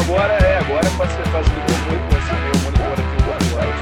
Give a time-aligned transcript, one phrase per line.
[0.00, 1.38] Agora é, agora ser do
[1.86, 3.78] muito esse meu monitor aqui do Android.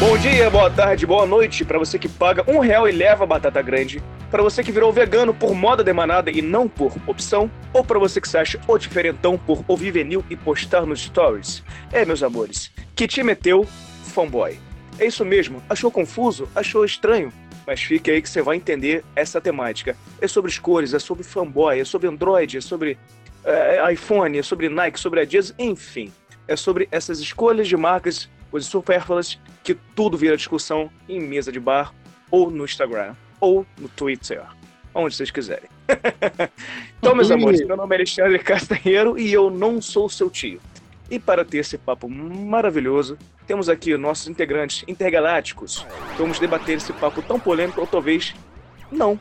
[0.00, 3.60] Bom dia, boa tarde, boa noite para você que paga um real e leva batata
[3.60, 7.98] grande, para você que virou vegano por moda demanada e não por opção, ou para
[7.98, 11.62] você que se acha o diferentão por ouvir vinil e postar nos stories.
[11.92, 13.66] É, meus amores, que time é teu,
[14.04, 14.58] fanboy?
[14.98, 16.48] É isso mesmo, achou confuso?
[16.54, 17.32] Achou estranho?
[17.66, 19.96] Mas fique aí que você vai entender essa temática.
[20.20, 22.98] É sobre escolhas, é sobre fanboy, é sobre Android, é sobre
[23.44, 26.12] é, iPhone, é sobre Nike, sobre Adidas, enfim.
[26.46, 31.58] É sobre essas escolhas de marcas, coisas supérfluas, que tudo vira discussão em mesa de
[31.58, 31.94] bar,
[32.30, 34.42] ou no Instagram, ou no Twitter,
[34.94, 35.68] onde vocês quiserem.
[36.98, 40.60] então, meus amores, meu nome é Alexandre Castanheiro e eu não sou seu tio.
[41.10, 45.86] E para ter esse papo maravilhoso, temos aqui nossos integrantes intergalácticos.
[46.16, 48.34] Vamos debater esse papo tão polêmico, ou talvez
[48.90, 49.18] não.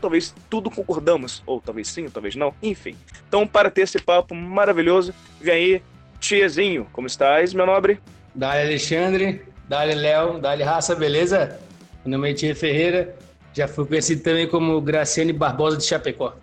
[0.00, 2.96] Talvez tudo concordamos, ou talvez sim, ou talvez não, enfim.
[3.26, 5.82] Então, para ter esse papo maravilhoso, vem aí,
[6.20, 8.00] Tiazinho, como estás, meu nobre?
[8.34, 11.58] Dali Alexandre, Dali Léo, Dali Raça, beleza?
[12.04, 13.16] Meu nome é Tia Ferreira,
[13.54, 16.36] já fui conhecido também como Graciane Barbosa de Chapecó.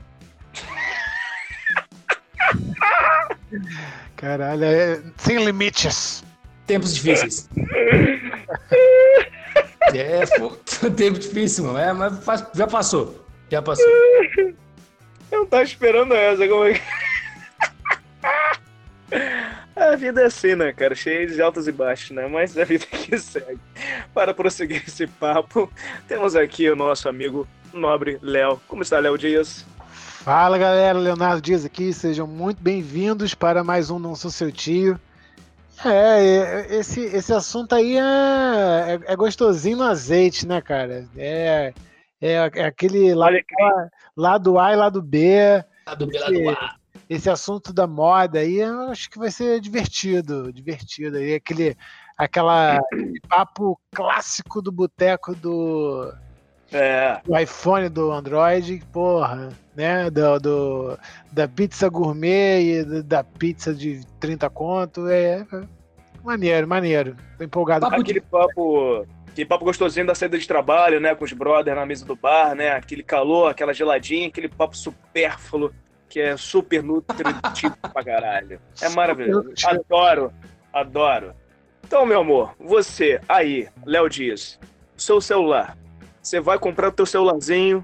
[4.22, 6.24] Caralho, é sem limites.
[6.68, 7.50] Tempos difíceis.
[9.94, 11.80] é, foi um tempo difícil, mano.
[11.80, 13.26] É, mas faz- já passou.
[13.50, 13.86] Já passou.
[13.88, 14.56] Eu
[15.40, 16.82] não tava esperando essa, como é que...
[19.76, 20.94] A vida é assim, né, cara?
[20.94, 22.28] Cheia de altos e baixos, né?
[22.28, 23.60] Mas a vida que segue.
[24.14, 25.72] Para prosseguir esse papo,
[26.08, 28.62] temos aqui o nosso amigo nobre Léo.
[28.68, 29.66] Como está, Léo Dias?
[30.24, 35.00] Fala galera, Leonardo Dias aqui, sejam muito bem-vindos para mais um Não Sou Seu Tio.
[35.84, 41.08] É, é, esse, esse assunto aí é, é, é gostosinho no azeite, né, cara?
[41.18, 41.74] É,
[42.22, 43.36] é, é aquele lado,
[44.16, 45.66] lado A e lado B.
[45.88, 46.76] Lado B, lado A.
[47.10, 51.18] Esse assunto da moda aí, eu acho que vai ser divertido, divertido.
[51.18, 51.76] Aí aquele,
[52.16, 56.14] aquela aquele papo clássico do boteco do,
[56.72, 60.10] é, do iPhone do Android, porra, né?
[60.10, 60.98] Do, do-
[61.32, 65.08] da pizza gourmet e da pizza de 30 conto.
[65.08, 65.46] É, é
[66.24, 67.16] maneiro, maneiro.
[67.38, 67.82] Tô empolgado.
[67.90, 69.06] Papo aquele papo.
[69.30, 71.16] Aquele papo gostosinho da saída de trabalho, né?
[71.16, 72.72] Com os brothers na mesa do bar, né?
[72.72, 75.72] Aquele calor, aquela geladinha, aquele papo supérfluo,
[76.10, 78.60] que é super nutritivo pra caralho.
[78.82, 79.54] É maravilhoso.
[79.66, 80.34] Adoro,
[80.74, 81.34] adoro.
[81.86, 84.60] Então, meu amor, você aí, Léo Dias,
[84.98, 85.78] seu celular.
[86.22, 87.84] Você vai comprar o teu celularzinho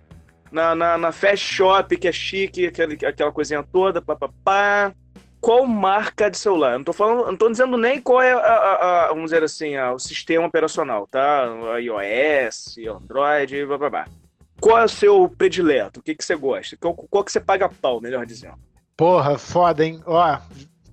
[0.51, 4.93] na, na, na Fast Shop, que é chique, aquele, aquela coisinha toda, papapá.
[5.39, 6.73] Qual marca de celular?
[6.73, 9.43] Eu não tô falando, não tô dizendo nem qual é a, a- a- vamos dizer
[9.43, 11.45] assim, a- o sistema operacional, tá?
[11.79, 14.05] IOS, Android, blá.
[14.59, 15.99] Qual é o seu predileto?
[15.99, 16.75] O que, que você gosta?
[16.77, 18.55] Qual, qual que você paga pau, melhor dizendo?
[18.95, 20.01] Porra, foda, hein?
[20.07, 20.37] Ó,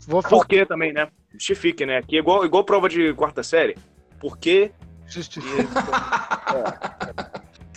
[0.06, 0.36] vou falar.
[0.36, 1.08] Por quê também, né?
[1.32, 1.96] Justifique, né?
[1.96, 3.78] Aqui é igual, igual prova de quarta série.
[4.20, 4.70] Por quê?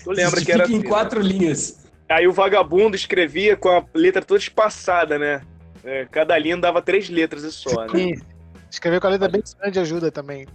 [0.07, 1.78] Tu lembra que era em assim, quatro linhas.
[1.84, 2.16] né?
[2.16, 5.41] Aí o vagabundo escrevia com a letra toda espaçada, né?
[5.84, 7.88] É, cada linha dava três letras e só, né?
[7.91, 8.13] Sim.
[8.69, 10.47] Escrever com a letra bem grande ajuda também.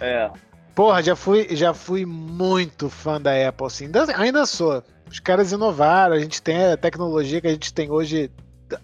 [0.00, 0.30] É.
[0.74, 3.86] Porra, já fui, já fui muito fã da Apple, assim.
[3.86, 4.82] Ainda, ainda sou.
[5.10, 8.30] Os caras inovaram, a gente tem a tecnologia que a gente tem hoje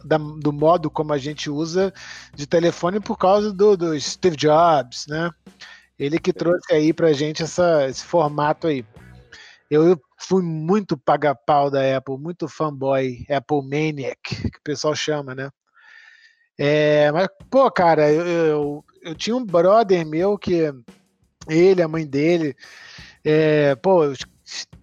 [0.04, 1.92] da- do modo como a gente usa
[2.34, 5.30] de telefone por causa do, do Steve Jobs, né?
[5.98, 8.84] Ele que trouxe aí pra gente essa, esse formato aí.
[9.70, 15.50] Eu fui muito paga-pau da Apple, muito fanboy, Apple Maniac, que o pessoal chama, né?
[16.58, 20.72] É, mas, pô, cara, eu, eu, eu tinha um brother meu que
[21.48, 22.54] ele, a mãe dele,
[23.24, 24.02] é, pô,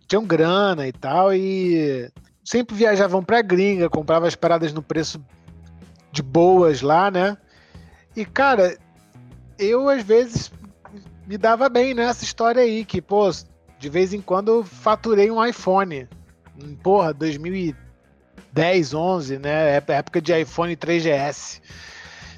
[0.07, 2.11] tinham grana e tal, e
[2.43, 5.23] sempre viajavam pra gringa, compravam as paradas no preço
[6.11, 7.37] de boas lá, né?
[8.15, 8.77] E, cara,
[9.57, 10.51] eu às vezes
[11.25, 13.29] me dava bem nessa história aí, que, pô,
[13.81, 16.07] de vez em quando eu faturei um iPhone.
[16.83, 19.75] Porra, 2010, 11, né?
[19.77, 21.59] Ép- Época de iPhone 3GS.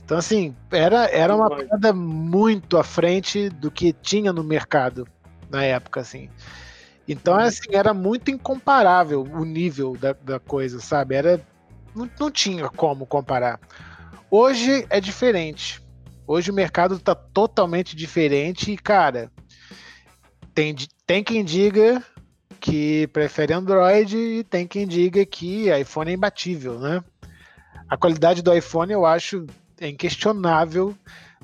[0.05, 5.05] Então, assim, era, era uma parada muito à frente do que tinha no mercado
[5.49, 6.29] na época, assim.
[7.07, 11.15] Então, assim, era muito incomparável o nível da, da coisa, sabe?
[11.15, 11.41] Era,
[11.93, 13.59] não, não tinha como comparar.
[14.31, 15.81] Hoje é diferente.
[16.25, 19.29] Hoje o mercado tá totalmente diferente e, cara,
[20.53, 22.03] tem, tem quem diga
[22.59, 27.03] que prefere Android e tem quem diga que iPhone é imbatível, né?
[27.89, 29.45] A qualidade do iPhone eu acho
[29.79, 30.95] é inquestionável,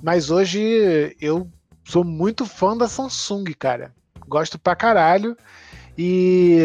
[0.02, 1.50] mas hoje eu
[1.84, 3.94] sou muito fã da Samsung, cara.
[4.28, 5.36] Gosto pra caralho.
[5.98, 6.60] E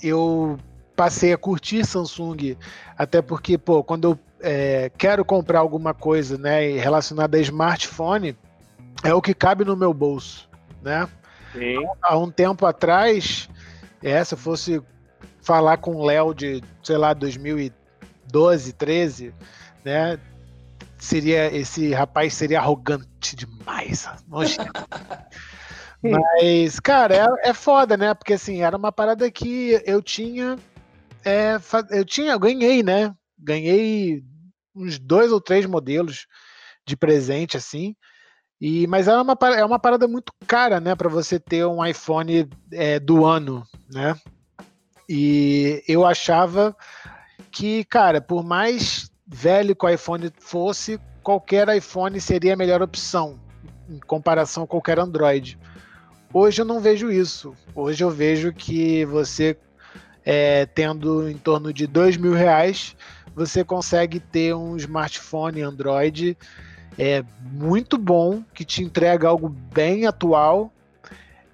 [0.00, 0.56] eu
[0.94, 2.56] passei a curtir Samsung,
[2.96, 8.36] até porque, pô, quando eu é, quero comprar alguma coisa né, relacionada a smartphone,
[9.02, 10.48] é o que cabe no meu bolso,
[10.82, 11.08] né?
[11.52, 11.78] Sim.
[12.02, 13.48] Há um tempo atrás,
[14.02, 14.82] é, se eu fosse
[15.40, 19.34] falar com o Léo de, sei lá, 2012, 13,
[19.84, 20.18] né?
[20.98, 24.08] Seria esse rapaz seria arrogante demais.
[26.02, 28.12] Mas, cara, é, é foda, né?
[28.14, 30.58] Porque assim, era uma parada que eu tinha.
[31.24, 31.58] É,
[31.90, 33.14] eu tinha, eu ganhei, né?
[33.38, 34.22] Ganhei
[34.74, 36.26] uns dois ou três modelos
[36.86, 37.96] de presente, assim.
[38.60, 42.48] E, mas é uma, é uma parada muito cara, né, para você ter um iPhone
[42.72, 44.16] é, do ano, né?
[45.08, 46.74] E eu achava
[47.50, 53.38] que, cara, por mais velho que o iPhone fosse, qualquer iPhone seria a melhor opção
[53.88, 55.58] em comparação a qualquer Android.
[56.32, 57.54] Hoje eu não vejo isso.
[57.74, 59.56] Hoje eu vejo que você,
[60.24, 62.96] é, tendo em torno de dois mil reais,
[63.34, 66.36] você consegue ter um smartphone Android
[66.98, 70.72] é muito bom, que te entrega algo bem atual,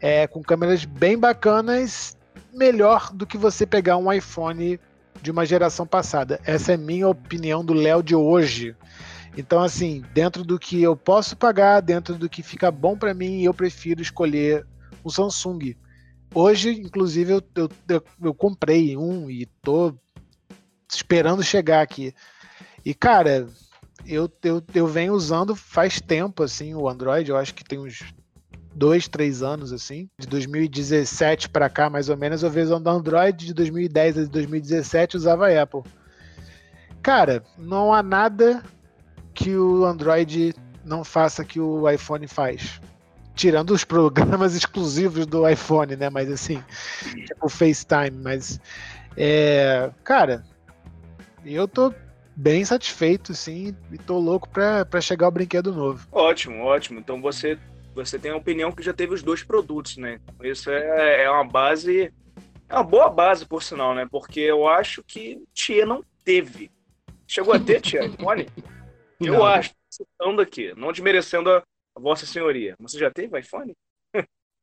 [0.01, 2.17] é, com câmeras bem bacanas,
[2.53, 4.79] melhor do que você pegar um iPhone
[5.21, 6.41] de uma geração passada.
[6.45, 8.75] Essa é minha opinião do Léo de hoje.
[9.37, 13.43] Então, assim, dentro do que eu posso pagar, dentro do que fica bom para mim,
[13.43, 14.67] eu prefiro escolher
[15.05, 15.75] um Samsung.
[16.35, 19.95] Hoje, inclusive, eu, eu, eu, eu comprei um e tô
[20.89, 22.15] esperando chegar aqui.
[22.85, 23.47] E, cara,
[24.07, 28.03] eu, eu, eu venho usando faz tempo, assim, o Android, eu acho que tem uns
[28.75, 30.09] dois, três anos, assim.
[30.19, 35.17] De 2017 para cá, mais ou menos, eu vejo usando Android, de 2010 a 2017
[35.17, 35.83] usava Apple.
[37.03, 38.63] Cara, não há nada
[39.35, 40.55] que o Android
[40.85, 42.81] não faça que o iPhone faz.
[43.35, 46.11] Tirando os programas exclusivos do iPhone, né?
[46.11, 46.63] Mas assim,
[47.27, 48.23] tipo FaceTime.
[48.23, 48.61] Mas,
[49.17, 50.45] é, cara,
[51.45, 51.93] eu tô
[52.37, 56.07] bem satisfeito, sim, e tô louco pra, pra chegar o brinquedo novo.
[56.11, 56.99] Ótimo, ótimo.
[56.99, 57.59] Então você,
[57.95, 60.21] você tem a opinião que já teve os dois produtos, né?
[60.43, 62.13] Isso é, é uma base.
[62.69, 64.07] É uma boa base, por sinal, né?
[64.11, 66.71] Porque eu acho que Tia não teve.
[67.27, 68.47] Chegou a ter, Tia, iPhone?
[69.21, 69.47] Eu não.
[69.47, 71.63] acho, citando aqui, não desmerecendo a,
[71.95, 72.75] a Vossa Senhoria.
[72.81, 73.75] Você já teve iPhone?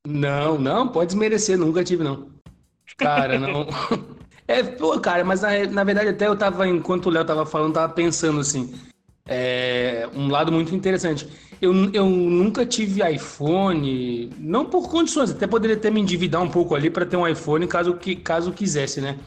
[0.07, 2.33] Não, não, pode desmerecer, nunca tive, não.
[2.97, 3.67] Cara, não.
[4.49, 7.75] É, pô, cara, mas na, na verdade até eu tava, enquanto o Léo tava falando,
[7.75, 8.73] tava pensando assim.
[9.27, 11.29] É, um lado muito interessante.
[11.61, 16.73] Eu, eu nunca tive iPhone, não por condições, até poderia até me endividar um pouco
[16.73, 19.19] ali para ter um iPhone caso, que, caso quisesse, né?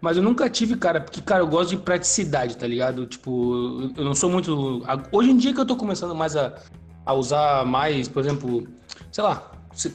[0.00, 3.06] Mas eu nunca tive, cara, porque, cara, eu gosto de praticidade, tá ligado?
[3.06, 4.84] Tipo, eu não sou muito.
[5.10, 6.54] Hoje em dia que eu tô começando mais a,
[7.04, 8.68] a usar mais, por exemplo,
[9.10, 9.49] sei lá,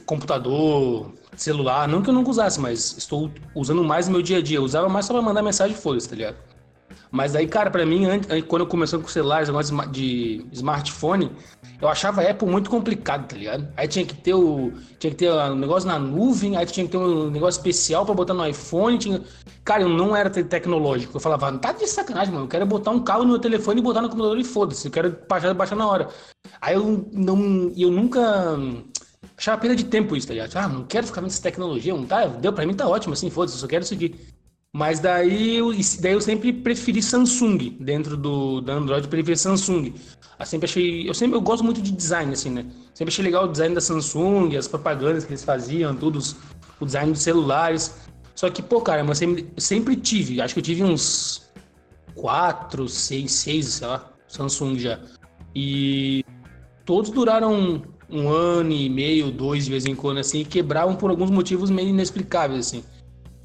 [0.06, 1.86] computador, celular.
[1.88, 4.58] Não que eu nunca usasse, mas estou usando mais no meu dia a dia.
[4.58, 6.36] Eu usava mais só pra mandar mensagem foda tá ligado?
[7.10, 8.04] Mas aí, cara, para mim,
[8.48, 11.30] quando eu comecei com celulares, negócio de smartphone,
[11.80, 13.68] eu achava a Apple muito complicado, tá ligado?
[13.76, 14.72] Aí tinha que ter o.
[14.98, 18.14] Tinha que ter um negócio na nuvem, aí tinha que ter um negócio especial para
[18.14, 18.98] botar no iPhone.
[18.98, 19.22] Tinha...
[19.64, 21.16] Cara, eu não era tecnológico.
[21.16, 22.46] Eu falava, não tá de sacanagem, mano.
[22.46, 24.88] Eu quero botar um carro no meu telefone e botar no computador e foda-se.
[24.88, 26.08] Eu quero baixar, baixar na hora.
[26.60, 27.72] Aí eu não.
[27.76, 28.58] Eu nunca
[29.36, 30.56] achava perda de tempo isso, tá ligado?
[30.56, 32.26] Ah, não quero ficar vendo essa tecnologia, não tá?
[32.26, 34.14] Deu pra mim, tá ótimo, assim, foda-se, só quero aqui.
[34.72, 39.94] Mas daí eu, daí eu sempre preferi Samsung, dentro do da Android, eu preferi Samsung.
[40.38, 42.66] Eu sempre achei, eu sempre eu gosto muito de design, assim, né?
[42.92, 46.18] Sempre achei legal o design da Samsung, as propagandas que eles faziam, tudo,
[46.78, 47.94] o design dos celulares.
[48.34, 51.50] Só que, pô, cara, eu sempre, eu sempre tive, acho que eu tive uns
[52.14, 55.00] quatro, seis, seis, sei lá, Samsung já.
[55.54, 56.22] E
[56.84, 61.10] todos duraram um ano e meio, dois de vez em quando, assim, e quebravam por
[61.10, 62.84] alguns motivos meio inexplicáveis, assim.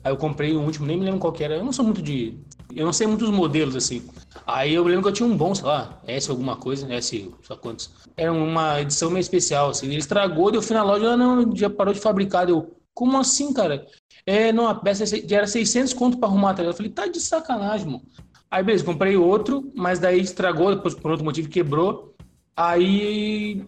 [0.04, 1.56] Aí eu comprei o último, nem me lembro qual era.
[1.56, 2.38] Eu não sou muito de.
[2.76, 4.04] Eu não sei muitos modelos, assim.
[4.48, 7.56] Aí eu lembro que eu tinha um bom, sei lá, S alguma coisa, S, só
[7.56, 7.92] quantos.
[8.18, 9.88] Era uma edição meio especial, assim.
[9.88, 12.50] Ele estragou, deu fui na loja, não, já parou de fabricar.
[12.50, 13.86] Eu, como assim, cara?
[14.26, 17.20] É, não, a peça já era 600 conto pra arrumar, tá Eu falei, tá de
[17.20, 18.04] sacanagem, mano.
[18.50, 22.16] Aí, beleza, comprei outro, mas daí estragou, depois por outro motivo quebrou.
[22.56, 23.66] Aí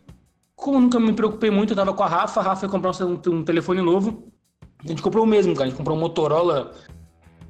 [0.55, 3.19] como nunca me preocupei muito, eu tava com a Rafa, a Rafa foi comprar um,
[3.27, 4.31] um, telefone novo.
[4.83, 5.65] A gente comprou o mesmo, cara.
[5.65, 6.73] A gente comprou um Motorola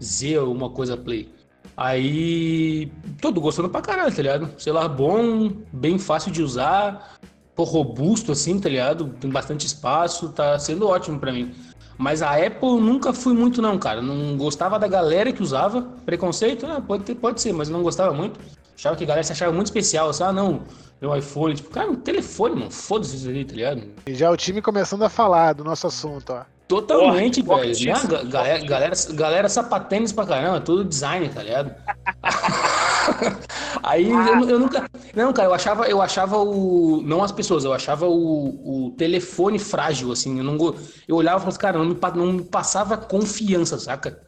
[0.02, 1.30] Z ou uma coisa Play.
[1.76, 4.62] Aí, todo gostando pra caralho, tá ligado?
[4.62, 7.18] Celular bom, bem fácil de usar,
[7.56, 9.10] pô, robusto assim, tá ligado?
[9.20, 11.54] Tem bastante espaço, tá sendo ótimo pra mim.
[11.98, 14.02] Mas a Apple nunca fui muito não, cara.
[14.02, 15.82] Não gostava da galera que usava.
[16.06, 16.66] Preconceito?
[16.66, 18.40] Ah, pode, ter, pode ser, mas não gostava muito.
[18.76, 20.64] Achava que a galera se achava muito especial, assim, ah, não,
[21.02, 23.84] meu iPhone, tipo, cara, um telefone, mano, foda-se isso aí, tá ligado?
[24.06, 26.44] E já o time começando a falar do nosso assunto, ó.
[26.68, 27.86] Totalmente, Porra, velho.
[27.86, 28.24] Né?
[28.30, 31.76] Galera, galera, galera sapatênis pra caramba, tudo design, tá ligado?
[33.84, 34.90] Aí eu, eu, nunca.
[35.14, 37.02] Não, cara, eu achava, eu achava o.
[37.04, 40.38] Não as pessoas, eu achava o, o telefone frágil, assim.
[40.38, 40.76] Eu, não,
[41.08, 44.22] eu olhava e falava, cara, não me, não me passava confiança, saca?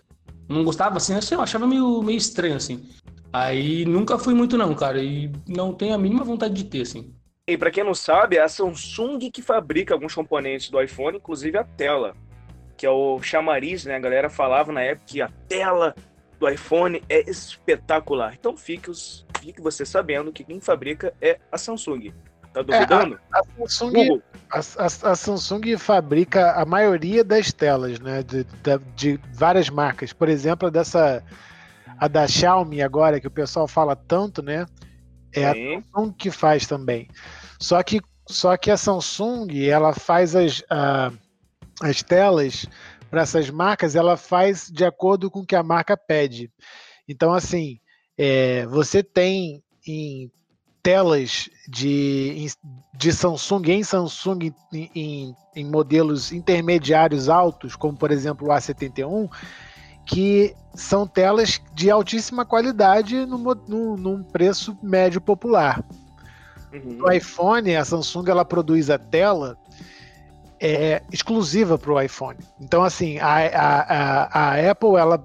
[0.47, 2.85] Não gostava, assim, assim, eu achava meio, meio estranho, assim.
[3.35, 5.03] Aí nunca fui muito, não, cara.
[5.03, 7.13] E não tenho a mínima vontade de ter, assim.
[7.45, 11.57] E para quem não sabe, é a Samsung que fabrica alguns componentes do iPhone, inclusive
[11.57, 12.15] a tela,
[12.77, 13.95] que é o chamariz, né?
[13.95, 15.93] A galera falava na época que a tela
[16.39, 18.33] do iPhone é espetacular.
[18.39, 22.13] Então fique, os, fique você sabendo que quem fabrica é a Samsung.
[22.53, 23.15] Tá duvidando?
[23.15, 28.23] É, a, a, Samsung, a, a, Samsung fabrica a maioria das telas, né?
[28.23, 30.13] De, de, de, várias marcas.
[30.13, 31.21] Por exemplo, dessa.
[31.97, 34.65] A da Xiaomi agora, que o pessoal fala tanto, né?
[35.33, 35.75] É Sim.
[35.75, 37.07] a Samsung que faz também.
[37.59, 40.63] Só que, só que a Samsung, ela faz as,
[41.81, 42.65] as telas
[43.09, 46.51] para essas marcas, ela faz de acordo com o que a marca pede.
[47.07, 47.79] Então, assim,
[48.17, 50.31] é, você tem em
[50.85, 52.47] telas de,
[52.95, 59.27] de Samsung em Samsung em, em, em, modelos intermediários altos, como por exemplo o A71,
[60.05, 65.83] que são telas de altíssima qualidade no, no, num preço médio popular.
[66.73, 66.97] Uhum.
[66.97, 69.57] No iPhone, a Samsung ela produz a tela
[70.59, 72.39] é, exclusiva para o iPhone.
[72.59, 75.17] Então, assim, a, a, a, a Apple ela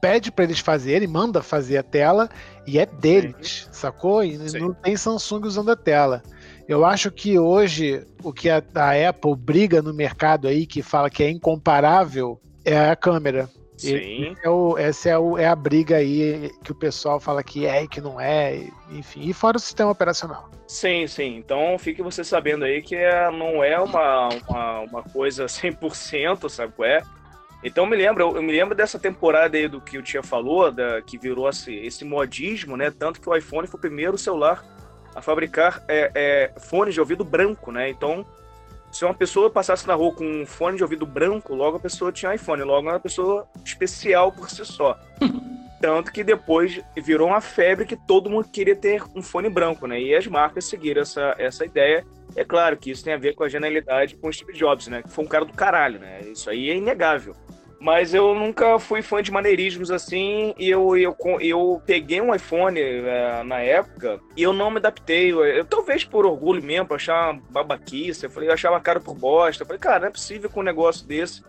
[0.00, 2.28] pede para eles fazerem, manda fazer a tela
[2.66, 4.22] e é deles, sacou?
[4.22, 4.60] E Sim.
[4.60, 6.22] não tem Samsung usando a tela.
[6.68, 11.08] Eu acho que hoje o que a, a, Apple briga no mercado aí, que fala
[11.08, 13.48] que é incomparável, é a câmera.
[13.76, 14.34] Sim.
[14.42, 17.82] É o, essa é, o, é a briga aí que o pessoal fala que é
[17.84, 19.28] e que não é, enfim.
[19.28, 20.50] E fora o sistema operacional.
[20.66, 21.36] Sim, sim.
[21.36, 26.72] Então fique você sabendo aí que é, não é uma, uma, uma coisa 100%, sabe
[26.74, 27.02] qual é?
[27.62, 31.02] Então me lembro, eu, me lembro dessa temporada aí do que o Tia falou, da,
[31.02, 32.90] que virou esse, esse modismo, né?
[32.90, 34.64] Tanto que o iPhone foi o primeiro celular
[35.14, 37.88] a fabricar é, é, fones de ouvido branco, né?
[37.88, 38.24] Então
[38.96, 42.10] se uma pessoa passasse na rua com um fone de ouvido branco, logo a pessoa
[42.10, 44.98] tinha iPhone, logo era uma pessoa especial por si só.
[45.82, 50.00] Tanto que depois virou uma febre que todo mundo queria ter um fone branco, né?
[50.00, 52.06] E as marcas seguiram essa, essa ideia.
[52.34, 55.02] É claro que isso tem a ver com a genialidade com o Steve Jobs, né?
[55.02, 56.22] Que foi um cara do caralho, né?
[56.22, 57.36] Isso aí é inegável.
[57.78, 62.80] Mas eu nunca fui fã de maneirismos assim, e eu, eu, eu peguei um iPhone
[62.80, 65.30] é, na época e eu não me adaptei.
[65.30, 69.14] Eu, eu, talvez por orgulho mesmo, por achar babaquice, eu falei, eu achava caro por
[69.14, 69.62] bosta.
[69.62, 71.42] Eu falei, cara, não é possível que um negócio desse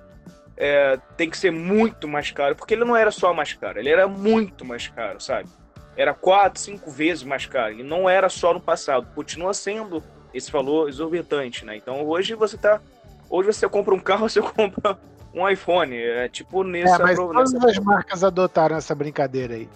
[0.58, 3.90] é, tem que ser muito mais caro, porque ele não era só mais caro, ele
[3.90, 5.48] era muito mais caro, sabe?
[5.96, 10.04] Era quatro, cinco vezes mais caro, e não era só no passado, continua sendo
[10.34, 11.78] esse valor exorbitante, né?
[11.78, 12.82] Então hoje você tá.
[13.30, 14.98] Hoje você compra um carro, você compra
[15.38, 15.96] um iPhone.
[15.96, 16.96] É tipo nessa.
[16.96, 17.70] É, mas todas nessa...
[17.70, 19.70] as marcas adotaram essa brincadeira aí.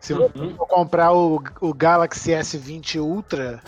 [0.00, 0.28] Se uhum.
[0.28, 3.62] você for comprar o, o Galaxy S20 Ultra,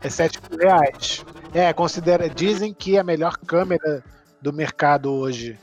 [0.00, 1.24] é 7 mil reais.
[1.52, 4.04] É, considera, dizem que é a melhor câmera
[4.40, 5.58] do mercado hoje.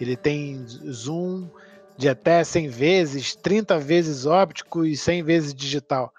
[0.00, 1.48] Ele tem zoom
[1.96, 6.12] de até 100 vezes, 30 vezes óptico e 100 vezes digital.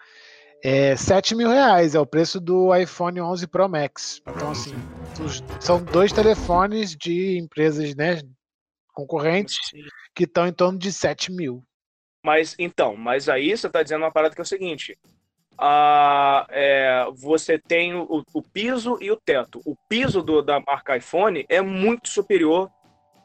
[0.64, 4.22] É 7 mil reais, é o preço do iPhone 11 Pro Max.
[4.28, 4.74] Então, assim,
[5.60, 8.22] são dois telefones de empresas né,
[8.96, 9.60] concorrentes
[10.16, 11.62] que estão em torno de 7 mil.
[12.24, 14.98] Mas então, mas aí você está dizendo uma parada que é o seguinte:
[15.58, 19.62] a, é, você tem o, o, piso e o teto.
[19.64, 22.72] O piso do, da marca iPhone é muito superior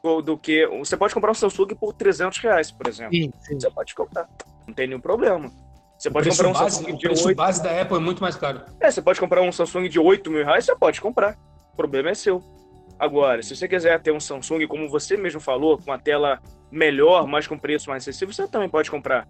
[0.03, 0.67] do, do, que.
[0.67, 3.15] Você pode comprar um Samsung por 300 reais, por exemplo.
[3.15, 3.59] Sim, sim.
[3.59, 4.29] Você pode comprar,
[4.67, 5.51] não tem nenhum problema.
[5.97, 7.05] Você pode comprar um base, Samsung de.
[7.05, 7.37] O preço 8...
[7.37, 8.61] base da Apple é muito mais caro.
[8.79, 11.37] É, você pode comprar um Samsung de 8 mil reais, você pode comprar.
[11.73, 12.39] O problema é seu.
[13.01, 16.39] Agora, se você quiser ter um Samsung, como você mesmo falou, com uma tela
[16.71, 19.27] melhor, mas com preço mais acessível, você também pode comprar.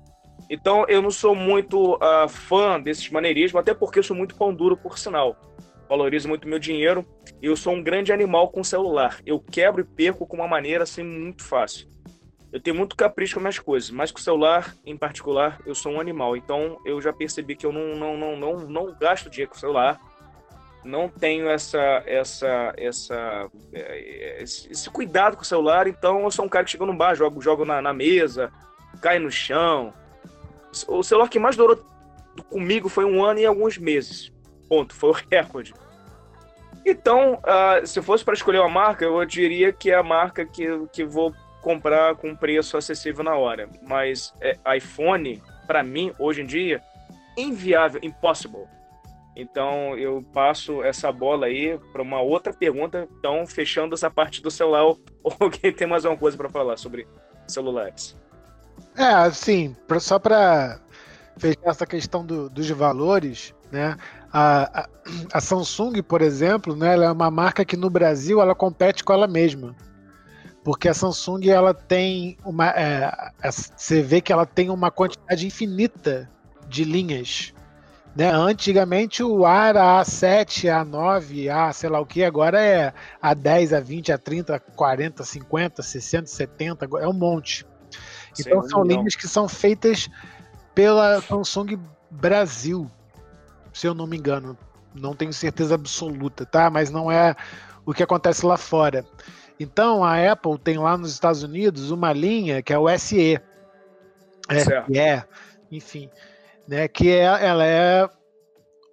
[0.49, 4.53] Então, eu não sou muito uh, fã desses maneirismos, até porque eu sou muito pão
[4.53, 5.37] duro, por sinal.
[5.87, 7.05] Valorizo muito meu dinheiro
[7.41, 9.21] e eu sou um grande animal com celular.
[9.25, 11.89] Eu quebro e perco com uma maneira assim muito fácil.
[12.51, 15.93] Eu tenho muito capricho com minhas coisas, mas com o celular, em particular, eu sou
[15.93, 16.35] um animal.
[16.35, 19.59] Então, eu já percebi que eu não, não, não, não, não gasto dinheiro com o
[19.61, 19.97] celular
[20.83, 26.49] não tenho essa essa essa é, esse, cuidado com o celular, então eu sou um
[26.49, 28.51] cara que chega no bar, jogo, jogo na, na mesa,
[29.01, 29.93] cai no chão.
[30.87, 31.83] O celular que mais durou
[32.49, 34.31] comigo foi um ano e alguns meses.
[34.69, 35.73] Ponto, foi o recorde.
[36.85, 40.65] Então, uh, se fosse para escolher uma marca, eu diria que é a marca que,
[40.91, 43.69] que vou comprar com preço acessível na hora.
[43.83, 46.81] Mas é, iPhone, para mim, hoje em dia,
[47.37, 48.65] inviável, impossible.
[49.35, 54.51] Então eu passo essa bola aí para uma outra pergunta, então fechando essa parte do
[54.51, 54.99] celular, ou
[55.39, 57.07] alguém tem mais alguma coisa para falar sobre
[57.47, 58.15] celulares?
[58.97, 60.79] É, assim, só para
[61.37, 63.95] fechar essa questão do, dos valores, né?
[64.33, 64.89] A, a,
[65.33, 69.11] a, Samsung, por exemplo, né, ela é uma marca que no Brasil ela compete com
[69.11, 69.75] ela mesma.
[70.63, 72.69] Porque a Samsung ela tem uma.
[72.69, 73.11] É,
[73.49, 76.29] você vê que ela tem uma quantidade infinita
[76.67, 77.53] de linhas.
[78.15, 78.29] Né?
[78.29, 84.17] Antigamente o A era A7, A9, A sei lá o que, agora é A10, A20,
[84.17, 87.65] A30, A40, 50, 60, 70, é um monte.
[88.37, 88.87] Então Sim, são não.
[88.87, 90.09] linhas que são feitas
[90.75, 92.89] pela Samsung Brasil,
[93.73, 94.57] se eu não me engano.
[94.93, 96.69] Não tenho certeza absoluta, tá?
[96.69, 97.33] Mas não é
[97.85, 99.05] o que acontece lá fora.
[99.57, 103.39] Então a Apple tem lá nos Estados Unidos uma linha que é o SE.
[104.93, 105.23] É
[105.71, 106.09] enfim,
[106.71, 106.87] né?
[106.87, 108.09] Que é, ela é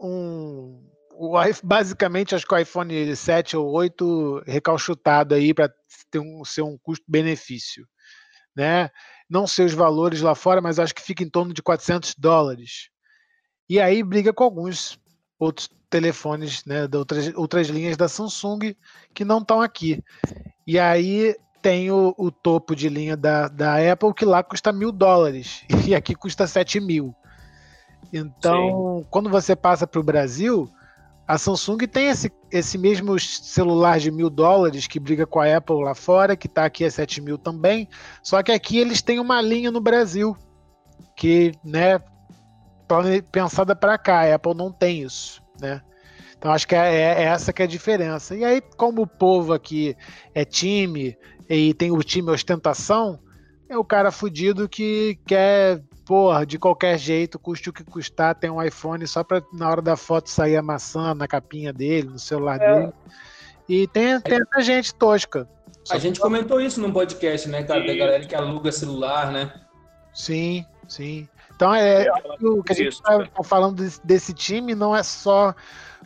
[0.01, 5.73] um o, basicamente acho que o iPhone 7 ou 8 recalchutado aí para
[6.11, 7.87] ter um, ser um custo-benefício,
[8.55, 8.91] né?
[9.31, 12.89] Não sei os valores lá fora, mas acho que fica em torno de 400 dólares.
[13.69, 14.99] E aí briga com alguns
[15.39, 18.75] outros telefones, né, de outras, outras linhas da Samsung
[19.15, 20.03] que não estão aqui.
[20.67, 24.91] E aí tem o, o, topo de linha da, da Apple, que lá custa mil
[24.91, 27.15] dólares, e aqui custa 7 mil.
[28.13, 29.07] Então, Sim.
[29.11, 30.71] quando você passa para o Brasil,
[31.27, 35.85] a Samsung tem esse, esse mesmo celular de mil dólares que briga com a Apple
[35.85, 37.87] lá fora, que está aqui a 7 mil também.
[38.23, 40.35] Só que aqui eles têm uma linha no Brasil
[41.15, 42.01] que, né,
[43.31, 44.21] pensada para cá.
[44.21, 45.83] A Apple não tem isso, né?
[46.39, 48.35] Então acho que é, é, é, essa que é a diferença.
[48.35, 49.97] E aí, como o povo aqui
[50.35, 51.17] é time
[51.49, 53.19] e tem o time ostentação,
[53.69, 58.49] é o cara fudido que quer porra, de qualquer jeito, custe o que custar, tem
[58.49, 62.19] um iPhone só para na hora da foto sair a maçã na capinha dele, no
[62.19, 62.81] celular é.
[62.81, 62.93] dele.
[63.69, 65.47] E tem, tem essa gente tosca.
[65.91, 69.53] A gente comentou isso num podcast, né, cara, da galera que aluga celular, né?
[70.15, 71.29] Sim, sim.
[71.55, 75.03] Então é, é o que a gente está tá falando desse, desse time não é
[75.03, 75.55] só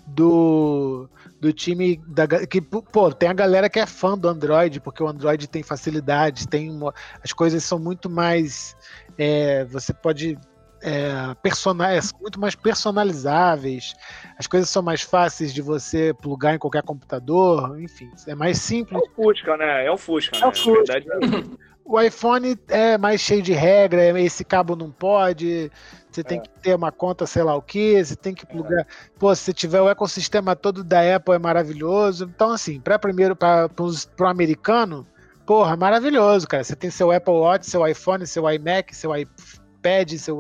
[0.05, 1.09] do
[1.41, 5.09] do time da que pô tem a galera que é fã do Android porque o
[5.09, 8.77] Android tem facilidade tem uma, as coisas são muito mais
[9.19, 10.39] é, você pode
[10.83, 11.89] é, personal,
[12.21, 13.95] muito mais personalizáveis,
[14.37, 19.01] as coisas são mais fáceis de você plugar em qualquer computador, enfim, é mais simples.
[19.01, 19.87] É o Fusca, né?
[19.87, 20.47] É o Fusca, é né?
[20.47, 20.93] O, Fusca.
[20.93, 21.73] Verdade, é...
[21.85, 25.71] o iPhone é mais cheio de regra, esse cabo não pode,
[26.13, 26.41] você tem é.
[26.43, 28.81] que ter uma conta, sei lá o que, você tem que plugar.
[28.81, 28.87] É.
[29.19, 32.31] Pô, se tiver o ecossistema todo da Apple é maravilhoso.
[32.35, 35.07] Então, assim, para primeiro, para o americano,
[35.47, 36.63] Porra, maravilhoso, cara.
[36.63, 40.39] Você tem seu Apple Watch, seu iPhone, seu iMac, seu iPad, seu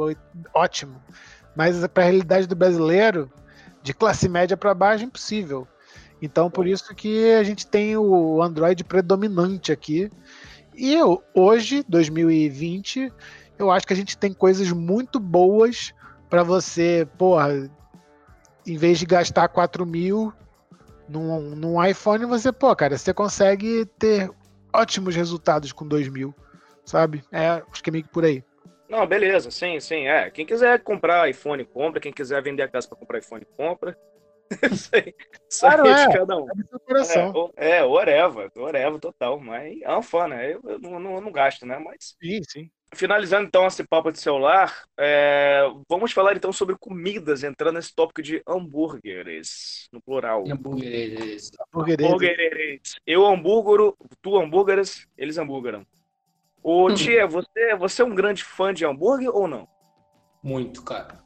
[0.55, 1.01] ótimo.
[1.57, 3.31] Mas para a realidade do brasileiro,
[3.83, 5.67] de classe média para baixo, impossível.
[6.21, 10.09] Então, por isso que a gente tem o Android predominante aqui.
[10.75, 13.13] E eu, hoje, 2020,
[13.59, 15.93] eu acho que a gente tem coisas muito boas
[16.31, 17.69] para você, porra,
[18.67, 20.33] em vez de gastar 4 mil
[21.09, 24.31] num, num iPhone, você, pô, cara, você consegue ter
[24.73, 26.35] ótimos resultados com 2000,
[26.85, 27.23] sabe?
[27.31, 28.45] É, acho que é meio que por aí.
[28.89, 30.31] Não, beleza, sim, sim, é.
[30.31, 32.01] Quem quiser comprar iPhone, compra.
[32.01, 33.99] Quem quiser vender a casa para comprar iPhone, compra.
[34.71, 35.15] isso aí,
[35.49, 36.47] isso claro, é, de cada um.
[37.57, 39.41] É, é, whatever, whatever, total.
[39.41, 40.53] Mas é um fã, né?
[40.53, 41.79] Eu, eu, não, não, não gasto, né?
[41.79, 42.17] Mas.
[42.23, 42.71] Sim, sim.
[42.95, 48.23] Finalizando então esse papo de celular, é, vamos falar então sobre comidas, entrando nesse tópico
[48.23, 50.45] de hambúrgueres, no plural.
[50.47, 51.51] Hambúrgueres.
[51.73, 52.95] Hambúrgueres.
[53.07, 55.87] Eu hambúrguero, tu hambúrgueres, eles hambúrgueram.
[56.63, 56.95] Ô hum.
[56.95, 59.67] tia, você, você é um grande fã de hambúrguer ou não?
[60.43, 61.19] Muito, cara.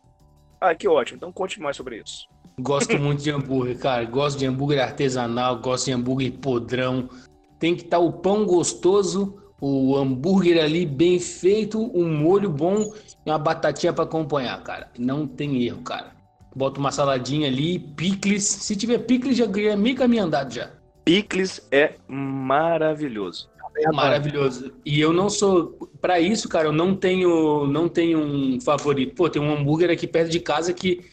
[0.61, 1.17] Ah, que ótimo.
[1.17, 2.29] Então conte mais sobre isso.
[2.61, 4.05] Gosto muito de hambúrguer, cara.
[4.05, 7.09] Gosto de hambúrguer artesanal, gosto de hambúrguer podrão.
[7.59, 12.93] Tem que estar tá o pão gostoso o hambúrguer ali bem feito, um molho bom
[13.25, 14.91] e uma batatinha para acompanhar, cara.
[14.99, 16.15] Não tem erro, cara.
[16.55, 18.45] Bota uma saladinha ali, picles.
[18.45, 20.71] Se tiver picles, já é meio caminho andado já.
[21.05, 23.49] Picles é maravilhoso.
[23.79, 24.73] É maravilhoso.
[24.85, 26.69] E eu não sou para isso, cara.
[26.69, 29.15] Eu não tenho, não tenho um favorito.
[29.15, 31.05] Pô, tem um hambúrguer aqui perto de casa que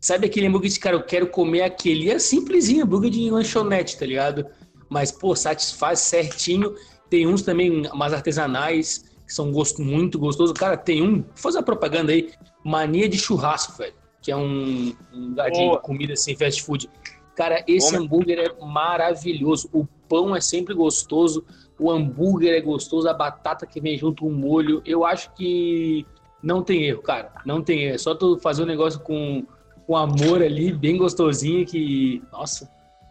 [0.00, 2.10] sabe aquele hambúrguer que cara, eu quero comer aquele.
[2.10, 4.46] É simplesinho, hambúrguer de lanchonete, tá ligado?
[4.90, 6.74] Mas pô, satisfaz certinho
[7.10, 10.54] tem uns também mais artesanais, que são gosto muito gostoso.
[10.54, 12.30] Cara, tem um, vou fazer a propaganda aí,
[12.64, 13.94] Mania de Churrasco, velho.
[14.22, 16.88] Que é um, um de comida assim, fast food.
[17.34, 19.68] Cara, esse Bom, hambúrguer é maravilhoso.
[19.72, 21.44] O pão é sempre gostoso,
[21.78, 24.82] o hambúrguer é gostoso, a batata que vem junto com o molho.
[24.84, 26.06] Eu acho que
[26.42, 27.32] não tem erro, cara.
[27.44, 27.94] Não tem erro.
[27.94, 29.46] É só tu fazer um negócio com,
[29.86, 32.22] com amor ali, bem gostosinho, que.
[32.30, 32.70] Nossa,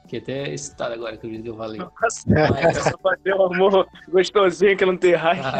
[0.09, 1.79] que até excitado agora que eu, que eu falei.
[1.79, 5.51] Nossa, fazer um amor gostosinho que não tem raiva.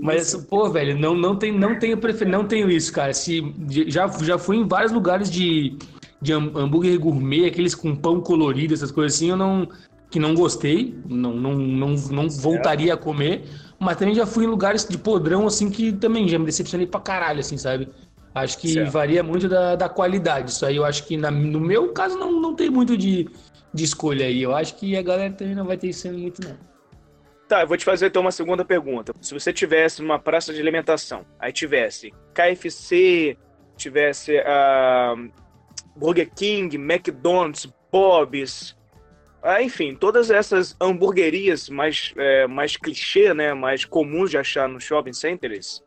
[0.00, 2.28] Mas, pô, velho, não, não, tem, não, tenho prefer...
[2.28, 3.14] não tenho isso, cara.
[3.14, 3.42] Se,
[3.88, 5.76] já, já fui em vários lugares de,
[6.20, 9.66] de hambúrguer gourmet, aqueles com pão colorido, essas coisas assim, eu não.
[10.10, 13.44] Que não gostei, não, não, não, não voltaria a comer,
[13.78, 17.00] mas também já fui em lugares de podrão, assim, que também já me decepcionei pra
[17.00, 17.88] caralho, assim, sabe?
[18.34, 18.90] Acho que certo.
[18.90, 20.50] varia muito da, da qualidade.
[20.50, 23.28] Isso aí eu acho que na, no meu caso não, não tem muito de,
[23.72, 24.42] de escolha aí.
[24.42, 26.56] Eu acho que a galera também não vai ter isso muito, não.
[27.46, 29.12] Tá, eu vou te fazer então uma segunda pergunta.
[29.20, 33.36] Se você tivesse numa praça de alimentação, aí tivesse KFC,
[33.76, 35.30] tivesse uh,
[35.94, 38.74] Burger King, McDonald's, Bob's,
[39.42, 44.80] uh, enfim, todas essas hamburguerias mais, é, mais clichê, né, mais comuns de achar no
[44.80, 45.82] shopping centers,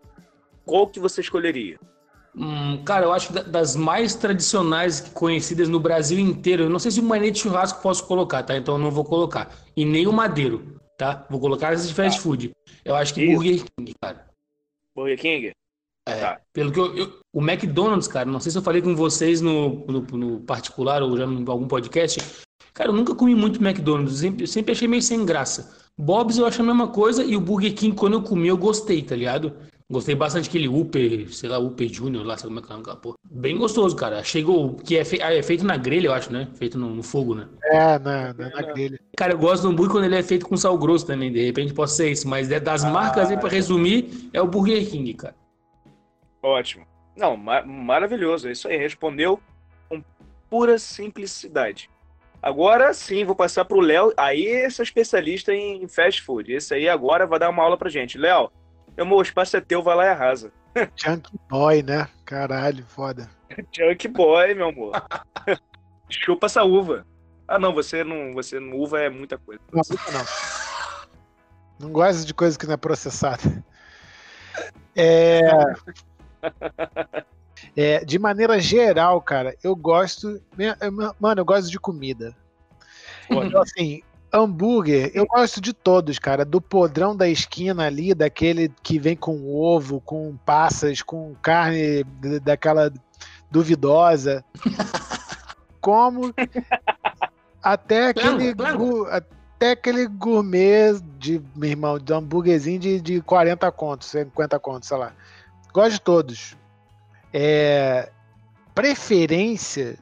[0.64, 1.80] qual que você escolheria?
[2.38, 6.63] Hum, cara, eu acho das mais tradicionais conhecidas no Brasil inteiro.
[6.63, 8.58] Eu não sei se o manete churrasco posso colocar, tá?
[8.58, 9.56] Então eu não vou colocar.
[9.76, 11.26] E nem o madeiro, tá?
[11.30, 12.24] Vou colocar as de fast tá.
[12.24, 12.52] food.
[12.84, 13.34] Eu acho que Isso.
[13.34, 14.26] Burger King, cara.
[14.93, 15.52] Burger King?
[16.08, 16.41] É, tá.
[16.54, 19.86] pelo que eu, eu, O McDonald's, cara, não sei se eu falei com vocês no,
[19.88, 22.21] no, no, particular ou já em algum podcast.
[22.74, 24.19] Cara, eu nunca comi muito McDonald's.
[24.19, 25.74] Sempre, sempre achei meio sem graça.
[25.98, 29.02] Bob's eu acho a mesma coisa e o Burger King, quando eu comi, eu gostei,
[29.02, 29.56] tá ligado?
[29.88, 32.95] Gostei bastante daquele Upper, sei lá, Upper Junior lá, sei como é que é aquela
[32.95, 33.15] porra.
[33.24, 34.24] Bem gostoso, cara.
[34.24, 35.21] Chegou, que é, fe...
[35.21, 36.48] ah, é feito na grelha, eu acho, né?
[36.56, 37.48] Feito no, no fogo, né?
[37.65, 39.00] É, na, na, na, grelha.
[39.15, 41.71] Cara, eu gosto do hambúrguer quando ele é feito com sal grosso também, de repente
[41.71, 42.28] pode ser isso.
[42.28, 45.36] Mas é das ah, marcas aí, pra resumir, é o Burger King, cara.
[46.41, 46.88] Ótimo.
[47.15, 48.48] Não, maravilhoso.
[48.48, 49.39] É isso aí, respondeu
[49.88, 50.04] com
[50.50, 51.91] pura simplicidade.
[52.41, 54.12] Agora sim, vou passar pro Léo.
[54.17, 56.52] Aí, esse é especialista em fast food.
[56.52, 58.17] Esse aí agora vai dar uma aula pra gente.
[58.17, 58.52] Léo,
[58.96, 60.52] meu amor, o espaço é teu, vai lá e arrasa.
[60.96, 62.08] Junk Boy, né?
[62.26, 63.30] Caralho, foda.
[63.72, 64.94] Junk Boy, meu amor.
[66.10, 67.06] Chupa essa uva.
[67.48, 68.34] Ah, não, você não.
[68.34, 69.62] Você não, uva é muita coisa.
[69.72, 70.26] Não, não.
[71.80, 73.64] Não gosto de coisa que não é processada.
[74.96, 75.42] É...
[77.76, 78.06] é.
[78.06, 80.42] De maneira geral, cara, eu gosto.
[81.20, 82.36] Mano, eu gosto de comida.
[83.30, 84.02] Então, assim,
[84.36, 86.43] Hambúrguer, eu gosto de todos, cara.
[86.43, 92.04] Do podrão da esquina ali, daquele que vem com ovo, com passas, com carne
[92.43, 92.91] daquela
[93.50, 94.43] duvidosa.
[95.80, 96.34] Como
[97.63, 99.08] até aquele, claro.
[99.10, 104.98] até aquele gourmet de, meu irmão, de hambúrguerzinho de, de 40 contos, 50 contos, sei
[104.98, 105.13] lá.
[105.71, 106.58] Gosto de todos.
[107.32, 108.12] É,
[108.74, 109.98] preferência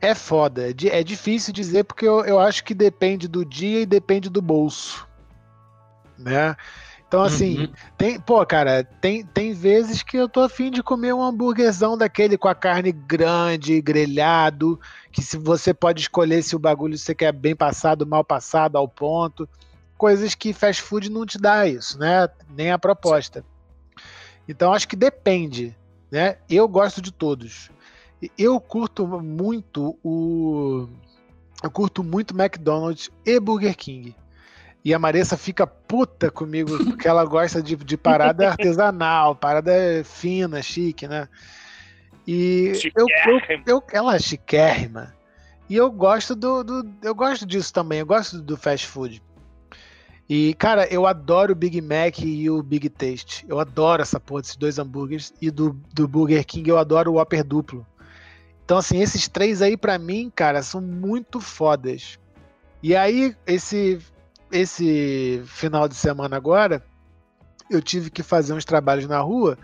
[0.00, 0.70] é foda.
[0.70, 5.06] É difícil dizer porque eu, eu acho que depende do dia e depende do bolso.
[6.18, 6.56] Né?
[7.08, 7.68] Então, assim, uhum.
[7.96, 12.36] tem, pô, cara, tem, tem vezes que eu tô afim de comer um hambúrguerzão daquele
[12.36, 14.80] com a carne grande, grelhado,
[15.12, 18.88] que se você pode escolher se o bagulho você quer bem passado, mal passado, ao
[18.88, 19.48] ponto.
[19.96, 22.28] Coisas que fast food não te dá isso, né?
[22.50, 23.44] Nem a proposta.
[24.48, 25.76] Então, acho que depende,
[26.10, 26.38] né?
[26.50, 27.70] Eu gosto de todos.
[28.36, 30.88] Eu curto muito o.
[31.62, 34.14] Eu curto muito McDonald's e Burger King.
[34.84, 39.72] E a Maressa fica puta comigo, porque ela gosta de, de parada artesanal, parada
[40.04, 41.28] fina, chique, né?
[42.26, 45.14] E eu, eu, eu, ela é chiquérrima.
[45.68, 49.22] E eu gosto do, do, Eu gosto disso também, eu gosto do fast food.
[50.28, 53.44] E, cara, eu adoro o Big Mac e o Big Taste.
[53.48, 55.32] Eu adoro essa porra desses dois hambúrgueres.
[55.40, 57.86] E do, do Burger King eu adoro o Whopper duplo.
[58.66, 62.18] Então, assim, esses três aí, para mim, cara, são muito fodas.
[62.82, 64.00] E aí, esse,
[64.50, 66.84] esse final de semana agora,
[67.70, 69.56] eu tive que fazer uns trabalhos na rua.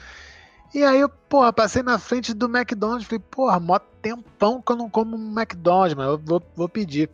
[0.72, 3.08] E aí, eu, porra, passei na frente do McDonald's.
[3.08, 7.10] Falei, porra, mó tempão que eu não como um McDonald's, mas eu vou, vou pedir.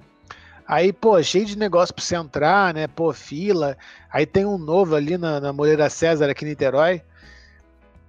[0.67, 2.87] Aí, pô, cheio de negócio pra você entrar, né?
[2.87, 3.79] Pô, fila.
[4.13, 7.03] Aí tem um novo ali na, na Moreira César, aqui em Niterói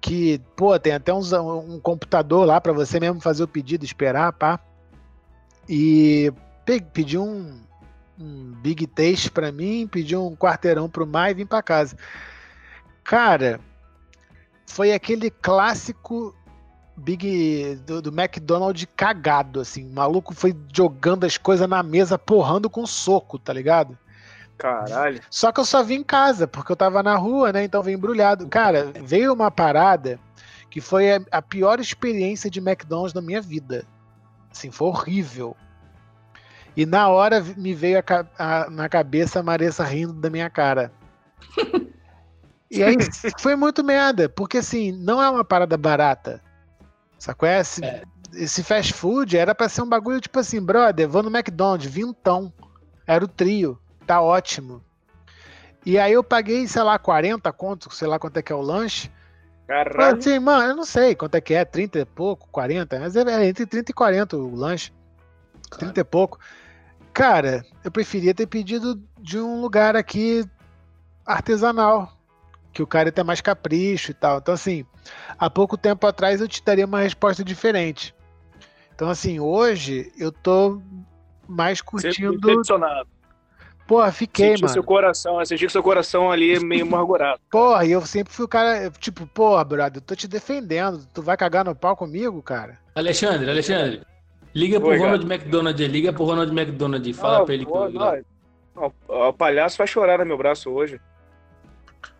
[0.01, 4.31] que, pô, tem até uns, um computador lá para você mesmo fazer o pedido, esperar,
[4.33, 4.59] pá.
[5.67, 6.31] E
[6.93, 7.59] pedi um,
[8.19, 11.95] um Big Taste para mim, pedi um quarteirão pro Mai e vim para casa.
[13.03, 13.59] Cara,
[14.65, 16.35] foi aquele clássico
[16.95, 19.89] Big do, do, McDonald's cagado, assim.
[19.89, 23.97] O maluco foi jogando as coisas na mesa, porrando com soco, tá ligado?
[24.59, 25.21] Caralho.
[25.31, 27.63] Só que eu só vim em casa, porque eu tava na rua, né?
[27.63, 28.45] Então vim embrulhado.
[28.49, 30.19] Cara, veio uma parada
[30.69, 33.85] que foi a pior experiência de McDonald's na minha vida.
[34.51, 35.55] Assim, foi horrível.
[36.75, 38.03] E na hora me veio a,
[38.37, 40.91] a, na cabeça a Maressa rindo da minha cara.
[42.71, 42.95] E aí
[43.39, 46.39] foi muito merda, porque assim, não é uma parada barata.
[47.17, 47.49] Sacou?
[47.49, 48.03] É, esse, é.
[48.33, 52.53] esse fast food era pra ser um bagulho tipo assim, brother, vou no McDonald's, vintão.
[53.07, 53.75] Era o trio,
[54.09, 54.83] tá ótimo.
[55.85, 58.61] E aí eu paguei, sei lá, 40 conto, sei lá quanto é que é o
[58.61, 59.11] lanche.
[59.67, 60.17] Caralho.
[60.17, 63.21] Assim, mano, eu não sei quanto é que é, 30 e pouco, 40, mas é,
[63.21, 64.91] é entre 30 e 40 o lanche.
[65.69, 65.85] Cara.
[65.85, 66.39] 30 e pouco.
[67.13, 70.43] Cara, eu preferia ter pedido de um lugar aqui
[71.23, 72.11] artesanal,
[72.73, 74.39] que o cara tem mais capricho e tal.
[74.39, 74.87] Então, assim,
[75.37, 78.15] há pouco tempo atrás eu te daria uma resposta diferente.
[78.95, 80.81] Então, assim, hoje eu tô
[81.47, 82.39] mais curtindo.
[82.39, 83.18] Decepcionado.
[83.89, 84.73] Porra, fiquei, senti mano.
[84.73, 87.41] Seu coração, senti que seu coração ali meio amargurado.
[87.49, 91.07] Porra, e eu sempre fui o cara, tipo, porra, brother, eu tô te defendendo.
[91.11, 92.77] Tu vai cagar no pau comigo, cara?
[92.93, 94.03] Alexandre, Alexandre.
[94.53, 95.33] Liga pro Oi, Ronald cara.
[95.33, 98.23] McDonald, liga pro Ronald McDonald, fala ah, pra ele que eu...
[99.07, 101.01] O palhaço vai chorar no meu braço hoje.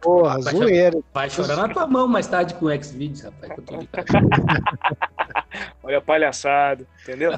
[0.02, 0.94] Porra, vai zoeira.
[0.94, 3.76] Chorar, vai chorar na tua mão mais tarde com o X-Videos, rapaz, que eu tô
[5.84, 7.32] Olha, palhaçado, entendeu?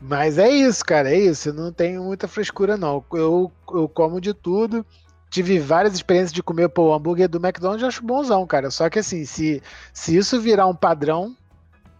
[0.00, 1.50] Mas é isso, cara, é isso.
[1.50, 3.04] Eu não tenho muita frescura, não.
[3.12, 4.84] Eu, eu como de tudo.
[5.28, 8.70] Tive várias experiências de comer pô, o hambúrguer do McDonald's, eu acho bonzão, cara.
[8.70, 11.36] Só que assim, se, se isso virar um padrão,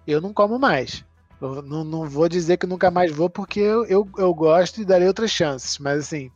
[0.06, 1.04] eu não como mais.
[1.40, 4.84] Eu não, não vou dizer que nunca mais vou, porque eu, eu, eu gosto e
[4.84, 5.78] darei outras chances.
[5.78, 6.30] Mas assim,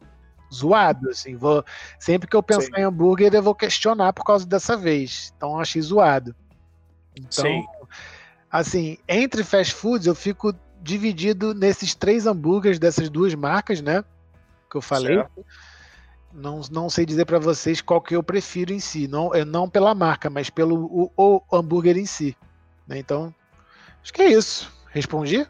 [0.53, 1.35] zoado, assim.
[1.35, 1.65] Vou,
[1.99, 2.83] sempre que eu pensar Sim.
[2.83, 5.33] em hambúrguer, eu vou questionar por causa dessa vez.
[5.37, 6.35] Então achei zoado.
[7.17, 7.65] Então, Sim.
[8.51, 14.05] assim, entre fast foods, eu fico dividido nesses três hambúrgueres dessas duas marcas, né?
[14.71, 15.25] Que eu falei.
[16.33, 19.71] Não, não sei dizer para vocês qual que eu prefiro em si, não, é não
[19.71, 22.37] pela marca, mas pelo o, o hambúrguer em si.
[22.87, 22.99] Né?
[22.99, 23.35] Então,
[24.03, 24.71] acho que é isso.
[24.91, 25.47] Respondi?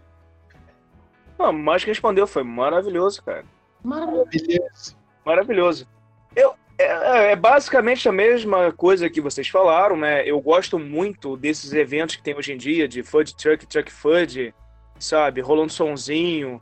[1.38, 3.44] Não, mais que respondeu, foi maravilhoso, cara.
[3.83, 4.97] Maravilhoso.
[5.25, 5.88] Maravilhoso.
[6.37, 10.29] Eu, é, é, é, basicamente a mesma coisa que vocês falaram, né?
[10.29, 14.55] Eu gosto muito desses eventos que tem hoje em dia, de food truck, truck food,
[14.99, 15.41] sabe?
[15.41, 16.61] Rolando sonzinho,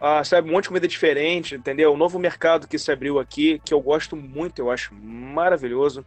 [0.00, 0.48] ah, sabe?
[0.48, 1.92] Um monte de comida diferente, entendeu?
[1.92, 6.04] O novo mercado que se abriu aqui, que eu gosto muito, eu acho maravilhoso.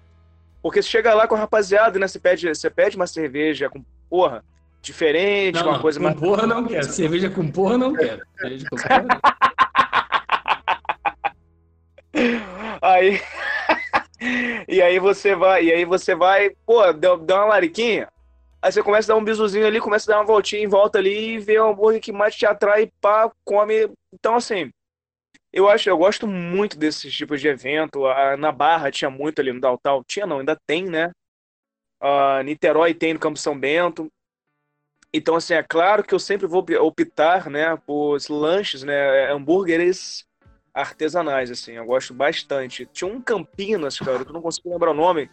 [0.61, 2.07] Porque você chega lá com a rapaziada, né?
[2.07, 4.43] Você pede, você pede uma cerveja com, porra,
[4.81, 6.19] diferente, não, uma não, coisa com mais.
[6.19, 6.83] Porra não quero.
[6.85, 8.21] Cerveja com porra não quero.
[8.39, 9.07] Cerveja com porra.
[12.81, 13.21] aí.
[14.67, 18.07] e aí você vai, e aí você vai, pô, deu, deu uma lariquinha.
[18.67, 20.97] Aí você começa a dar um bisuzinho ali, começa a dar uma voltinha em volta
[20.97, 23.89] ali e vê o hambúrguer que mais te atrai, pá, come.
[24.11, 24.69] Então, assim,
[25.53, 28.01] eu acho, eu gosto muito desses tipos de evento.
[28.37, 30.03] na Barra tinha muito ali no Daltal.
[30.03, 31.11] Tinha não, ainda tem, né?
[32.03, 34.11] Uh, Niterói tem no Campo São Bento.
[35.13, 40.27] Então, assim, é claro que eu sempre vou optar, né, por lanches, né, hambúrgueres
[40.73, 42.85] artesanais, assim, eu gosto bastante.
[42.87, 45.31] Tinha um Campinas, cara, que eu não consigo lembrar o nome,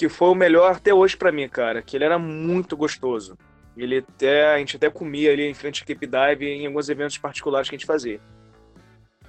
[0.00, 3.36] que foi o melhor até hoje para mim, cara, que ele era muito gostoso.
[3.76, 7.18] Ele até, a gente até comia ali em frente à Cape Dive em alguns eventos
[7.18, 8.18] particulares que a gente fazia.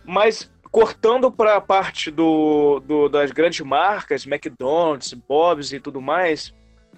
[0.06, 6.54] Mas cortando para a parte do, do, das grandes marcas, McDonald's, Bob's e tudo mais,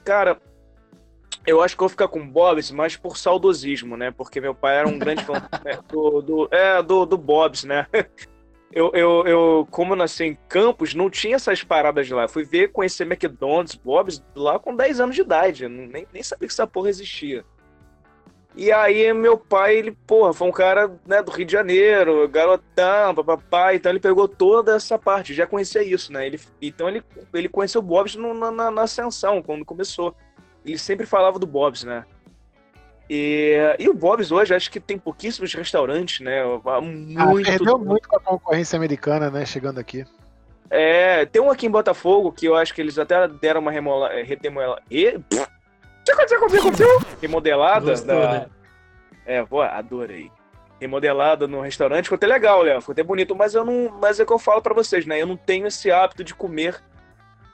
[0.06, 0.40] cara,
[1.48, 4.12] eu acho que eu vou ficar com Bob's mais por saudosismo, né?
[4.12, 5.34] Porque meu pai era um grande fã
[5.66, 5.80] né?
[5.92, 7.88] do, do, é, do, do Bob's, né?
[8.76, 12.24] Eu, eu, eu, como nasci em Campos, não tinha essas paradas lá.
[12.24, 15.64] Eu fui ver, conhecer McDonald's, Bob's lá com 10 anos de idade.
[15.64, 17.46] Eu nem, nem sabia que essa porra existia.
[18.56, 23.16] E aí meu pai, ele, porra, foi um cara né, do Rio de Janeiro, garotão,
[23.16, 26.28] papapá, então ele pegou toda essa parte, já conhecia isso, né?
[26.28, 30.16] Ele, então ele, ele conheceu o Bob's no, na, na ascensão, quando começou
[30.66, 32.06] ele sempre falava do Bob's, né?
[33.10, 36.44] E, e o Bob's hoje acho que tem pouquíssimos restaurantes, né?
[36.82, 37.20] Muito.
[37.20, 39.46] Ah, perdeu muito com a concorrência americana, né?
[39.46, 40.06] Chegando aqui.
[40.70, 44.10] É, tem um aqui em Botafogo que eu acho que eles até deram uma remola,
[44.10, 44.82] remodelada.
[44.90, 45.20] E...
[47.22, 48.32] Remodelada Gostou, da.
[48.32, 48.46] Né?
[49.26, 50.32] É, pô, adorei.
[50.82, 52.82] Remodelada no restaurante, ficou até legal, Léo.
[52.82, 54.00] Ficou até bonito, mas eu não.
[54.02, 55.22] Mas é que eu falo para vocês, né?
[55.22, 56.82] Eu não tenho esse hábito de comer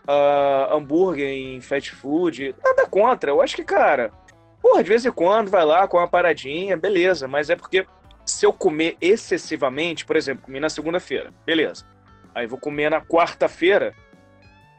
[0.08, 2.56] uh, hambúrguer em fast food.
[2.64, 3.32] Nada contra.
[3.32, 4.12] Eu acho que, cara,
[4.62, 7.28] porra, de vez em quando vai lá com uma paradinha, beleza.
[7.28, 7.86] Mas é porque
[8.26, 11.86] se eu comer excessivamente, por exemplo, comi na segunda-feira, beleza.
[12.34, 13.94] Aí vou comer na quarta-feira,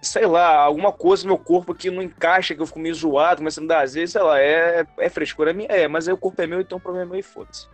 [0.00, 3.38] sei lá, alguma coisa no meu corpo que não encaixa, que eu fico meio zoado,
[3.38, 6.18] começando a dar às vezes, sei lá, é, é frescura minha, é, mas aí o
[6.18, 7.68] corpo é meu, então o problema é meu e foda-se.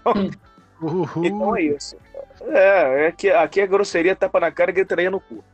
[0.00, 0.30] Então,
[1.24, 1.96] então é isso.
[2.42, 5.44] É, é que, aqui a grosseria tapa na cara e gritaria no cu.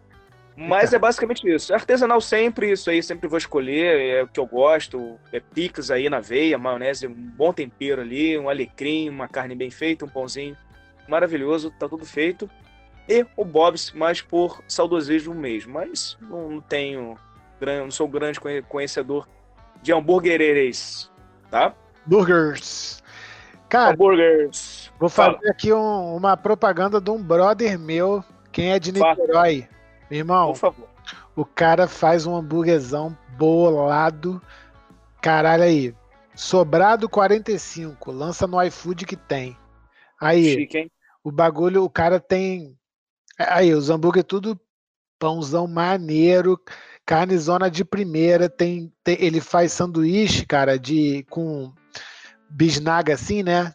[0.57, 1.73] Mas é basicamente isso.
[1.73, 5.19] Artesanal sempre, isso aí sempre vou escolher, é o que eu gosto.
[5.33, 9.71] É picas aí na veia, maionese, um bom tempero ali, um alecrim, uma carne bem
[9.71, 10.57] feita, um pãozinho
[11.09, 12.51] maravilhoso, tá tudo feito.
[13.09, 15.73] e o Bob's, mais por saudosismo mesmo.
[15.73, 17.17] Mas não tenho,
[17.61, 18.39] não sou grande
[18.69, 19.27] conhecedor
[19.83, 21.11] de hambúrgueres,
[21.51, 21.75] tá?
[22.05, 23.03] Burgers.
[23.69, 24.93] Cara, hambúrgueres.
[24.99, 25.51] vou fazer Fala.
[25.51, 29.57] aqui um, uma propaganda de um brother meu, quem é de Niterói.
[29.57, 29.82] Meu
[30.19, 30.89] irmão, por favor.
[31.35, 34.41] O cara faz um hambúrguerzão bolado.
[35.21, 35.95] Caralho aí.
[36.35, 38.11] Sobrado 45.
[38.11, 39.57] Lança no iFood que tem.
[40.21, 40.55] Aí.
[40.55, 40.91] Chique,
[41.25, 42.77] o bagulho, o cara tem.
[43.39, 44.61] Aí, os hambúrguer tudo
[45.19, 46.61] pãozão maneiro,
[47.07, 51.73] carne zona de primeira, tem, tem, ele faz sanduíche, cara, de com
[52.51, 53.73] bisnaga assim, né?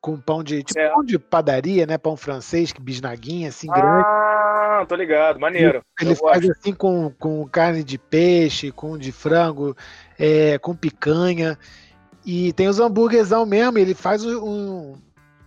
[0.00, 1.96] Com pão de tipo, pão de padaria, né?
[1.96, 4.04] Pão francês, que bisnaguinha assim grande.
[4.04, 4.47] Ah,
[4.86, 5.82] tô ligado, maneiro.
[6.00, 6.58] Ele, ele faz gosto.
[6.58, 9.76] assim com, com carne de peixe, com de frango,
[10.18, 11.58] é, com picanha.
[12.24, 14.96] E tem os hambúrguerzão mesmo, ele faz um,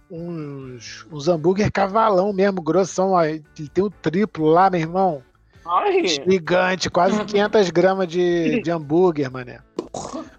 [0.09, 3.11] uns, uns hambúrguer cavalão mesmo, grossão.
[3.11, 3.23] Ó.
[3.23, 5.23] Ele tem o triplo lá, meu irmão.
[5.65, 6.05] Ai.
[6.07, 9.61] Gigante, quase 500 gramas de, de hambúrguer, mané.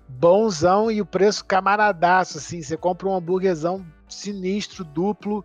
[0.09, 2.63] Bonzão e o preço camaradaço, assim.
[2.63, 5.45] Você compra um hambúrguerzão sinistro, duplo.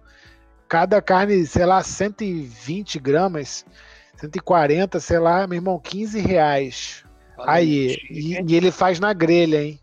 [0.68, 3.66] Cada carne, sei lá, 120 gramas,
[4.18, 7.04] 140, sei lá, meu irmão, 15 reais.
[7.40, 9.80] Aí, e, e, ele faz na grelha, hein?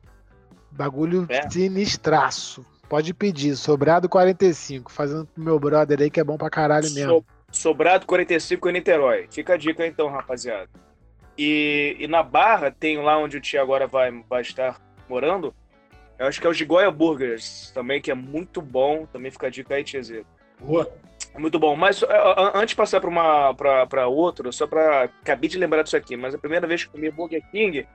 [0.70, 1.48] Bagulho é.
[1.48, 2.66] sinistraço.
[2.88, 7.24] Pode pedir, sobrado 45, fazendo pro meu brother aí que é bom pra caralho mesmo.
[7.50, 9.26] sobrado 45 em Niterói.
[9.30, 10.68] Fica a dica então, rapaziada.
[11.38, 15.54] E, e na Barra, tem lá onde o tio agora vai, vai estar morando.
[16.18, 19.06] Eu acho que é o Gigoia Burgers também, que é muito bom.
[19.06, 20.26] Também fica a dica aí, Tiezeiro.
[20.60, 20.90] Boa.
[21.36, 21.74] Muito bom.
[21.74, 22.02] Mas
[22.54, 25.04] antes de passar para outro, só para.
[25.04, 27.86] Acabei de lembrar disso aqui, mas a primeira vez que comi Burger King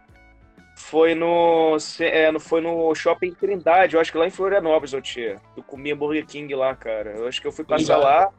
[0.80, 5.40] foi no, é, foi no Shopping Trindade, eu acho que lá em Florianópolis, eu tinha.
[5.56, 7.12] Eu comia Burger King lá, cara.
[7.12, 8.32] Eu acho que eu fui passar lá,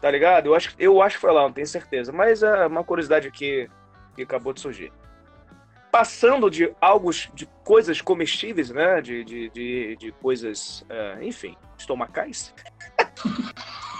[0.00, 0.46] tá ligado?
[0.46, 2.12] Eu acho, eu acho que foi lá, não tenho certeza.
[2.12, 3.70] Mas é uma curiosidade aqui
[4.14, 4.92] que acabou de surgir.
[5.90, 9.00] Passando de algo, de coisas comestíveis, né?
[9.00, 12.52] De, de, de, de coisas, uh, enfim, estomacais.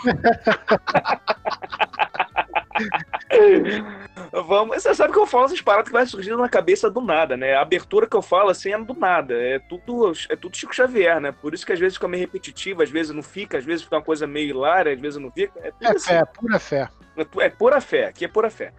[4.33, 7.37] Vamos, você sabe que eu falo essas paradas que vai surgindo na cabeça do nada,
[7.37, 7.55] né?
[7.55, 11.21] A abertura que eu falo assim é do nada, é tudo, é tudo Chico Xavier,
[11.21, 11.33] né?
[11.33, 13.97] Por isso que às vezes fica meio repetitivo, às vezes não fica, às vezes fica
[13.97, 15.59] uma coisa meio hilária, às vezes não fica.
[15.61, 16.09] É, é assim.
[16.09, 16.89] fé, é pura fé.
[17.17, 18.73] É, é pura fé, aqui é pura fé.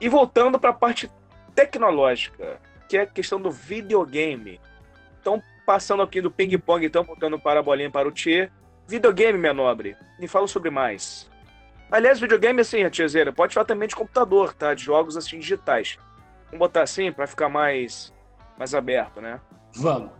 [0.00, 1.10] E voltando para a parte
[1.54, 4.60] tecnológica, que é a questão do videogame.
[5.20, 8.50] Então, passando aqui do ping-pong, então, voltando para a bolinha para o Tchê.
[8.88, 11.28] Videogame, minha nobre, me fala sobre mais.
[11.90, 14.72] Aliás, videogame assim, Tiazeira, pode falar também de computador, tá?
[14.72, 15.98] De jogos assim digitais.
[16.46, 18.14] Vamos botar assim para ficar mais,
[18.58, 19.38] mais aberto, né?
[19.76, 20.10] Vamos.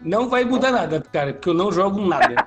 [0.00, 2.34] Não vai mudar nada, cara, porque eu não jogo nada.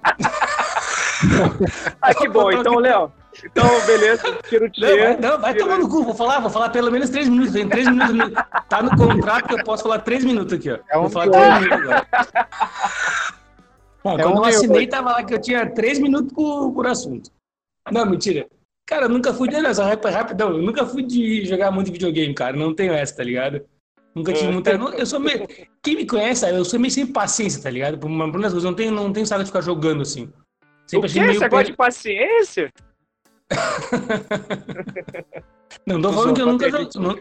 [2.01, 2.51] ah, que bom.
[2.51, 3.11] Então, Léo,
[3.43, 5.21] então, beleza, tiro o tiro.
[5.21, 7.53] Não, vai tomar no cu, vou falar, vou falar pelo menos três minutos.
[7.53, 8.43] Tem três minutos.
[8.67, 10.79] Tá no contrato que eu posso falar três minutos aqui, ó.
[10.89, 12.07] É um vou falar três minutos agora.
[14.03, 17.31] Bom, é quando eu assinei, tava lá que eu tinha três minutos por, por assunto.
[17.91, 18.47] Não, mentira.
[18.87, 19.61] Cara, eu nunca fui de.
[19.61, 22.55] Não, rapidão, eu nunca fui de jogar muito videogame, cara.
[22.55, 23.61] Não tenho essa, tá ligado?
[24.15, 24.51] Nunca tive é.
[24.51, 24.71] muita.
[24.71, 25.47] Eu sou meio.
[25.83, 27.97] Quem me conhece, eu sou meio sem paciência, tá ligado?
[27.97, 30.31] Por uma coisas, eu não tenho, não tenho saco de ficar jogando assim.
[30.87, 31.19] Sempre o quê?
[31.19, 31.39] Meio...
[31.39, 32.71] Você gosta de paciência?
[35.85, 36.89] não, tô falando que eu nunca joguei.
[36.95, 37.19] Não,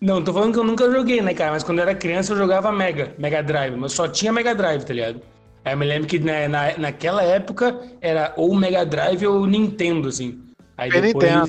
[0.00, 1.50] não, tô falando que eu nunca joguei, né, cara?
[1.50, 4.84] Mas quando eu era criança eu jogava Mega, Mega Drive, mas só tinha Mega Drive,
[4.84, 5.20] tá ligado?
[5.68, 10.08] Aí eu me lembro que né, na, naquela época era ou Mega Drive ou Nintendo,
[10.08, 10.40] assim.
[10.78, 11.46] Aí depois, Nintendo,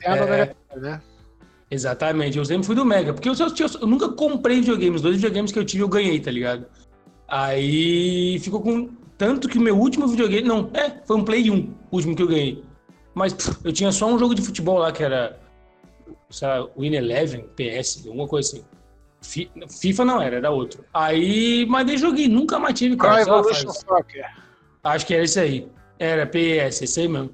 [0.00, 1.02] Nintendo é, né?
[1.70, 5.16] Exatamente, eu sempre fui do Mega, porque eu, eu, eu, nunca comprei videogames, os dois
[5.16, 6.64] videogames que eu tive eu ganhei, tá ligado?
[7.28, 8.88] Aí ficou com.
[9.18, 10.48] Tanto que o meu último videogame.
[10.48, 11.54] Não, é, foi um Play 1,
[11.90, 12.64] o último que eu ganhei.
[13.14, 15.38] Mas pff, eu tinha só um jogo de futebol lá que era.
[16.30, 18.64] Sei lá, Win Eleven, PS, alguma coisa assim.
[19.20, 20.84] FIFA não era, era outro.
[20.94, 23.24] Aí, mas daí joguei, nunca mais tive, cara.
[23.24, 24.24] Pro Evolution Soccer.
[24.82, 25.68] Acho que era isso aí.
[25.98, 27.30] Era PS, esse aí mesmo.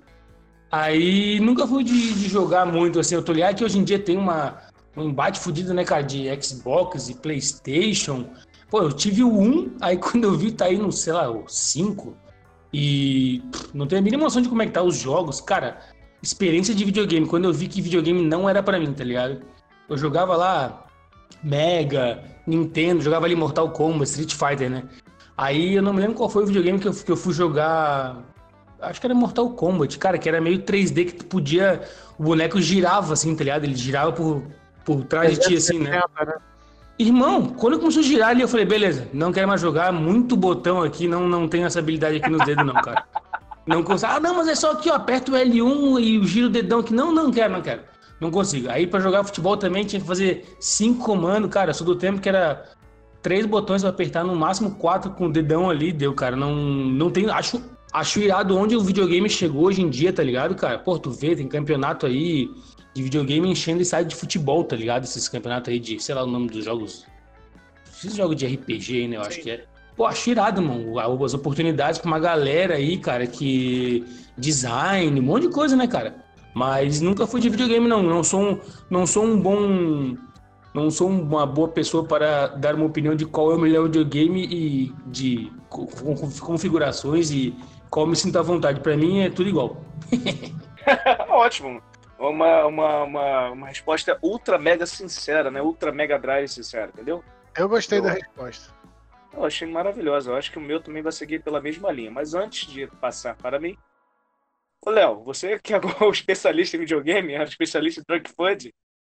[0.70, 3.14] Aí nunca fui de, de, jogar muito, assim.
[3.14, 4.58] Eu tô ligado que hoje em dia tem uma,
[4.96, 8.26] um embate fudido, né, cara, de Xbox e Playstation.
[8.70, 11.44] Pô, eu tive o 1, aí quando eu vi tá aí no, sei lá, o
[11.46, 12.16] 5.
[12.72, 13.40] E
[13.72, 15.40] não tenho a mínima noção de como é que tá os jogos.
[15.40, 15.78] Cara,
[16.20, 17.26] experiência de videogame.
[17.26, 19.42] Quando eu vi que videogame não era para mim, tá ligado?
[19.88, 20.83] Eu jogava lá
[21.42, 24.84] Mega, Nintendo, jogava ali Mortal Kombat, Street Fighter, né?
[25.36, 28.22] Aí eu não me lembro qual foi o videogame que eu, que eu fui jogar.
[28.80, 31.82] Acho que era Mortal Kombat, cara, que era meio 3D que tu podia.
[32.18, 33.64] O boneco girava assim, tá ligado?
[33.64, 34.42] Ele girava por,
[34.84, 36.00] por trás de ti, assim, né?
[36.00, 36.34] né?
[36.98, 40.80] Irmão, quando começou a girar ali, eu falei, beleza, não quero mais jogar, muito botão
[40.80, 43.04] aqui, não, não tenho essa habilidade aqui nos dedos, não, cara.
[43.66, 44.12] Não consigo.
[44.12, 46.80] Ah, não, mas é só aqui, ó, aperta o L1 e o giro o dedão
[46.80, 46.94] aqui.
[46.94, 47.82] Não, não quero, não quero.
[48.20, 48.70] Não consigo.
[48.70, 51.70] Aí pra jogar futebol também tinha que fazer cinco comandos, cara.
[51.70, 52.64] Eu sou do tempo que era
[53.22, 56.36] três botões pra apertar, no máximo quatro com o dedão ali, deu, cara.
[56.36, 57.28] Não, não tem.
[57.30, 57.62] Acho,
[57.92, 60.78] acho irado onde o videogame chegou hoje em dia, tá ligado, cara?
[60.78, 62.50] Pô, tu vê, tem campeonato aí
[62.94, 65.04] de videogame enchendo e sai de futebol, tá ligado?
[65.04, 67.04] Esses campeonatos aí de, sei lá o nome dos jogos.
[67.92, 69.16] Esses jogos de RPG, né?
[69.16, 69.64] Eu acho que é.
[69.96, 70.98] Pô, acho irado, mano.
[71.24, 74.04] As oportunidades pra uma galera aí, cara, que.
[74.36, 76.16] Design, um monte de coisa, né, cara?
[76.54, 78.02] Mas nunca fui de videogame, não.
[78.02, 80.16] Não sou um, não sou um bom.
[80.72, 84.44] Não sou uma boa pessoa para dar uma opinião de qual é o melhor videogame
[84.44, 87.56] e de configurações e
[87.90, 88.80] qual me sinto à vontade.
[88.80, 89.80] Para mim é tudo igual.
[91.28, 91.82] Ótimo.
[92.18, 95.60] Uma, uma, uma, uma, resposta ultra mega sincera, né?
[95.60, 97.22] Ultra mega drive sincera, entendeu?
[97.56, 98.02] Eu gostei Eu...
[98.02, 98.72] da resposta.
[99.32, 100.30] Eu achei maravilhosa.
[100.30, 102.10] Eu acho que o meu também vai seguir pela mesma linha.
[102.10, 103.76] Mas antes de passar para mim,
[104.86, 108.70] Ô, Léo, você que é o especialista em videogame, é o especialista em truck fund,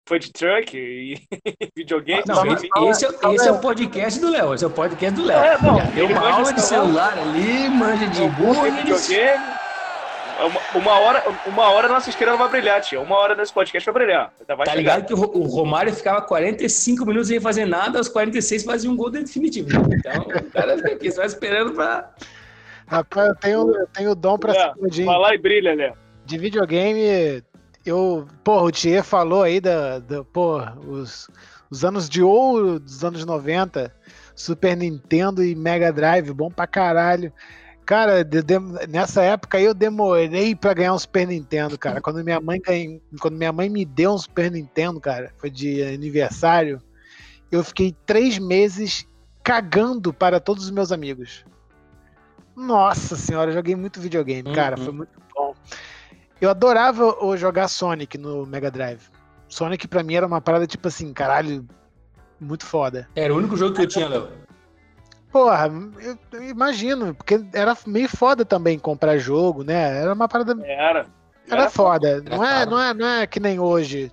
[0.08, 1.18] fund truck e
[1.76, 2.24] videogame.
[2.26, 5.26] Não, esse, esse, é, esse é o podcast do Léo, esse é o podcast do
[5.26, 5.40] Léo.
[5.40, 8.64] É, não, deu uma aula de celular ali, manja de burro.
[8.64, 9.58] Videogame.
[10.40, 13.02] Uma, uma, hora, uma hora nossa estrela vai brilhar, tia.
[13.02, 14.32] Uma hora nesse podcast vai brilhar.
[14.48, 14.76] Vai tá chegar.
[14.76, 18.96] ligado que o, o Romário ficava 45 minutos sem fazer nada, aos 46 fazia um
[18.96, 19.70] gol definitivo.
[19.92, 22.12] Então, o cara fica aqui só esperando pra
[22.88, 25.94] Rapaz, eu tenho, eu tenho dom pra é, ser Vai lá e brilha, Léo.
[26.26, 27.44] De videogame,
[27.86, 28.26] eu.
[28.44, 30.00] Porra, o Thier falou aí da.
[30.00, 31.30] da porra, os,
[31.70, 33.94] os anos de ouro dos anos 90.
[34.34, 37.34] Super Nintendo e Mega Drive, bom pra caralho.
[37.88, 42.02] Cara, de, de, nessa época eu demorei para ganhar um Super Nintendo, cara.
[42.02, 45.82] Quando minha mãe ganhou, quando minha mãe me deu um Super Nintendo, cara, foi de
[45.82, 46.82] aniversário,
[47.52, 49.08] eu fiquei três meses
[49.44, 51.44] cagando para todos os meus amigos.
[52.58, 54.56] Nossa senhora, eu joguei muito videogame, uhum.
[54.56, 55.54] cara, foi muito bom.
[56.42, 59.02] Eu adorava jogar Sonic no Mega Drive.
[59.48, 61.64] Sonic pra mim era uma parada tipo assim, caralho,
[62.40, 63.08] muito foda.
[63.16, 64.30] Era o único jogo que eu tinha, Léo.
[65.32, 70.02] Porra, eu, eu, imagino, porque era meio foda também comprar jogo, né?
[70.02, 70.58] Era uma parada.
[70.66, 71.06] Era.
[71.48, 72.24] Era, era foda.
[72.26, 74.12] Era não, é, não, é, não é que nem hoje.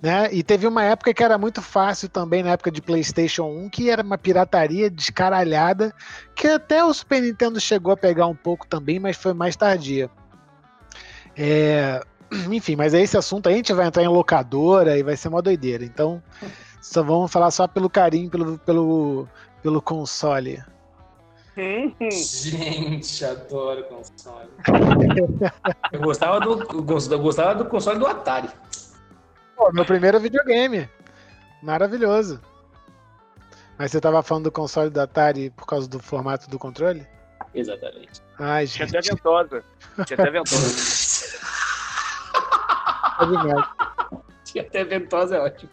[0.00, 0.28] Né?
[0.32, 3.90] E teve uma época que era muito fácil também, na época de PlayStation 1, que
[3.90, 5.92] era uma pirataria descaralhada,
[6.36, 10.08] que até o Super Nintendo chegou a pegar um pouco também, mas foi mais tardia.
[11.36, 12.00] É...
[12.50, 15.42] Enfim, mas é esse assunto a gente vai entrar em locadora e vai ser uma
[15.42, 15.84] doideira.
[15.84, 16.22] Então,
[16.80, 19.28] só vamos falar só pelo carinho, pelo, pelo,
[19.62, 20.62] pelo console.
[22.08, 24.48] Gente, adoro console.
[25.92, 28.48] eu gostava do, eu gostava do console do Atari.
[29.58, 30.88] Pô, meu primeiro videogame.
[31.60, 32.40] Maravilhoso.
[33.76, 37.04] Mas você tava falando do console da Atari por causa do formato do controle?
[37.52, 38.22] Exatamente.
[38.38, 38.88] Ai, gente.
[38.88, 39.64] Tinha até ventosa.
[40.06, 41.38] Tinha até ventosa.
[43.20, 43.66] é demais.
[44.44, 45.70] Tinha até ventosa, é ótimo.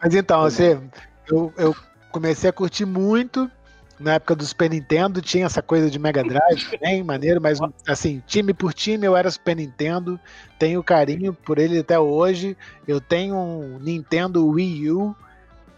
[0.00, 0.80] Mas então, você,
[1.26, 1.74] eu, eu
[2.12, 3.50] comecei a curtir muito
[3.98, 8.22] na época do Super Nintendo tinha essa coisa de Mega Drive também, maneiro, mas assim,
[8.26, 10.18] time por time eu era Super Nintendo,
[10.58, 12.56] tenho carinho por ele até hoje.
[12.86, 15.16] Eu tenho um Nintendo Wii U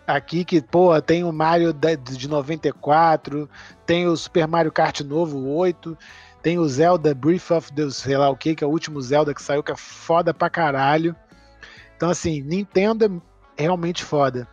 [0.06, 3.48] aqui que, pô, tem o Mario de 94,
[3.86, 5.96] tem o Super Mario Kart novo 8,
[6.42, 9.34] tem o Zelda Breath of the, sei lá o que, que é o último Zelda
[9.34, 11.14] que saiu, que é foda pra caralho.
[11.96, 13.22] Então, assim, Nintendo
[13.56, 14.48] é realmente foda.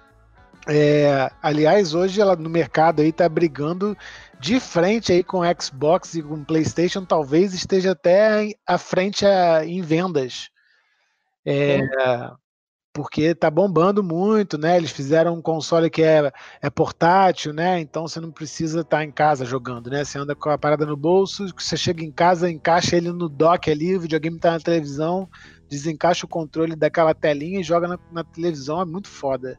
[0.70, 3.98] É, aliás, hoje ela no mercado aí tá brigando
[4.38, 9.82] de frente aí com Xbox e com PlayStation, talvez esteja até à frente a, em
[9.82, 10.50] vendas.
[11.46, 11.80] É,
[12.94, 14.76] porque tá bombando muito, né?
[14.76, 16.30] Eles fizeram um console que é,
[16.62, 17.80] é portátil, né?
[17.80, 20.04] Então você não precisa estar tá em casa jogando, né?
[20.04, 23.72] Você anda com a parada no bolso, você chega em casa, encaixa ele no dock
[23.72, 25.30] ali, o videogame tá na televisão,
[25.70, 29.56] desencaixa o controle daquela telinha e joga na, na televisão, é muito foda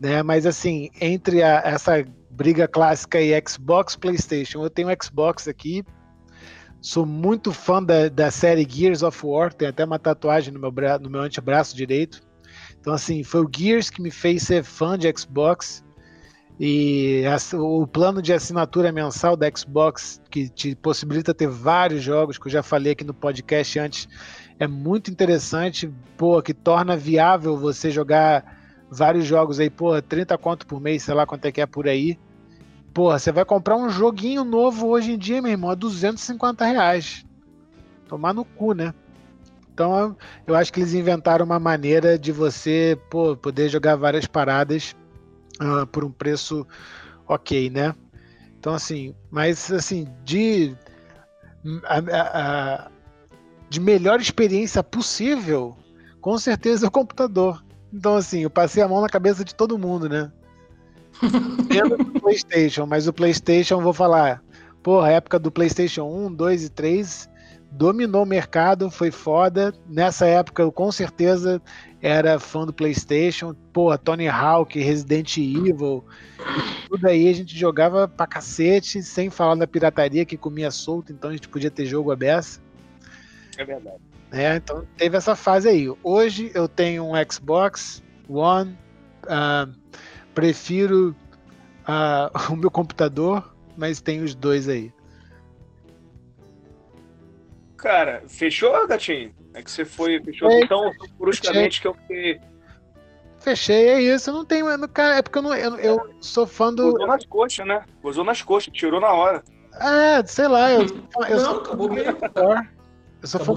[0.00, 0.22] né?
[0.22, 5.84] Mas assim, entre a, essa briga clássica e Xbox, PlayStation, eu tenho Xbox aqui.
[6.80, 10.70] Sou muito fã da, da série Gears of War, tem até uma tatuagem no meu,
[10.70, 12.20] bra no meu antebraço direito.
[12.80, 15.84] Então, assim, foi o Gears que me fez ser fã de Xbox.
[16.60, 17.22] E
[17.54, 22.52] o plano de assinatura mensal da Xbox, que te possibilita ter vários jogos, que eu
[22.52, 24.08] já falei aqui no podcast antes,
[24.58, 28.57] é muito interessante, pô, que torna viável você jogar
[28.90, 31.86] vários jogos aí, porra, 30 conto por mês, sei lá quanto é que é por
[31.86, 32.18] aí.
[32.92, 37.24] Porra, você vai comprar um joguinho novo hoje em dia, meu irmão, a 250 reais.
[38.08, 38.94] Tomar no cu, né?
[39.72, 40.16] Então
[40.46, 44.96] eu acho que eles inventaram uma maneira de você pô, poder jogar várias paradas
[45.62, 46.66] uh, por um preço
[47.28, 47.94] ok, né?
[48.58, 50.76] Então assim, mas assim, de
[51.84, 52.22] a, a,
[52.84, 52.90] a,
[53.68, 55.76] de melhor experiência possível,
[56.20, 57.62] com certeza é o computador.
[57.92, 60.30] Então, assim, eu passei a mão na cabeça de todo mundo, né?
[61.68, 64.42] Menos do PlayStation, mas o PlayStation, vou falar,
[64.82, 67.28] porra, a época do PlayStation 1, 2 e 3
[67.70, 69.74] dominou o mercado, foi foda.
[69.86, 71.60] Nessa época, eu com certeza
[72.00, 73.54] era fã do PlayStation.
[73.72, 76.04] Pô, Tony Hawk, Resident Evil,
[76.88, 81.30] tudo aí a gente jogava pra cacete, sem falar da pirataria que comia solto, então
[81.30, 82.60] a gente podia ter jogo aberto.
[83.56, 84.07] É verdade.
[84.32, 85.88] É, então teve essa fase aí.
[86.02, 88.78] Hoje eu tenho um Xbox One,
[89.24, 89.72] uh,
[90.34, 91.16] prefiro
[91.84, 94.92] uh, o meu computador, mas tem os dois aí.
[97.76, 99.32] Cara, fechou, gatinho?
[99.54, 100.68] É que você foi, fechou Fechei.
[100.68, 102.40] tão bruscamente que eu fiquei.
[103.38, 104.30] Fechei, é isso.
[104.30, 104.66] Eu não tenho.
[104.88, 106.88] Cara, é porque eu, não, eu, eu sou fã do.
[106.88, 107.84] Usou nas coxas, né?
[108.02, 109.42] Usou nas coxas, tirou na hora.
[109.74, 110.72] É, sei lá.
[110.72, 112.18] Eu, eu não, sou acabou mesmo.
[113.22, 113.52] Eu sou fã,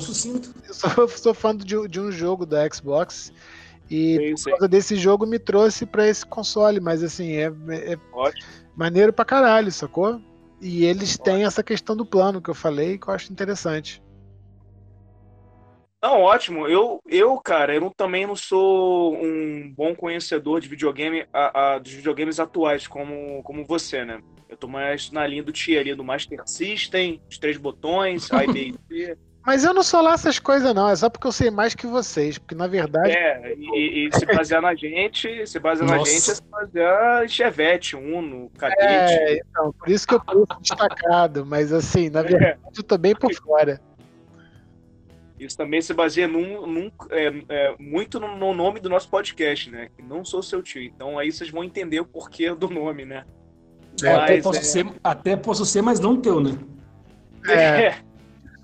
[0.68, 3.32] eu sou, sou fã de, de, um jogo da Xbox.
[3.90, 7.98] E sim, por causa desse jogo me trouxe para esse console, mas assim, é, é
[8.76, 10.20] maneiro pra caralho, sacou?
[10.60, 11.26] E eles Ótimo.
[11.26, 14.02] têm essa questão do plano que eu falei que eu acho interessante.
[16.02, 16.68] Não, ótimo.
[16.68, 21.92] Eu, eu cara, eu também não sou um bom conhecedor de videogame, a, a, dos
[21.92, 24.20] videogames atuais, como, como você, né?
[24.50, 28.48] Eu tô mais na linha do tier ali, do Master System, os três botões, A,
[28.48, 29.18] B e C.
[29.44, 30.88] Mas eu não sou lá essas coisas, não.
[30.88, 32.38] É só porque eu sei mais que vocês.
[32.38, 33.12] Porque, na verdade.
[33.12, 37.28] É, e, e se basear na gente, se basear na gente, é se basear em
[37.28, 38.84] Chevette, Uno, Cadete.
[38.84, 41.44] É, então, por isso que eu tô destacado.
[41.46, 42.24] Mas, assim, na é.
[42.24, 42.58] verdade, é.
[42.78, 43.82] eu tô bem por fora.
[45.40, 49.72] Isso também se baseia num, num é, é, muito no, no, nome do nosso podcast,
[49.72, 49.90] né?
[49.98, 50.84] Que não sou seu tio.
[50.84, 53.26] Então aí vocês vão entender o porquê do nome, né?
[54.04, 56.56] É, mas, até, posso é ser, até posso ser, mas não teu, né?
[57.50, 58.11] É.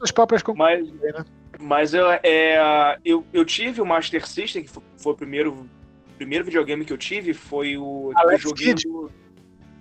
[0.01, 1.25] As próprias mas, né?
[1.59, 5.69] mas eu, é, eu, eu tive o Master System, que foi, foi o primeiro,
[6.17, 8.83] primeiro videogame que eu tive, foi o Alex joguinho Kids.
[8.83, 9.11] do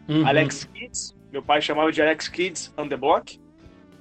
[0.08, 0.26] uhum.
[0.26, 1.16] Alex Kids.
[1.30, 3.38] Meu pai chamava de Alex Kids on the Block.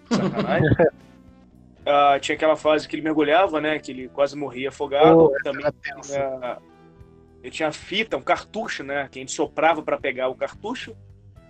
[0.09, 0.71] Sacanagem.
[0.71, 3.77] Uh, tinha aquela fase que ele mergulhava, né?
[3.79, 5.25] Que ele quase morria afogado.
[5.25, 6.57] Oh, Também tinha,
[7.41, 9.09] ele tinha fita, um cartucho, né?
[9.11, 10.95] Que a gente soprava para pegar o cartucho,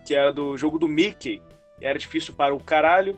[0.05, 1.41] que era do jogo do Mickey.
[1.80, 3.18] Era difícil para o caralho.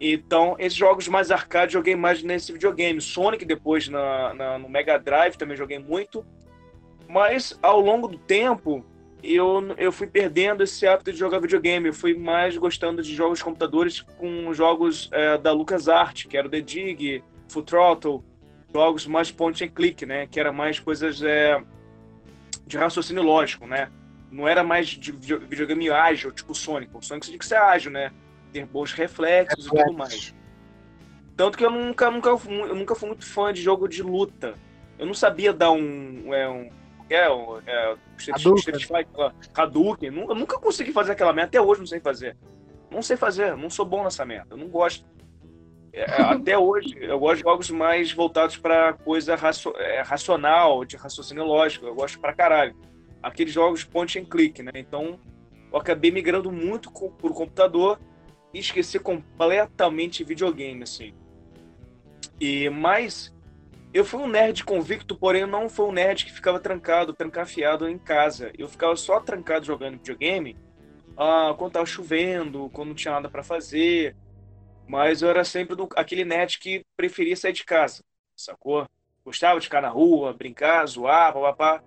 [0.00, 3.00] Então, esses jogos mais arcade joguei mais nesse videogame.
[3.00, 6.24] Sonic depois na, na, no Mega Drive também joguei muito.
[7.08, 8.84] Mas ao longo do tempo,
[9.22, 11.88] eu, eu fui perdendo esse hábito de jogar videogame.
[11.88, 16.46] Eu fui mais gostando de jogos de computadores com jogos é, da LucasArts, que era
[16.46, 18.24] o The Dig, Full Throttle,
[18.72, 20.26] jogos mais point and click, né?
[20.26, 21.62] Que era mais coisas é,
[22.66, 23.90] de raciocínio lógico, né?
[24.30, 26.90] Não era mais de videogame ágil, tipo Sonic.
[26.94, 28.10] O Sonic você tinha que ser ágil, né?
[28.54, 30.32] Ter bons reflexos e tudo mais.
[31.36, 34.54] Tanto que eu nunca, nunca, eu nunca fui muito fã de jogo de luta.
[34.96, 36.70] Eu não sabia dar um, é, um
[37.10, 40.16] é, o é, Street Fighter, Hadouken.
[40.16, 42.36] Eu nunca consegui fazer aquela merda, até hoje não sei fazer.
[42.88, 45.04] Não sei fazer, não sou bom nessa merda, eu não gosto.
[45.92, 49.34] É, é até hoje, eu gosto de jogos mais voltados para coisa
[49.78, 52.76] é, racional, de raciocínio lógico, eu gosto pra caralho.
[53.20, 54.70] Aqueles jogos point and click, né?
[54.76, 55.18] Então,
[55.72, 57.98] eu acabei migrando muito por computador
[58.54, 61.12] e esqueci completamente videogame, assim.
[62.40, 63.34] E mais
[63.92, 67.98] eu fui um nerd convicto, porém não fui um nerd que ficava trancado, trancafiado em
[67.98, 68.52] casa.
[68.56, 70.56] Eu ficava só trancado jogando videogame
[71.16, 74.16] ah, quando tava chovendo, quando não tinha nada para fazer.
[74.86, 78.02] Mas eu era sempre do, aquele nerd que preferia sair de casa,
[78.36, 78.86] sacou?
[79.24, 81.82] Gostava de ficar na rua, brincar, zoar, papapá.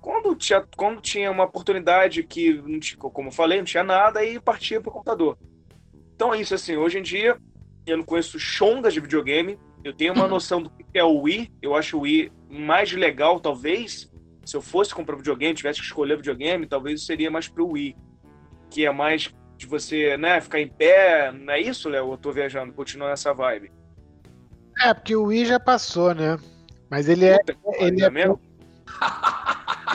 [0.00, 2.62] Quando tinha, quando tinha uma oportunidade que,
[2.98, 5.38] como eu falei, não tinha nada, aí partia pro computador.
[6.20, 7.38] Então é isso, assim, hoje em dia
[7.86, 11.50] eu não conheço chongas de videogame, eu tenho uma noção do que é o Wii.
[11.62, 14.12] Eu acho o Wii mais legal, talvez.
[14.44, 17.96] Se eu fosse comprar videogame, tivesse que escolher videogame, talvez seria mais pro Wii.
[18.68, 21.32] Que é mais de você, né, ficar em pé.
[21.32, 22.12] Não é isso, Léo?
[22.12, 23.72] Eu tô viajando, continua nessa vibe.
[24.82, 26.38] É, porque o Wii já passou, né?
[26.90, 27.38] Mas ele é.
[27.38, 28.38] Puta, ele é, é mesmo?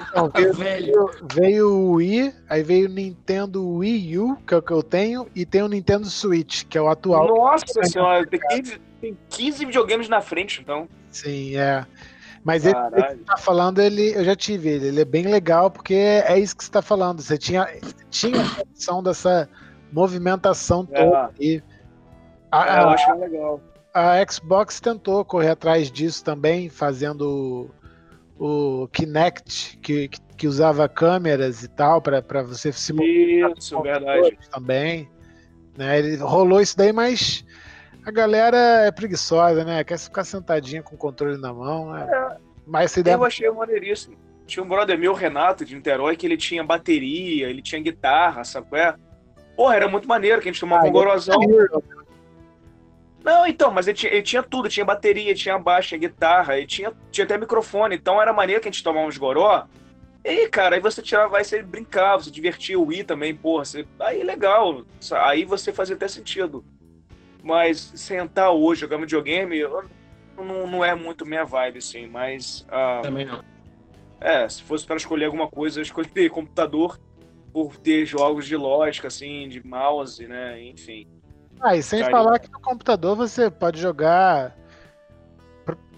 [0.09, 4.61] Então, veio, veio, veio, o Wii, aí veio o Nintendo Wii U, que é o
[4.61, 7.27] que eu tenho, e tem o Nintendo Switch, que é o atual.
[7.27, 10.87] Nossa senhora, tem 15, tem 15 videogames na frente, então.
[11.11, 11.85] Sim, é.
[12.43, 15.95] Mas ele, ele tá falando, ele, eu já tive ele, ele é bem legal, porque
[15.95, 17.21] é isso que você tá falando.
[17.21, 17.67] Você tinha,
[18.11, 19.49] tinha a opção dessa
[19.91, 21.03] movimentação é.
[21.03, 21.31] toda.
[21.39, 21.63] E
[22.51, 23.61] a, é, eu acho legal.
[23.93, 27.71] A Xbox tentou correr atrás disso também, fazendo
[28.37, 33.53] o, Kinect, que, que usava câmeras e tal, para você se mover.
[33.57, 34.37] Isso, verdade.
[34.51, 35.09] Também.
[35.77, 35.99] Né?
[35.99, 37.45] Ele rolou isso daí, mas
[38.05, 39.83] a galera é preguiçosa, né?
[39.83, 41.91] Quer ficar sentadinha com o controle na mão.
[41.91, 42.07] Né?
[42.09, 42.37] É.
[42.65, 43.15] Mas essa ideia...
[43.15, 44.17] Eu achei maneiríssimo.
[44.45, 48.67] Tinha um brother meu, Renato, de Niterói, que ele tinha bateria, ele tinha guitarra, sabe
[48.69, 48.95] qual é?
[49.55, 51.39] Porra, era muito maneiro, que a gente tomava ah, um gorozão.
[53.25, 56.67] Não, então, mas ele tinha, ele tinha, tudo, tinha bateria, tinha baixo, tinha guitarra, ele
[56.67, 59.65] tinha, tinha até microfone, então era maneiro que a gente tomava uns goró.
[60.23, 63.65] E aí, cara, aí você tirava, vai você brincava, você divertia o Wii também, porra,
[63.65, 64.85] você, aí legal,
[65.23, 66.63] aí você fazia até sentido.
[67.41, 69.59] Mas sentar hoje, jogar videogame,
[70.37, 72.61] não, não é muito minha vibe, assim, mas...
[72.69, 73.43] Uh, também não.
[74.21, 76.99] É, se fosse para escolher alguma coisa, eu escolheria computador
[77.51, 80.61] por ter jogos de lógica, assim, de mouse, né?
[80.61, 81.07] Enfim.
[81.65, 84.55] Ah, e sem falar que no computador você pode jogar.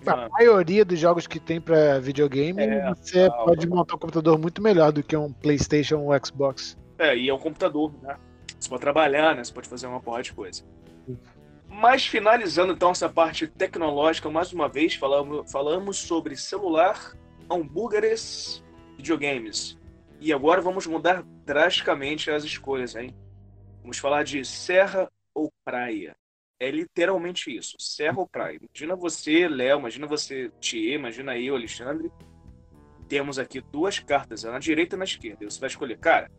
[0.05, 0.30] A ah.
[0.30, 4.93] maioria dos jogos que tem para videogame, é, você pode montar um computador muito melhor
[4.93, 6.78] do que um PlayStation ou um Xbox.
[6.97, 8.15] É, e é um computador, né?
[8.57, 9.43] Você pode trabalhar, né?
[9.43, 10.63] Você pode fazer uma porra de coisa.
[11.68, 17.13] Mas finalizando então essa parte tecnológica, mais uma vez falamos, falamos sobre celular,
[17.51, 18.63] hambúrgueres,
[18.95, 19.78] videogames.
[20.22, 23.13] E agora vamos mudar drasticamente as escolhas, hein?
[23.82, 26.15] Vamos falar de serra ou praia.
[26.59, 28.57] É literalmente isso, serra ou praia.
[28.59, 32.11] Imagina você, Léo, imagina você, Thier, imagina eu, Alexandre.
[33.07, 35.47] Temos aqui duas cartas, na direita e na esquerda.
[35.47, 36.31] Você vai escolher, cara,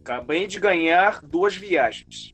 [0.00, 2.32] acabei de ganhar duas viagens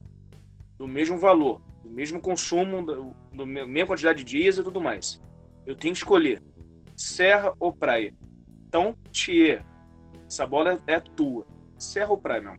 [0.77, 5.23] do mesmo valor, do mesmo consumo, do, mesma quantidade de dias e tudo mais.
[5.65, 6.43] Eu tenho que escolher
[6.97, 8.13] serra ou praia.
[8.67, 9.65] Então, Thier,
[10.27, 11.47] essa bola é tua.
[11.79, 12.57] Serra ou praia, meu?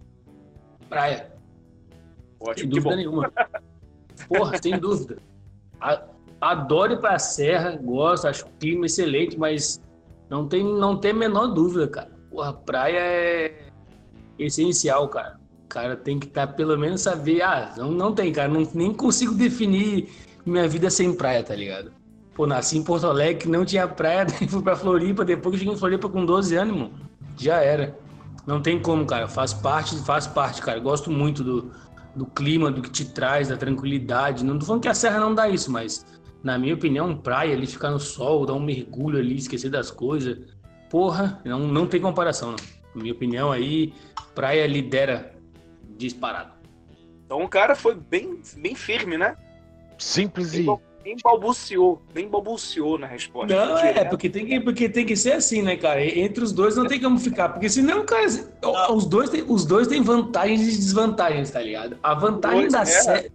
[0.87, 1.36] Praia.
[2.39, 3.33] Ótimo, sem dúvida nenhuma.
[4.27, 5.17] Porra, sem dúvida.
[6.39, 9.81] Adoro ir pra serra, gosto, acho o clima excelente, mas
[10.29, 12.11] não tem, não tem a menor dúvida, cara.
[12.29, 13.67] Porra, praia é
[14.37, 15.39] essencial, cara.
[15.65, 17.41] O cara tem que estar, tá, pelo menos, saber.
[17.41, 18.47] Ah, não, não tem, cara.
[18.47, 20.09] Não, nem consigo definir
[20.45, 21.91] minha vida sem praia, tá ligado?
[22.35, 25.73] Pô, nasci em Porto Alegre, não tinha praia, daí fui pra Floripa, depois que cheguei
[25.73, 26.93] em Floripa com 12 anos, mano.
[27.35, 27.97] Já era.
[28.45, 29.27] Não tem como, cara.
[29.27, 30.79] Faz parte, faz parte, cara.
[30.79, 31.71] Gosto muito do,
[32.17, 34.43] do clima, do que te traz, da tranquilidade.
[34.43, 36.05] Não tô falando que a serra não dá isso, mas
[36.43, 40.37] na minha opinião, praia ali, ficar no sol, dar um mergulho ali, esquecer das coisas.
[40.89, 42.57] Porra, não, não tem comparação, não.
[42.95, 43.93] Na minha opinião aí,
[44.33, 45.35] praia lidera
[45.97, 46.53] disparado.
[47.25, 49.35] Então o cara foi bem, bem firme, né?
[49.97, 50.65] Simples e
[51.07, 53.55] nem balbuciou, nem balbuciou na resposta.
[53.55, 56.03] Não, é, porque tem, que, porque tem que ser assim, né, cara?
[56.03, 58.25] Entre os dois não tem como ficar, porque senão, cara,
[58.93, 61.97] os dois, têm, os dois têm vantagens e desvantagens, tá ligado?
[62.03, 62.85] A vantagem da é.
[62.85, 63.25] serra,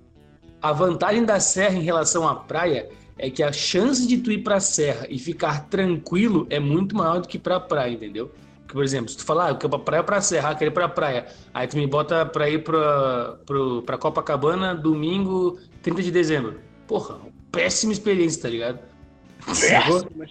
[0.60, 4.42] a vantagem da serra em relação à praia é que a chance de tu ir
[4.42, 8.30] pra serra e ficar tranquilo é muito maior do que pra praia, entendeu?
[8.60, 10.70] Porque, por exemplo, se tu falar, ah, eu quero pra praia pra serra, ah, quero
[10.70, 16.02] ir pra praia, aí tu me bota pra ir pra, pra, pra Copacabana domingo 30
[16.02, 16.60] de dezembro.
[16.86, 17.18] Porra,
[17.52, 18.80] péssima experiência, tá ligado?
[19.46, 20.26] Péssima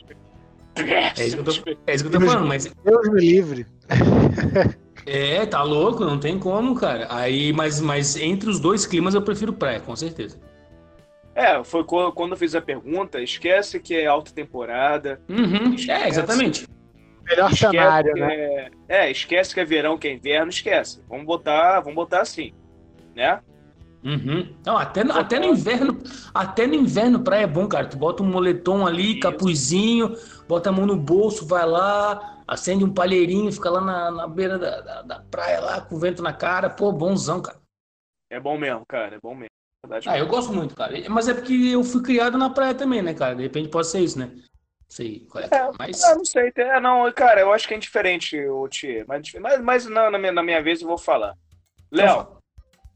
[0.76, 1.52] é isso, que eu tô,
[1.86, 2.72] é isso que eu tô falando, mas.
[2.84, 3.66] Deus me livre.
[5.04, 7.08] É, tá louco, não tem como, cara.
[7.10, 10.40] Aí, mas, mas entre os dois climas eu prefiro praia, com certeza.
[11.34, 15.20] É, foi quando eu fiz a pergunta, esquece que é alta temporada.
[15.28, 16.68] Uhum, é, exatamente.
[17.24, 18.36] Melhor cenário, né?
[18.36, 21.02] É, é, esquece que é verão, que é inverno, esquece.
[21.10, 22.54] Vamos botar, vamos botar assim,
[23.16, 23.40] né?
[24.04, 24.52] Uhum.
[24.66, 26.02] Não, até, no, até no inverno,
[26.34, 27.88] até no inverno praia é bom, cara.
[27.88, 29.20] Tu bota um moletom ali, Isso.
[29.20, 30.16] capuzinho,
[30.48, 34.58] bota a mão no bolso, vai lá, acende um palheirinho, fica lá na, na beira
[34.58, 36.70] da, da, da, praia lá, com o vento na cara.
[36.70, 37.60] Pô, bonzão, cara.
[38.30, 39.52] É bom mesmo, cara, é bom mesmo.
[39.86, 40.94] Verdade ah, eu gosto muito, cara.
[41.10, 43.36] Mas é porque eu fui criado na praia também, né, cara?
[43.36, 44.32] De repente pode ser isso, né?
[44.88, 46.02] Sei qual é, é mas...
[46.02, 46.52] não sei.
[46.56, 49.06] É, não, cara, eu acho que é indiferente, o Tia.
[49.08, 51.36] Mas, mas, mas não, na, minha, na minha vez eu vou falar.
[51.90, 52.41] Léo,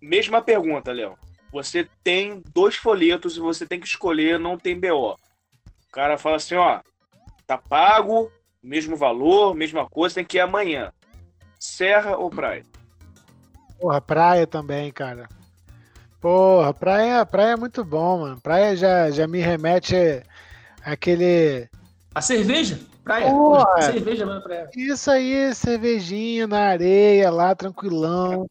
[0.01, 1.17] mesma pergunta, Léo.
[1.51, 5.13] Você tem dois folhetos e você tem que escolher, não tem BO.
[5.13, 6.81] O cara fala assim, ó,
[7.47, 8.29] tá pago,
[8.61, 10.91] mesmo valor, mesma coisa, tem que ir amanhã.
[11.59, 12.63] Serra ou praia?
[13.79, 15.29] Porra, praia também, cara.
[16.19, 18.41] Porra, praia, praia é muito bom, mano.
[18.41, 19.95] Praia já, já me remete
[20.83, 21.69] àquele.
[22.13, 22.79] A cerveja?
[23.03, 23.29] Praia.
[23.29, 24.69] Porra, cerveja, mano, praia.
[24.75, 28.47] Isso aí, cervejinha na areia lá, tranquilão.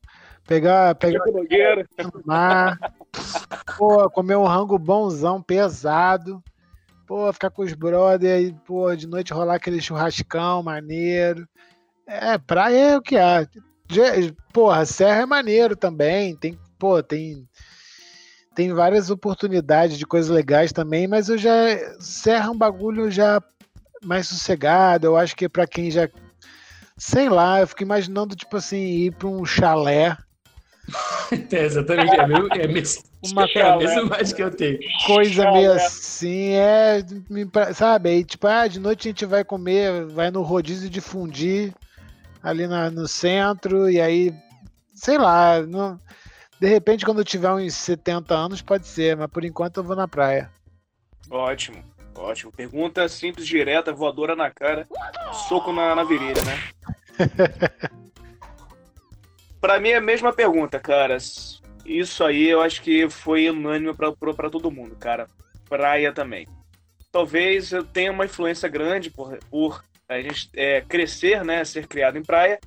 [0.46, 1.24] Pegar, pegar
[2.24, 2.78] mar,
[3.78, 6.42] pô, comer um rango bonzão, pesado.
[7.06, 11.48] Pô, ficar com os brothers, pô, de noite rolar aquele churrascão maneiro.
[12.06, 13.46] É, praia é o que há.
[14.52, 16.36] Porra, serra é maneiro também.
[16.36, 17.46] Tem, pô, tem
[18.54, 21.52] tem várias oportunidades de coisas legais também, mas eu já
[21.98, 23.42] serra é um bagulho já
[24.04, 25.06] mais sossegado.
[25.06, 26.08] Eu acho que para quem já
[26.96, 30.16] sei lá, eu fico imaginando tipo assim ir para um chalé
[31.52, 34.78] É, exatamente, é, meu, é, mesmo, Uma é a mesma imagem que eu tenho.
[35.06, 36.98] coisa meio assim, é.
[37.74, 38.10] Sabe?
[38.10, 41.72] Aí, tipo, ah, de noite a gente vai comer, vai no rodízio de fundir
[42.42, 44.34] ali na- no centro, e aí,
[44.94, 45.98] sei lá, não-
[46.60, 49.96] de repente quando eu tiver uns 70 anos pode ser, mas por enquanto eu vou
[49.96, 50.50] na praia.
[51.30, 51.82] Ótimo,
[52.14, 52.52] ótimo.
[52.52, 54.86] Pergunta simples, direta, voadora na cara,
[55.48, 56.58] soco na, na virilha, né?
[59.64, 61.16] pra mim é a mesma pergunta, cara.
[61.86, 65.26] Isso aí eu acho que foi unânime pra todo mundo, cara.
[65.66, 66.46] Praia também.
[67.10, 71.64] Talvez eu tenha uma influência grande por, por a gente é, crescer, né?
[71.64, 72.60] Ser criado em praia.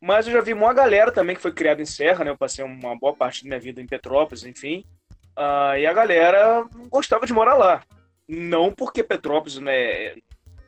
[0.00, 2.32] Mas eu já vi uma galera também que foi criada em Serra, né?
[2.32, 4.84] Eu passei uma boa parte da minha vida em Petrópolis, enfim.
[5.36, 7.84] Ah, e a galera gostava de morar lá.
[8.28, 10.16] Não porque Petrópolis né,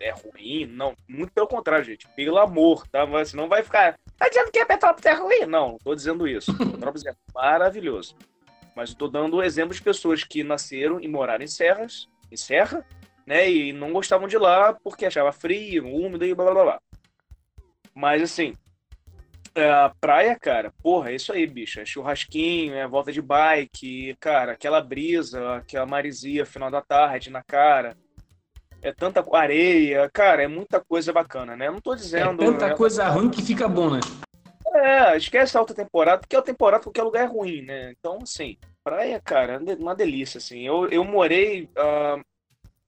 [0.00, 0.94] é, é ruim, não.
[1.08, 2.08] Muito pelo contrário, gente.
[2.10, 3.06] Pelo amor, tá?
[3.06, 3.98] Mas Senão vai ficar.
[4.16, 5.46] Tá dizendo que Petrópolis é ruim?
[5.46, 6.56] Não, não tô dizendo isso.
[6.56, 8.16] Petrópolis é maravilhoso.
[8.74, 12.84] Mas eu tô dando exemplo de pessoas que nasceram e moraram em serras, em serra,
[13.26, 13.50] né?
[13.50, 16.80] E não gostavam de lá porque achava frio, úmido e blá blá blá.
[17.94, 18.54] Mas assim,
[19.56, 21.80] a praia, cara, porra, é isso aí, bicho.
[21.80, 27.42] É churrasquinho, é volta de bike, cara, aquela brisa, aquela marisia final da tarde na
[27.42, 27.96] cara.
[28.86, 31.66] É tanta areia, cara, é muita coisa bacana, né?
[31.66, 32.36] Eu não tô É dizendo.
[32.36, 33.98] tanta né, coisa ruim que fica bom, né?
[34.76, 37.90] É, esquece a alta temporada, porque a temporada qualquer lugar é ruim, né?
[37.98, 40.64] Então, assim, praia, cara, é uma delícia, assim.
[40.64, 42.20] Eu, eu morei ah,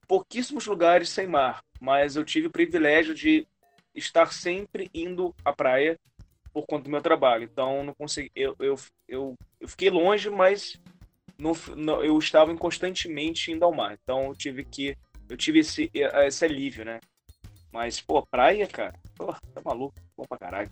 [0.06, 3.44] pouquíssimos lugares sem mar, mas eu tive o privilégio de
[3.92, 5.98] estar sempre indo à praia
[6.52, 7.42] por conta do meu trabalho.
[7.42, 8.30] Então, não consegui.
[8.36, 8.76] Eu, eu,
[9.08, 10.80] eu, eu fiquei longe, mas
[11.36, 13.98] não, não- eu estava constantemente indo ao mar.
[14.00, 14.96] Então, eu tive que.
[15.28, 17.00] Eu tive esse, esse alívio, né?
[17.72, 20.70] Mas, pô, praia, cara, pô, tá maluco, bom pra caralho.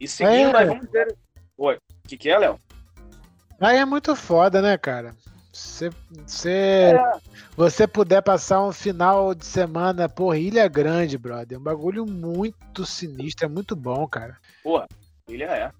[0.00, 0.60] E seguindo, É.
[0.60, 1.16] aí, vamos ver.
[1.56, 2.58] Oi, o que, que é, Léo?
[3.58, 5.14] Praia é muito foda, né, cara?
[5.52, 7.20] Se você, É.
[7.56, 12.84] você puder passar um final de semana por Ilha Grande, brother, é um bagulho muito
[12.84, 14.36] sinistro, é muito bom, cara.
[14.62, 14.86] Porra,
[15.28, 15.72] ilha é.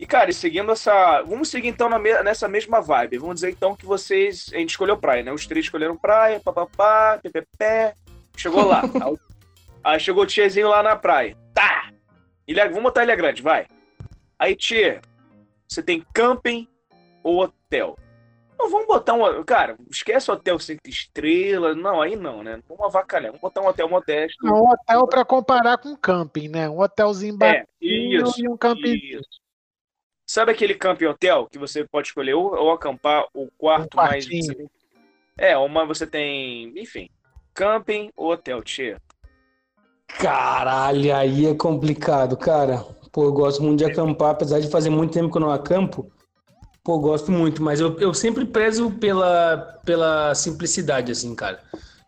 [0.00, 1.20] E, cara, e seguindo essa.
[1.22, 3.18] Vamos seguir então na me- nessa mesma vibe.
[3.18, 4.50] Vamos dizer então que vocês.
[4.54, 5.30] A gente escolheu praia, né?
[5.30, 7.92] Os três escolheram praia, papapá, ppp.
[8.34, 8.80] Chegou lá.
[9.84, 11.36] Aí- chegou o tiozinho lá na praia.
[11.52, 11.90] Tá!
[12.48, 13.66] Ilha, vamos botar Ilha Grande, vai.
[14.38, 15.02] Aí, tia,
[15.68, 16.66] você tem camping
[17.22, 17.96] ou hotel?
[18.58, 19.42] Não, vamos botar um.
[19.44, 21.76] Cara, esquece hotel cinco estrelas.
[21.76, 22.58] Não, aí não, né?
[22.68, 23.28] Vamos avacalhar.
[23.32, 24.46] Vamos botar um hotel modesto.
[24.46, 26.68] É um hotel pra comparar com camping, né?
[26.70, 28.42] Um hotelzinho É, baratinho isso.
[28.42, 28.94] e um camping.
[28.94, 29.40] Isso.
[30.32, 34.24] Sabe aquele camping hotel que você pode escolher ou, ou acampar o quarto Um mais.
[34.24, 34.70] tem-
[35.36, 36.72] É, uma você tem.
[36.78, 37.08] Enfim.
[37.52, 39.02] Camping ou hotel, tia.
[40.06, 42.78] Caralho, aí é complicado, cara.
[43.10, 46.12] Pô, eu gosto muito de acampar, apesar de fazer muito tempo que eu não acampo.
[46.84, 51.60] Pô, eu gosto muito, mas eu, eu sempre prezo pela, pela simplicidade, assim, cara.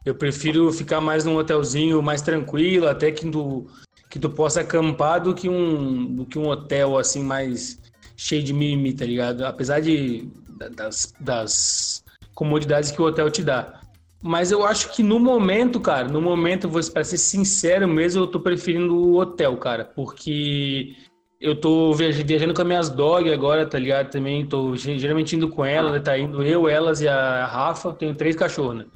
[0.04, 3.66] Eu prefiro ficar mais num hotelzinho mais tranquilo, até que tu,
[4.08, 7.81] que tu possa acampar do que um, do que um hotel, assim, mais
[8.16, 9.44] cheio de mimimi, tá ligado?
[9.44, 12.04] Apesar de, da- das, das
[12.34, 13.80] comodidades que o hotel te dá.
[14.22, 18.38] Mas eu acho que no momento, cara, no momento, para ser sincero mesmo, eu tô
[18.38, 20.94] preferindo o hotel, cara, porque
[21.40, 24.10] eu tô viaj- viajando com as minhas dog agora, tá ligado?
[24.10, 25.98] Também tô ge- geralmente indo com ela, né?
[25.98, 28.86] Tá indo eu, elas e a Rafa, tenho três cachorros, né?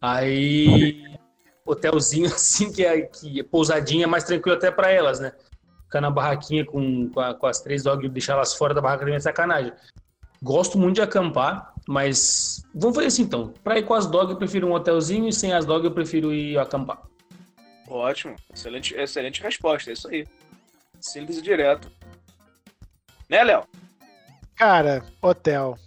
[0.00, 1.02] Aí,
[1.66, 5.32] hotelzinho assim, que é, que é pousadinha, mais tranquilo até pra elas, né?
[5.94, 9.02] Ficar na barraquinha com, com, a- com as três dogs, deixar elas fora da barraca
[9.02, 9.72] também é sacanagem.
[10.42, 13.54] Gosto muito de acampar, mas vamos fazer assim então.
[13.62, 16.34] Pra ir com as dogs eu prefiro um hotelzinho e sem as dogs eu prefiro
[16.34, 17.00] ir acampar.
[17.86, 18.34] Ótimo.
[18.52, 19.90] Excelente, excelente resposta.
[19.90, 20.26] É isso aí.
[20.98, 21.88] Simples e direto.
[23.30, 23.62] Né, Léo?
[24.56, 25.78] Cara, hotel.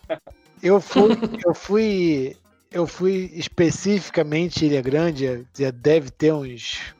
[0.62, 1.12] Eu fui,
[1.46, 2.36] eu fui,
[2.72, 6.94] eu fui especificamente em Ilha Grande, deve ter uns,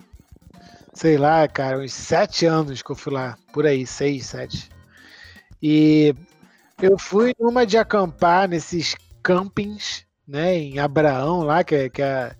[0.96, 4.70] sei lá, cara, uns sete anos que eu fui lá, por aí, seis, sete.
[5.62, 6.14] E
[6.80, 12.34] eu fui numa de acampar nesses campings, né, em Abraão lá, que é, que é,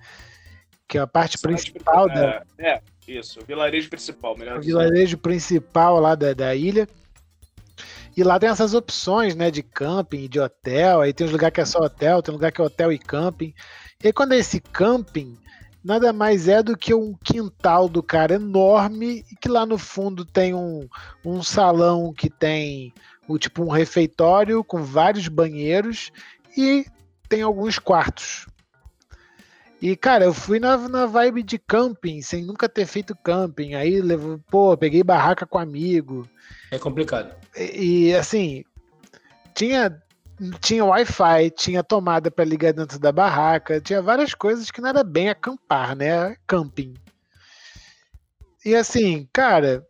[0.88, 3.40] que é a parte principal da, É, é, isso.
[3.40, 6.88] O vilarejo principal, melhor o vilarejo principal lá da, da ilha.
[8.16, 11.02] E lá tem essas opções, né, de camping de hotel.
[11.02, 13.52] Aí tem uns lugares que é só hotel, tem lugar que é hotel e camping.
[14.02, 15.36] E aí, quando é esse camping,
[15.86, 20.24] nada mais é do que um quintal do cara enorme e que lá no fundo
[20.24, 20.88] tem um,
[21.24, 22.92] um salão que tem
[23.28, 26.10] o tipo um refeitório com vários banheiros
[26.58, 26.84] e
[27.28, 28.46] tem alguns quartos.
[29.80, 33.74] E, cara, eu fui na, na vibe de camping, sem nunca ter feito camping.
[33.74, 36.28] Aí, levo, pô, peguei barraca com amigo.
[36.72, 37.32] É complicado.
[37.54, 38.64] E, e assim,
[39.54, 40.02] tinha
[40.60, 45.02] tinha Wi-Fi, tinha tomada para ligar dentro da barraca, tinha várias coisas que não era
[45.02, 46.36] bem acampar, né?
[46.46, 46.94] Camping.
[48.64, 49.86] E assim, cara,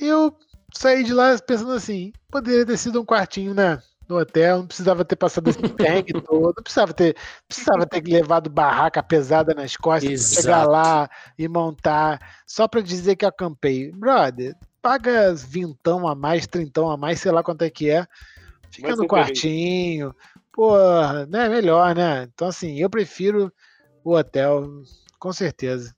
[0.00, 0.36] eu
[0.72, 3.80] saí de lá pensando assim, poderia ter sido um quartinho, né?
[4.08, 7.16] No hotel, não precisava ter passado esse perrengue todo, não precisava ter,
[7.48, 10.42] precisava ter levado barraca pesada nas costas, Exato.
[10.42, 13.92] chegar lá e montar, só para dizer que acampei.
[13.92, 18.06] Brother, paga vintão a mais, trintão a mais, sei lá quanto é que é
[18.74, 20.14] Fica no quartinho.
[20.52, 21.48] Porra, né?
[21.48, 22.28] Melhor, né?
[22.32, 23.52] Então, assim, eu prefiro
[24.04, 24.82] o hotel,
[25.18, 25.94] com certeza.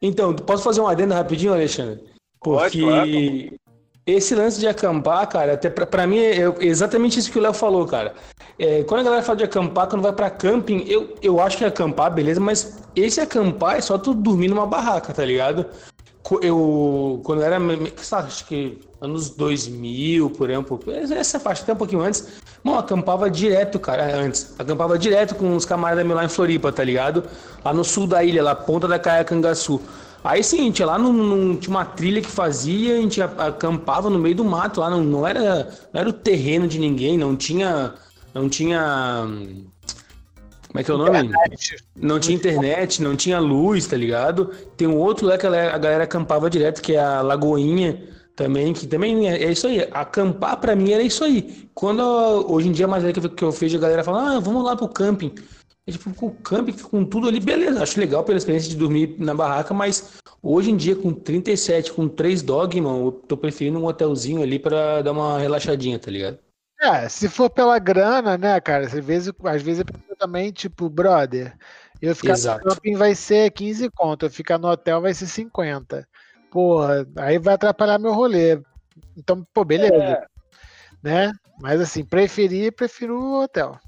[0.00, 2.04] Então, posso fazer um adendo rapidinho, Alexandre?
[2.40, 3.60] Porque Pode, claro.
[4.06, 7.54] esse lance de acampar, cara, até pra, pra mim é exatamente isso que o Léo
[7.54, 8.14] falou, cara.
[8.58, 11.64] É, quando a galera fala de acampar, quando vai pra camping, eu, eu acho que
[11.64, 15.66] é acampar, beleza, mas esse acampar é só tu dormir numa barraca, tá ligado?
[16.40, 17.58] Eu quando era,
[18.12, 22.26] acho que anos 2000, por exemplo, essa faixa até um pouquinho antes,
[22.62, 26.82] mano, acampava direto, cara, antes, acampava direto com os camaradas meus lá em Floripa, tá
[26.82, 27.24] ligado?
[27.62, 29.80] Lá no sul da ilha, lá ponta da Caiacangaçu.
[30.24, 34.34] Aí sim, tinha lá num, tinha uma trilha que fazia, a gente acampava no meio
[34.34, 37.92] do mato lá, não, não era não era o terreno de ninguém, não tinha
[38.32, 39.26] não tinha
[40.74, 41.18] como é que é o nome?
[41.18, 41.76] Internet.
[41.94, 44.50] Não tinha internet, não tinha luz, tá ligado?
[44.76, 48.02] Tem um outro lá que a galera acampava direto, que é a Lagoinha
[48.34, 49.86] também, que também é, é isso aí.
[49.92, 51.68] Acampar pra mim era isso aí.
[51.72, 52.02] Quando
[52.50, 54.88] hoje em dia, mais velho que eu vejo a galera falando, ah, vamos lá pro
[54.88, 55.32] camping.
[55.86, 57.80] É tipo, com o camping, com tudo ali, beleza.
[57.80, 62.08] Acho legal pela experiência de dormir na barraca, mas hoje em dia, com 37, com
[62.08, 66.38] 3 dog, mano, eu tô preferindo um hotelzinho ali pra dar uma relaxadinha, tá ligado?
[66.84, 68.84] É, se for pela grana, né, cara?
[68.84, 71.56] Às vezes, às vezes a pessoa também, tipo, brother,
[72.00, 72.62] eu ficar Exato.
[72.62, 76.06] no shopping vai ser 15 conto, eu ficar no hotel vai ser 50.
[76.50, 78.60] Porra, aí vai atrapalhar meu rolê.
[79.16, 79.94] Então, pô, beleza.
[79.94, 80.26] É.
[81.02, 81.32] Né?
[81.58, 83.80] Mas assim, preferir, prefiro o hotel.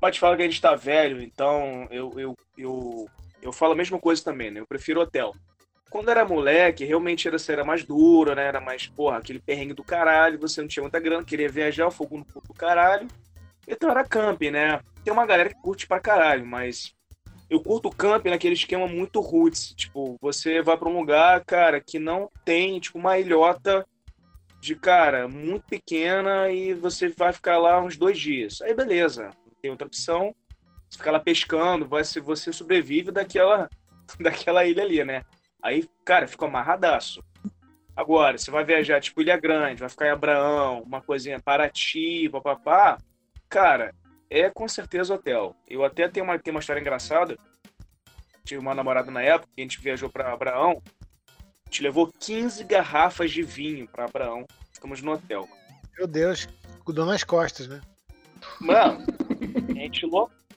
[0.00, 3.08] Pode falar que a gente tá velho, então eu, eu, eu,
[3.40, 4.58] eu falo a mesma coisa também, né?
[4.58, 5.32] Eu prefiro hotel.
[5.92, 8.46] Quando era moleque, realmente era, era mais duro, né?
[8.46, 11.90] Era mais, porra, aquele perrengue do caralho, você não tinha muita grana, queria viajar, o
[11.90, 13.06] fogo no puto do caralho.
[13.68, 14.80] Então era camping, né?
[15.04, 16.94] Tem uma galera que curte pra caralho, mas
[17.50, 19.74] eu curto camping naquele esquema muito roots.
[19.74, 23.86] Tipo, você vai pra um lugar, cara, que não tem, tipo, uma ilhota
[24.62, 28.62] de, cara, muito pequena e você vai ficar lá uns dois dias.
[28.62, 29.28] Aí beleza,
[29.60, 30.34] tem outra opção.
[30.88, 33.68] Você fica lá pescando, você, você sobrevive daquela,
[34.18, 35.22] daquela ilha ali, né?
[35.62, 37.22] Aí, cara, ficou amarradaço.
[37.94, 42.98] Agora, você vai viajar, tipo, Ilha Grande, vai ficar em Abraão, uma coisinha Paraty, papapá.
[43.48, 43.94] Cara,
[44.28, 45.54] é com certeza hotel.
[45.68, 47.38] Eu até tenho uma, tenho uma história engraçada.
[48.44, 50.82] Tive uma namorada na época, que a gente viajou para Abraão.
[51.28, 54.46] A gente levou 15 garrafas de vinho para Abraão.
[54.72, 55.48] Ficamos no hotel.
[55.96, 56.48] Meu Deus,
[56.84, 57.80] cuidou nas costas, né?
[58.60, 59.04] Mano,
[59.68, 60.06] a gente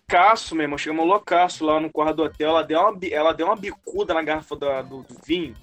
[0.09, 0.77] loucaço, meu irmão.
[0.77, 2.49] Chegamos loucaço lá no quarto do hotel.
[2.49, 5.55] Ela deu uma, ela deu uma bicuda na garrafa do, do, do vinho.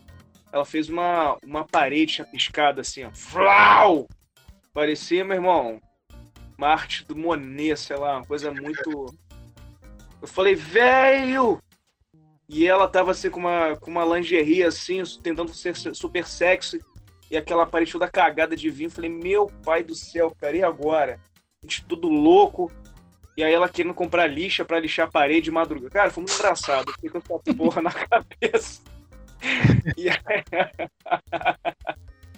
[0.52, 3.10] Ela fez uma, uma parede chapiscada assim, ó.
[3.12, 4.08] Flau!
[4.74, 5.80] Parecia, meu irmão,
[6.58, 9.06] uma arte do Monet, sei lá, uma coisa muito.
[10.20, 11.58] Eu falei, velho!
[12.48, 16.80] E ela tava assim com uma, com uma lingerie assim, tentando ser super sexy.
[17.30, 18.88] E aquela parede toda cagada de vinho.
[18.88, 21.18] Eu falei, meu pai do céu, cara, e agora?
[21.62, 22.70] A gente tudo louco.
[23.36, 25.90] E aí ela querendo comprar lixa para lixar a parede de madrugada.
[25.90, 26.92] Cara, foi muito engraçado.
[27.00, 28.82] Fica com essa porra na cabeça.
[29.96, 30.18] E aí...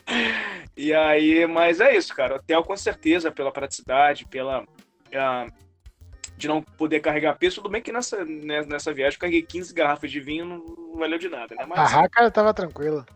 [0.77, 2.37] e aí, mas é isso, cara.
[2.37, 4.63] Hotel com certeza, pela praticidade, pela.
[4.63, 5.65] Uh,
[6.37, 7.57] de não poder carregar peso.
[7.57, 10.99] Tudo bem que nessa, né, nessa viagem eu carreguei 15 garrafas de vinho, não, não
[10.99, 11.65] valeu de nada, né?
[11.67, 13.07] Mas, a barraca tava tranquila.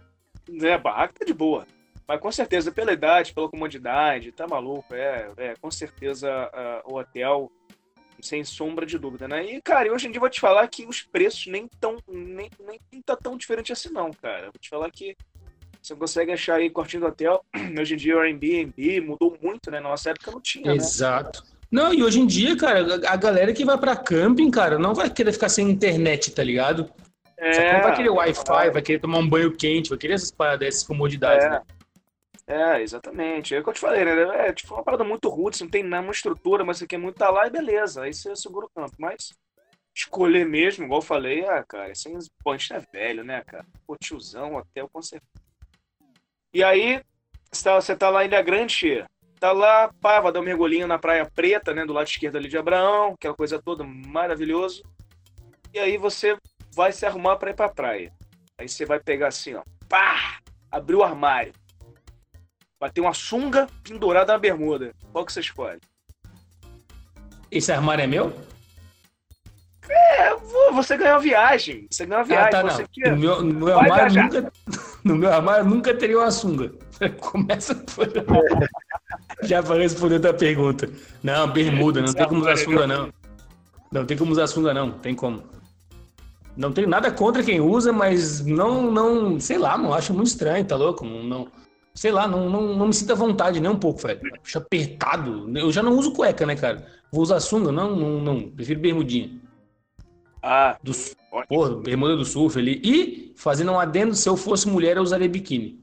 [0.63, 1.67] É, a barraca tá de boa.
[2.07, 4.95] Mas com certeza, pela idade, pela comodidade, tá maluco.
[4.95, 6.31] É, é com certeza
[6.87, 7.51] uh, o hotel
[8.21, 9.45] sem sombra de dúvida, né?
[9.45, 12.51] E, cara, hoje em dia eu vou te falar que os preços nem tão, nem,
[12.61, 14.45] nem, tá tão diferente assim, não, cara.
[14.45, 15.17] Vou te falar que
[15.83, 17.45] você consegue achar aí quartinho do hotel.
[17.79, 19.81] Hoje em dia o Airbnb mudou muito, né?
[19.81, 20.77] Na nossa época não tinha, né?
[20.77, 21.43] Exato.
[21.43, 21.59] Né?
[21.71, 25.11] Não, e hoje em dia, cara, a galera que vai para camping, cara, não vai
[25.11, 26.91] querer ficar sem internet, tá ligado?
[27.37, 30.67] É, não vai querer Wi-Fi, vai querer tomar um banho quente, vai querer essas paradas,
[30.67, 31.51] essas comodidades, é.
[31.51, 31.63] né?
[32.49, 33.55] É, exatamente.
[33.55, 34.49] É o que eu te falei, né?
[34.49, 37.29] É tipo uma parada muito roots, não tem nenhuma estrutura, mas você quer muito tá
[37.29, 38.05] lá e beleza.
[38.05, 38.95] Aí você segura o campo.
[38.99, 39.35] Mas
[39.95, 42.59] escolher mesmo, igual eu falei, ah, cara, assim, pô, é
[42.91, 43.67] velho, né, cara?
[43.87, 45.31] Pô, tiozão, hotel, com certeza.
[46.55, 47.03] E aí,
[47.53, 49.05] você tá, você tá lá em Ilha Grande,
[49.39, 52.49] tá lá, pá, vai dar um mergulhinho na Praia Preta, né, do lado esquerdo ali
[52.49, 54.83] de Abraão, aquela coisa toda, maravilhoso.
[55.75, 56.39] E aí você
[56.75, 58.11] vai se arrumar para ir pra praia.
[58.57, 59.63] Aí você vai pegar assim, ó.
[59.87, 60.39] Pá!
[60.71, 61.53] Abriu o armário.
[62.81, 64.93] Vai ter uma sunga pendurada na bermuda.
[65.13, 65.81] Qual que você escolhe?
[67.51, 68.33] Esse armário é meu?
[69.89, 70.35] É,
[70.73, 71.89] você ganhou a viagem.
[71.91, 72.47] Você ganhou a viagem.
[72.47, 74.53] Ah, tá, você no, meu, no, meu armário nunca,
[75.03, 76.73] no meu armário nunca teria uma sunga.
[77.19, 78.07] Começa por...
[79.43, 80.89] Já para responder a pergunta.
[81.23, 83.13] Não, bermuda, não tem como usar sunga, não.
[83.91, 84.93] Não tem como usar sunga, não.
[84.93, 85.43] Tem como.
[86.57, 90.65] Não tenho nada contra quem usa, mas não, não, sei lá, não acho muito estranho,
[90.65, 91.05] tá louco?
[91.05, 91.49] Não, não
[91.99, 94.21] sei lá, não, não, não me sinto à vontade nem um pouco, velho.
[94.41, 95.59] Acho apertado.
[95.59, 96.87] Eu já não uso cueca, né, cara?
[97.11, 97.73] Vou usar sunga?
[97.73, 98.51] Não, não, não.
[98.53, 99.41] Prefiro bermudinha.
[100.41, 100.93] Ah, do,
[101.49, 102.81] porra, bermuda do surf ali.
[102.85, 105.83] E, fazendo um adendo, se eu fosse mulher, eu usaria biquíni.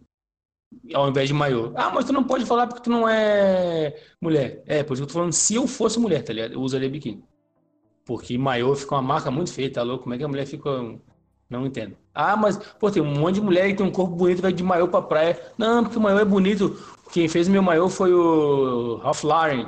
[0.94, 1.74] Ao invés de maiô.
[1.76, 4.64] Ah, mas tu não pode falar porque tu não é mulher.
[4.66, 6.54] É, por isso que eu tô falando, se eu fosse mulher, tá ligado?
[6.54, 7.26] Eu usaria biquíni.
[8.06, 10.04] Porque maiô fica uma marca muito feia, tá louco?
[10.04, 10.70] Como é que a mulher fica.
[11.50, 11.98] Não entendo.
[12.16, 14.64] Ah, mas, pô, tem um monte de mulher que tem um corpo bonito vai de
[14.64, 15.38] maiô pra praia.
[15.58, 16.80] Não, porque o maiô é bonito.
[17.12, 19.68] Quem fez meu maiô foi o Ralph Lauren.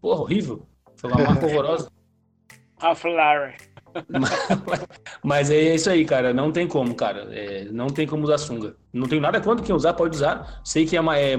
[0.00, 0.64] Porra, horrível.
[0.96, 1.90] Foi uma marca horrorosa.
[2.78, 3.54] Ralph Lauren.
[4.08, 4.30] mas,
[5.24, 6.32] mas, é isso aí, cara.
[6.32, 7.26] Não tem como, cara.
[7.32, 8.76] É, não tem como usar sunga.
[8.92, 10.60] Não tenho nada contra quem usar, pode usar.
[10.64, 11.36] Sei que é, uma, é,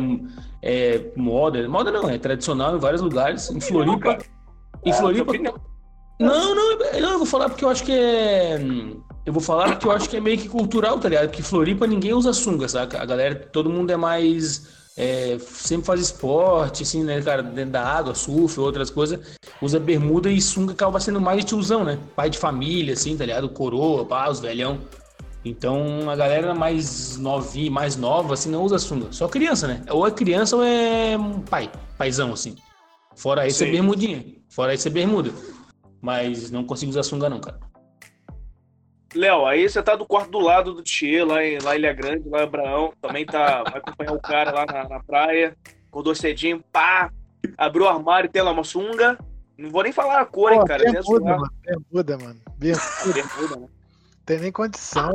[0.62, 1.68] é moda.
[1.70, 3.50] Moda não, é tradicional em vários lugares.
[3.50, 4.18] Em Floripa.
[4.84, 5.34] Em ah, Floripa.
[6.20, 8.60] Não, não, não, eu vou falar porque eu acho que é.
[9.26, 11.30] Eu vou falar porque eu acho que é meio que cultural, tá ligado?
[11.30, 13.01] Porque Floripa ninguém usa sunga, saca?
[13.01, 14.67] A galera, todo mundo é mais.
[14.95, 17.41] É, sempre faz esporte, assim, né, cara?
[17.41, 19.19] Dentro da água, surf, outras coisas.
[19.61, 21.97] Usa bermuda e sunga acaba sendo mais tiozão, né?
[22.15, 23.47] Pai de família, assim, tá ligado?
[23.49, 24.80] Coroa, pá, os velhão.
[25.45, 29.07] Então a galera mais novinha, mais nova, assim, não usa sunga.
[29.11, 29.82] Só criança, né?
[29.89, 31.17] Ou é criança ou é
[31.49, 32.55] pai, paizão, assim.
[33.15, 34.26] Fora isso é bermudinha.
[34.49, 35.32] Fora isso é bermuda.
[36.01, 37.57] Mas não consigo usar sunga, não, cara.
[39.16, 42.28] Léo, aí você tá do quarto do lado do Tchê, lá em lá Ilha Grande,
[42.30, 42.93] lá em Abraão.
[43.01, 45.55] Também tá, vai acompanhar o cara lá na, na praia.
[45.88, 47.11] Acordou cedinho, pá,
[47.57, 49.18] abriu o armário e tem lá uma sunga.
[49.57, 50.91] Não vou nem falar a cor, Pô, hein, cara.
[50.91, 51.53] Bermuda, mano.
[51.64, 52.41] Bermuda, mano.
[52.57, 53.14] Bermuda.
[53.14, 53.68] bermuda, né?
[54.26, 55.14] Tem nem condição.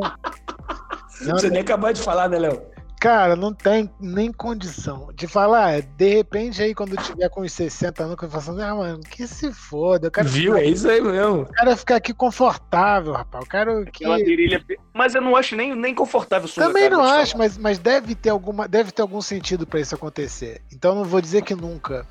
[1.20, 2.62] Não, Você nem acabou de falar, né, Léo?
[3.00, 5.82] Cara, não tem nem condição de falar.
[5.82, 9.26] De repente, aí, quando tiver com os 60 anos, eu falo assim, ah, mano, que
[9.26, 10.08] se foda.
[10.08, 10.56] Eu quero Viu?
[10.56, 11.42] É isso aí mesmo.
[11.42, 13.44] Eu quero ficar aqui confortável, rapaz.
[13.44, 14.04] Eu quero que.
[14.24, 14.64] virilha...
[14.92, 18.30] Mas eu não acho nem, nem confortável Também cara, não acho, mas, mas deve, ter
[18.30, 20.60] alguma, deve ter algum sentido para isso acontecer.
[20.72, 22.04] Então não vou dizer que nunca.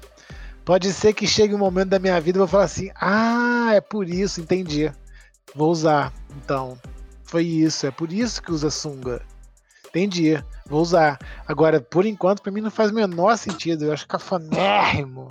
[0.64, 3.72] Pode ser que chegue um momento da minha vida e eu vou falar assim: ah,
[3.74, 4.92] é por isso, entendi.
[5.54, 6.14] Vou usar.
[6.38, 6.78] Então,
[7.24, 7.86] foi isso.
[7.86, 9.22] É por isso que usa sunga.
[9.98, 10.44] Entendi.
[10.68, 11.18] Vou usar.
[11.48, 13.86] Agora, por enquanto, para mim não faz o menor sentido.
[13.86, 15.28] Eu acho cafonérrimo.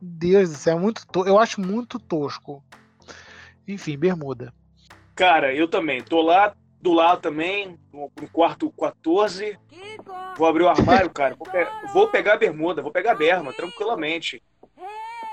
[0.00, 1.26] Deus do céu, é muito to...
[1.26, 2.62] eu acho muito tosco.
[3.66, 4.52] Enfim, bermuda.
[5.14, 6.02] Cara, eu também.
[6.02, 9.58] Tô lá do lado também, no quarto 14.
[10.36, 11.34] Vou abrir o armário, cara.
[11.34, 11.66] Vou, pe...
[11.94, 14.42] vou pegar a bermuda, vou pegar a berma, tranquilamente.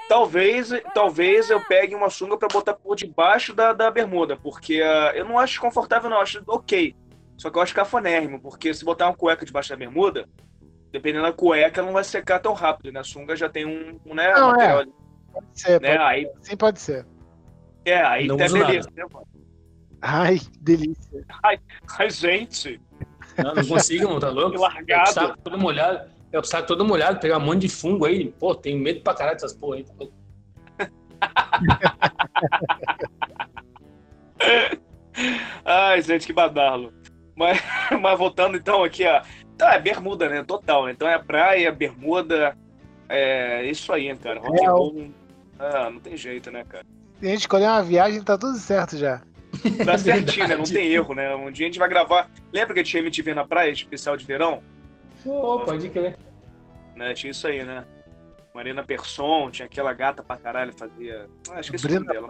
[0.07, 5.11] Talvez, talvez eu pegue uma sunga para botar por debaixo da, da bermuda, porque uh,
[5.15, 6.21] eu não acho confortável, não.
[6.21, 6.95] Acho ok.
[7.39, 10.27] Só que eu acho cafonérrimo, porque se botar uma cueca debaixo da bermuda,
[10.91, 12.99] dependendo da cueca, não vai secar tão rápido, né?
[12.99, 14.85] A sunga já tem um, um né, não, material é.
[15.31, 15.91] Pode ser, né?
[15.91, 17.05] pode, aí, sim pode ser.
[17.85, 19.25] É, aí não até beleza, né, mano?
[20.01, 21.25] Ai, delícia.
[21.41, 21.57] Ai,
[21.97, 22.81] ai gente.
[23.37, 24.59] Não, não consigo, mano, tá louco?
[24.59, 25.09] Largado.
[25.09, 26.09] Eu saco todo molhado.
[26.33, 28.33] Eu saco todo molhado, pegar um monte de fungo aí.
[28.33, 30.13] Pô, tenho medo pra caralho dessas porra aí, tá louco?
[35.63, 36.98] Ai, gente, que badalo.
[37.39, 37.57] Mas,
[38.01, 39.21] mas voltando então aqui, ó.
[39.55, 40.43] Então é bermuda, né?
[40.43, 40.89] Total.
[40.89, 42.55] Então é praia, bermuda.
[43.07, 44.41] É isso aí, cara.
[44.41, 45.09] Rock é, o...
[45.57, 46.85] ah, não tem jeito, né, cara?
[47.19, 49.21] Se a gente escolher uma viagem, tá tudo certo já.
[49.85, 50.55] Tá certinho, né?
[50.55, 51.33] Não tem erro, né?
[51.33, 52.29] Um dia a gente vai gravar.
[52.51, 54.61] Lembra que tinha MTV na praia, especial de verão?
[55.23, 56.17] Pô, pode crer.
[56.95, 57.13] Né?
[57.13, 57.85] Tinha isso aí, né?
[58.53, 61.27] Marina Persson, tinha aquela gata pra caralho, fazia.
[61.51, 62.27] Ah, esqueci Brina o nome dela.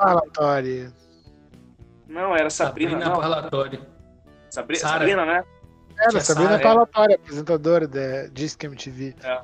[2.08, 2.92] Não, era Sabrina.
[2.92, 3.99] Sabrina não.
[4.50, 5.00] Sabri Sarah.
[5.00, 5.44] Sabrina, né?
[5.98, 7.16] Era, Tia Sabrina Sarah, Parlatório, é.
[7.16, 9.16] apresentadora da Disque MTV.
[9.24, 9.42] É.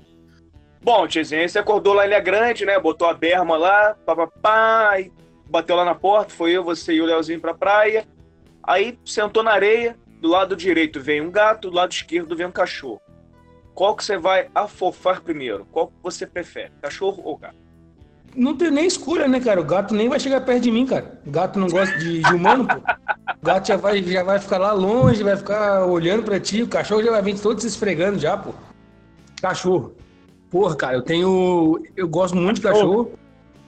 [0.81, 2.79] Bom, Tizinho, você acordou lá em Ilha Grande, né?
[2.79, 4.91] Botou a berma lá, papapá,
[5.49, 8.05] bateu lá na porta, foi eu, você e o Leozinho pra praia.
[8.63, 12.51] Aí sentou na areia, do lado direito vem um gato, do lado esquerdo vem um
[12.51, 13.01] cachorro.
[13.73, 15.65] Qual que você vai afofar primeiro?
[15.65, 17.64] Qual que você prefere, cachorro ou gato?
[18.35, 19.61] Não tem nem escolha, né, cara?
[19.61, 21.19] O gato nem vai chegar perto de mim, cara.
[21.25, 22.75] O gato não gosta de, de humano, pô.
[22.75, 26.63] O gato já vai, já vai ficar lá longe, vai ficar olhando pra ti.
[26.63, 28.53] O cachorro já vai vir todo se esfregando já, pô.
[29.41, 29.93] Cachorro.
[30.49, 31.81] Porra, cara, eu tenho.
[31.95, 33.11] Eu gosto muito de cachorro.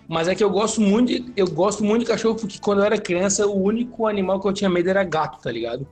[0.07, 2.85] Mas é que eu gosto muito, de, eu gosto muito de cachorro porque quando eu
[2.85, 5.85] era criança, o único animal que eu tinha medo era gato, tá ligado?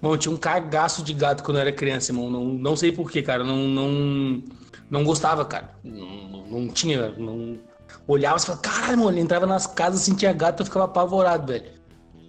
[0.00, 2.30] Mano, eu tinha um cagaço de gato quando eu era criança, irmão.
[2.30, 3.42] Não, não sei porquê, cara.
[3.42, 4.42] Não, não,
[4.90, 5.70] não gostava, cara.
[5.82, 7.08] Não, não tinha.
[7.16, 7.58] Não...
[8.08, 11.76] Olhava e falava, caralho, mano, ele entrava nas casas, sentia gato, eu ficava apavorado, velho.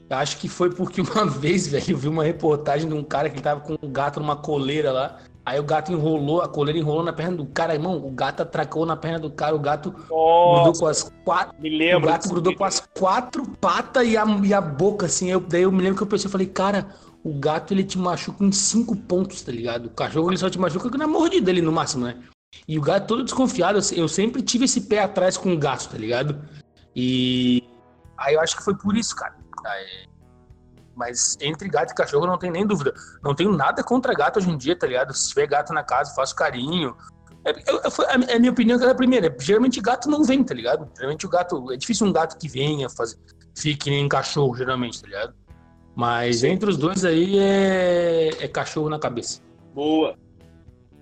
[0.10, 3.30] Eu acho que foi porque uma vez, velho, eu vi uma reportagem de um cara
[3.30, 5.18] que tava com um gato numa coleira lá.
[5.46, 8.06] Aí o gato enrolou, a coleira enrolou na perna do cara, irmão.
[8.06, 11.56] O gato atracou na perna do cara, o gato Nossa, grudou com as quatro.
[11.58, 12.10] me lembro.
[12.10, 12.58] o gato grudou aqui.
[12.58, 15.30] com as quatro patas e a, e a boca, assim.
[15.30, 16.88] Eu, daí eu me lembro que eu pensei, eu falei, cara,
[17.24, 19.86] o gato ele te machuca em cinco pontos, tá ligado?
[19.86, 22.18] O cachorro ele só te machuca na mordida ali no máximo, né?
[22.68, 25.98] E o gato todo desconfiado, eu, sempre tive esse pé atrás com o gato, tá
[25.98, 26.42] ligado?
[26.96, 27.64] E
[28.18, 29.36] aí eu acho que foi por isso, cara.
[29.66, 30.08] Aí-
[30.96, 32.94] Mas entre gato e cachorro não tem nem dúvida.
[33.24, 35.14] Não tenho nada contra gato hoje em dia, tá ligado?
[35.14, 36.96] Se tiver gato na casa, faço carinho.
[37.46, 37.52] É,
[38.32, 39.34] é a minha opinião que era a primeira.
[39.40, 40.90] Geralmente gato não vem, tá ligado?
[40.96, 41.72] Geralmente o gato.
[41.72, 43.18] É difícil um gato que venha fazer.
[43.56, 45.36] Fique nem cachorro, geralmente, tá ligado?
[45.96, 49.42] Mas entre os dois aí é, é cachorro na cabeça.
[49.74, 50.16] Boa.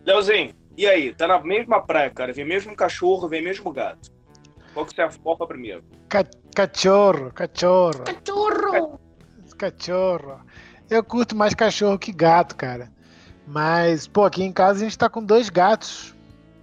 [0.05, 1.13] Leozinho, e aí?
[1.13, 2.34] Tá na mesma praia, cara.
[2.34, 4.11] Vem mesmo cachorro, vem mesmo gato.
[4.73, 5.84] Qual que você afopa primeiro?
[6.09, 8.99] Ca- Cachorro, cachorro, Cachorro!
[9.57, 10.39] cachorro.
[10.89, 12.91] Eu curto mais cachorro que gato, cara.
[13.47, 16.15] Mas, pô, aqui em casa a gente tá com dois gatos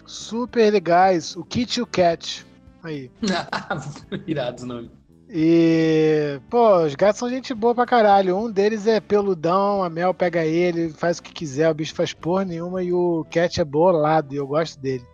[0.07, 2.45] super legais, o Kit e o Cat.
[2.83, 3.11] Aí.
[4.27, 4.91] Irados nome.
[5.35, 8.37] E, pô, os gatos são gente boa pra caralho.
[8.37, 12.13] Um deles é peludão, a Mel pega ele, faz o que quiser, o bicho faz
[12.13, 15.07] porra nenhuma e o Cat é bolado e eu gosto dele.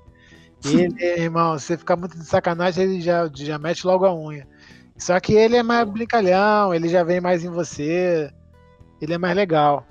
[0.65, 0.93] Ele,
[1.23, 4.45] irmão, se você ficar muito de sacanagem, ele já, já mete logo a unha.
[4.97, 8.29] Só que ele é mais brincalhão, ele já vem mais em você,
[9.01, 9.87] ele é mais legal.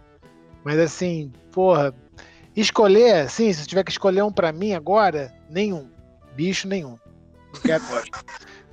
[0.62, 1.96] Mas assim, porra,
[2.54, 5.90] escolher, sim, se eu tiver que escolher um pra mim agora, nenhum.
[6.36, 6.98] Bicho nenhum.
[7.54, 7.84] Não quero,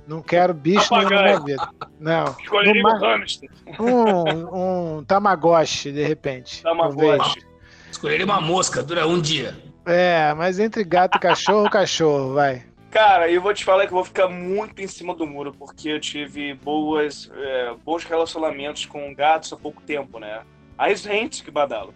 [0.07, 1.69] não quero bicho nenhum na minha vida.
[1.99, 2.25] Não.
[2.39, 3.49] Escolheria ma- hamster.
[3.79, 6.61] um, um Tamagotchi, de repente.
[6.63, 7.45] Tamagotchi.
[7.91, 9.55] Escolheria uma mosca, dura um dia.
[9.85, 12.63] É, mas entre gato e cachorro, cachorro, vai.
[12.89, 15.89] Cara, eu vou te falar que eu vou ficar muito em cima do muro, porque
[15.89, 20.41] eu tive boas, é, bons relacionamentos com gatos há pouco tempo, né?
[20.77, 21.93] As rentes que badalo.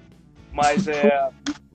[0.51, 1.29] Mas é.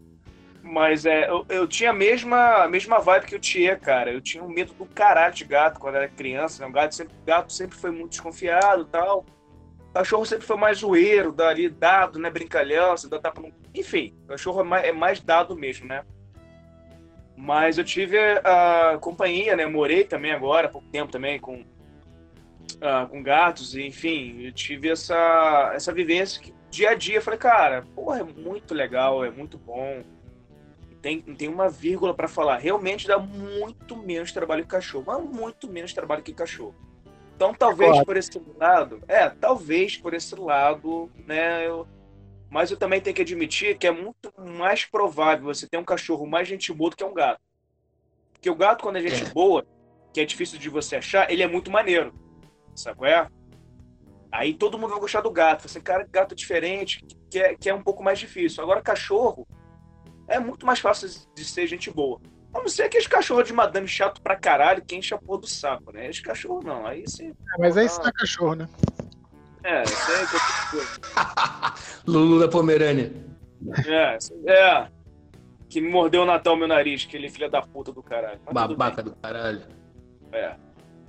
[0.66, 4.10] Mas é, eu, eu tinha a mesma, a mesma vibe que o Tia, cara.
[4.10, 6.68] Eu tinha um medo do caralho de gato quando era criança, né?
[6.68, 9.26] O gato sempre, gato sempre foi muito desconfiado tal.
[9.90, 12.30] O cachorro sempre foi mais zoeiro, dali, dado, né?
[12.30, 13.52] Brincalhão, você dá tapa no...
[13.74, 16.02] Enfim, cachorro é mais, é mais dado mesmo, né?
[17.36, 19.66] Mas eu tive a companhia, né?
[19.66, 21.62] Morei também agora, há pouco tempo também, com,
[22.80, 27.38] ah, com gatos, enfim, eu tive essa, essa vivência que dia a dia eu falei,
[27.38, 30.02] cara, porra, é muito legal, é muito bom.
[31.04, 32.56] Tem, tem uma vírgula para falar.
[32.56, 36.74] Realmente dá muito menos trabalho que cachorro, mas muito menos trabalho que cachorro.
[37.36, 38.06] Então, talvez Concordo.
[38.06, 41.86] por esse lado, é, talvez por esse lado, né, eu,
[42.48, 46.26] mas eu também tenho que admitir que é muito mais provável você ter um cachorro
[46.26, 47.42] mais gente boa do que um gato.
[48.32, 49.34] Porque o gato, quando é gente É.
[49.34, 49.66] boa,
[50.10, 52.14] que é difícil de você achar, ele é muito maneiro.
[52.74, 53.28] Sabe qual é?
[54.32, 55.68] Aí todo mundo vai gostar do gato.
[55.68, 58.62] Você, cara, gato diferente, que é, que é um pouco mais difícil.
[58.62, 59.46] Agora, cachorro
[60.28, 62.20] é muito mais fácil de ser gente boa.
[62.52, 65.46] A não ser aqueles cachorros de madame chato pra caralho, que enche a porra do
[65.48, 66.08] saco, né?
[66.08, 66.86] Esse cachorro não.
[66.86, 67.30] Aí sim.
[67.30, 68.68] É, mas aí isso não é cachorro, né?
[69.64, 71.72] É, isso aí é.
[72.06, 73.12] Lulu da Pomerânia.
[73.86, 74.88] É, isso- é.
[75.68, 78.38] Que me mordeu o Natal meu nariz, aquele filho da puta do caralho.
[78.44, 79.62] Mas Babaca do caralho.
[80.32, 80.54] É.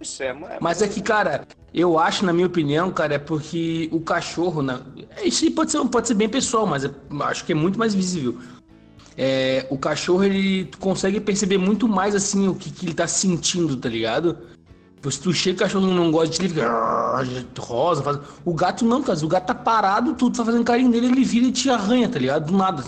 [0.02, 3.88] Isso é, mas- Mas é que, cara, eu acho, na minha opinião, cara, é porque
[3.92, 4.64] o cachorro.
[4.64, 4.80] Né?
[5.24, 6.92] Isso pode ser, pode ser bem pessoal, mas é-
[7.24, 8.40] acho que é muito mais visível.
[9.18, 13.78] É, o cachorro, ele consegue perceber muito mais assim o que, que ele tá sentindo,
[13.78, 14.38] tá ligado?
[15.06, 17.24] Tipo, Se tu chega o cachorro não gosta de ele fica "Ah",
[17.60, 18.04] rosa.
[18.04, 18.20] Faz...
[18.44, 19.18] O gato não, cara.
[19.24, 22.20] O gato tá parado, tu tá fazendo carinho nele, ele vira e te arranha, tá
[22.20, 22.48] ligado?
[22.48, 22.84] Do nada.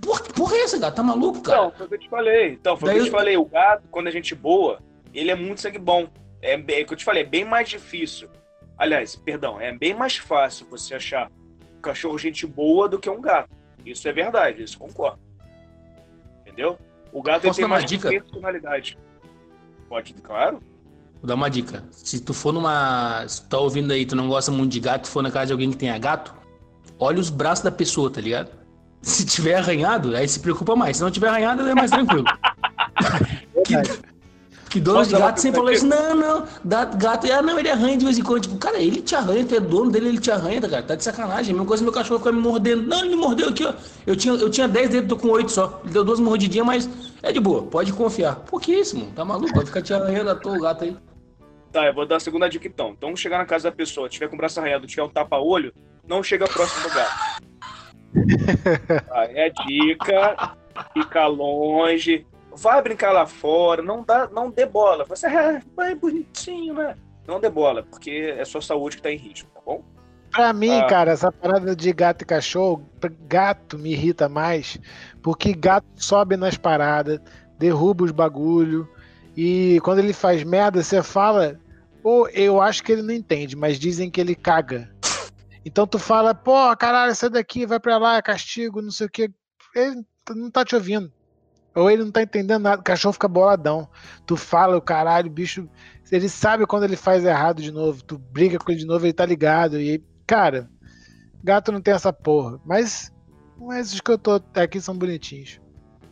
[0.00, 0.96] Porra, que porra é essa, gato?
[0.96, 1.58] Tá maluco, cara?
[1.58, 2.52] Então, foi o que eu te falei.
[2.52, 3.36] Então, foi o que eu te falei.
[3.36, 4.78] O gato, quando é gente boa,
[5.14, 6.08] ele é muito sangue bom.
[6.42, 8.28] É, é o que eu te falei, é bem mais difícil.
[8.78, 11.30] Aliás, perdão, é bem mais fácil você achar
[11.76, 13.50] um cachorro gente boa do que um gato.
[13.86, 15.18] Isso é verdade, isso concordo.
[16.42, 16.76] Entendeu?
[17.12, 18.08] O gato ele Posso tem mais dica?
[18.08, 18.98] personalidade.
[19.88, 20.60] Pode, claro.
[21.20, 21.84] Vou dar uma dica.
[21.90, 23.24] Se tu for numa.
[23.28, 25.52] Se tu tá ouvindo aí, tu não gosta muito de gato, for na casa de
[25.52, 26.34] alguém que tenha gato,
[26.98, 28.50] olha os braços da pessoa, tá ligado?
[29.00, 30.96] Se tiver arranhado, aí se preocupa mais.
[30.96, 32.24] Se não tiver arranhado, é mais tranquilo.
[33.68, 34.15] Verdade.
[34.68, 37.96] Que dono de gato sempre falou isso, não, não, dá, gato, ah, não, ele arranha
[37.96, 38.42] de vez em quando.
[38.42, 40.94] Tipo, cara, ele te arranha, tu é dono dele, ele te arranha, tá, cara, tá
[40.96, 41.52] de sacanagem.
[41.52, 42.82] A mesma coisa meu cachorro fica me mordendo.
[42.82, 43.72] Não, ele me mordeu aqui, ó.
[44.06, 45.80] Eu tinha, eu tinha 10 dedos, tô com 8 só.
[45.84, 46.90] Ele deu duas mordidinhas, mas
[47.22, 48.36] É de boa, pode confiar.
[48.36, 49.54] Pouquíssimo, tá maluco?
[49.54, 50.96] Vai ficar te arranhando a tua gato aí.
[51.72, 52.94] Tá, eu vou dar a segunda dica então.
[52.96, 55.72] Então, chegar na casa da pessoa, tiver com o braço arranhado, tiver um tapa-olho,
[56.06, 57.46] não chega próximo do gato.
[59.08, 60.56] Tá, é a dica.
[60.92, 62.26] Fica longe.
[62.56, 65.04] Vai brincar lá fora, não dá, não dê bola.
[65.04, 66.96] Você é, vai bonitinho, né?
[67.26, 69.84] Não dê bola, porque é sua saúde que tá em risco, tá bom?
[70.30, 70.86] Pra mim, ah.
[70.86, 72.88] cara, essa parada de gato e cachorro,
[73.28, 74.78] gato me irrita mais,
[75.22, 77.20] porque gato sobe nas paradas,
[77.58, 78.88] derruba os bagulho,
[79.36, 81.58] e quando ele faz merda, você fala,
[82.02, 84.90] ou eu acho que ele não entende, mas dizem que ele caga.
[85.64, 89.10] Então tu fala, pô, caralho, sai daqui, vai pra lá, é castigo, não sei o
[89.10, 89.30] que.
[89.74, 91.12] Ele não tá te ouvindo.
[91.76, 93.86] Ou ele não tá entendendo nada, o cachorro fica boladão.
[94.24, 95.68] Tu fala, o caralho, o bicho.
[96.10, 98.02] Ele sabe quando ele faz errado de novo.
[98.02, 99.78] Tu briga com ele de novo, ele tá ligado.
[99.78, 100.70] E, cara,
[101.44, 102.58] gato não tem essa porra.
[102.64, 103.12] Mas,
[103.58, 105.60] mas os que eu tô aqui são bonitinhos.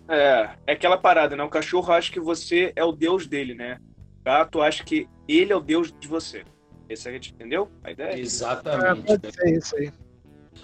[0.06, 1.42] É, é aquela parada, né?
[1.42, 3.78] O cachorro acha que você é o deus dele, né?
[4.20, 6.44] O gato acha que ele é o deus de você.
[6.90, 7.70] Esse a gente entendeu?
[7.82, 8.20] A ideia?
[8.20, 9.10] Exatamente.
[9.10, 9.90] É, pode ser isso aí.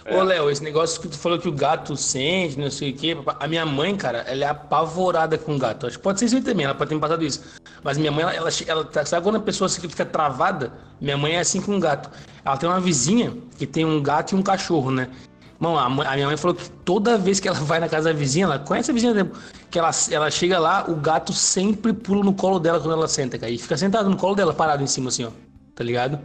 [0.04, 0.16] É.
[0.16, 3.16] Ô, Léo, esse negócio que tu falou que o gato sente, não sei o quê.
[3.38, 5.86] A minha mãe, cara, ela é apavorada com gato.
[5.86, 7.42] Acho que pode ser isso aí também, ela pode ter me passado isso.
[7.82, 10.72] Mas minha mãe, ela, ela, ela tá, sabe quando a pessoa fica travada?
[11.00, 12.10] Minha mãe é assim com um gato.
[12.44, 15.08] Ela tem uma vizinha que tem um gato e um cachorro, né?
[15.58, 18.46] Mano, a, minha mãe falou que toda vez que ela vai na casa da vizinha,
[18.46, 19.30] ela conhece a vizinha,
[19.70, 23.38] que ela, ela chega lá, o gato sempre pula no colo dela quando ela senta,
[23.38, 23.52] cara.
[23.52, 25.30] E fica sentado no colo dela, parado em cima, assim, ó.
[25.74, 26.18] Tá ligado?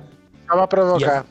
[0.48, 1.26] Só pra provocar.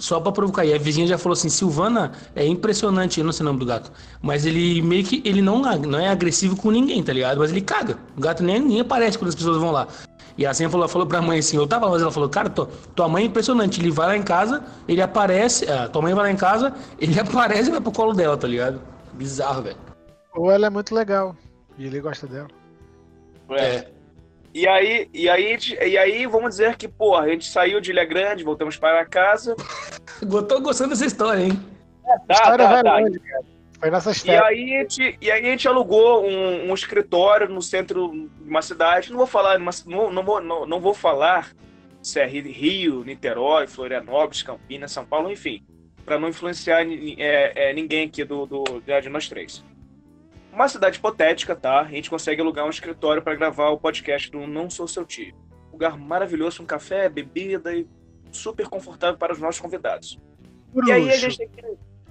[0.00, 0.64] Só pra provocar.
[0.64, 3.66] E a vizinha já falou assim, Silvana é impressionante, eu não sei o nome do
[3.66, 3.92] gato.
[4.20, 7.38] Mas ele meio que, ele não, não é agressivo com ninguém, tá ligado?
[7.38, 7.98] Mas ele caga.
[8.16, 9.86] O gato nem, nem aparece quando as pessoas vão lá.
[10.36, 12.68] E assim ela falou, falou pra mãe assim, eu tava, mas ela falou, cara, tua,
[12.94, 16.24] tua mãe é impressionante, ele vai lá em casa, ele aparece, ah, tua mãe vai
[16.24, 18.80] lá em casa, ele aparece e vai pro colo dela, tá ligado?
[19.12, 19.76] Bizarro, velho.
[20.34, 21.36] Ou ela é muito legal,
[21.76, 22.48] e ele gosta dela.
[23.50, 23.64] É.
[23.64, 23.99] é.
[24.52, 25.56] E aí, e aí,
[25.86, 29.54] e aí, vamos dizer que, pô, a gente saiu de Ilha Grande, voltamos para casa.
[30.48, 31.52] Tô gostando dessa história, hein?
[32.04, 32.98] É, tá, história tá, tá.
[32.98, 33.44] Longe, cara.
[33.78, 37.62] Foi nossa E aí, a gente, e aí a gente alugou um, um escritório no
[37.62, 39.10] centro de uma cidade.
[39.10, 41.52] Não vou falar, não, não, vou, não, não vou falar
[42.02, 45.62] se é Rio, Niterói, Florianópolis, Campinas, São Paulo, enfim,
[46.04, 49.64] para não influenciar é, é, ninguém aqui do, do, de nós três.
[50.52, 51.80] Uma cidade hipotética, tá?
[51.80, 55.34] A gente consegue alugar um escritório para gravar o podcast do Não Sou Seu Tio.
[55.72, 57.86] lugar maravilhoso, um café, bebida e
[58.30, 60.18] super confortável para os nossos convidados.
[60.86, 61.64] E aí a gente tem que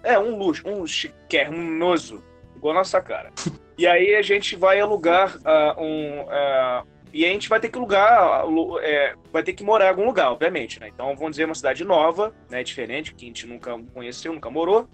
[0.04, 2.24] é, um luxo, um chiquernoso,
[2.56, 3.32] igual a nossa cara.
[3.78, 6.22] E aí a gente vai alugar uh, um.
[6.22, 9.90] Uh, e a gente vai ter que alugar, uh, é, vai ter que morar em
[9.90, 10.90] algum lugar, obviamente, né?
[10.90, 12.64] Então vamos dizer uma cidade nova, né?
[12.64, 14.88] Diferente, que a gente nunca conheceu, nunca morou.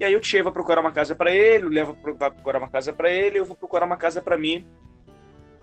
[0.00, 2.70] E aí o Tchê vai procurar uma casa para ele, o Léo vai procurar uma
[2.70, 4.66] casa para ele, eu vou procurar uma casa para mim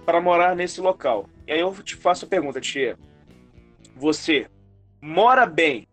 [0.05, 1.27] para morar nesse local.
[1.47, 2.95] E aí eu te faço a pergunta, Tchê.
[3.95, 4.47] Você
[5.01, 5.87] mora bem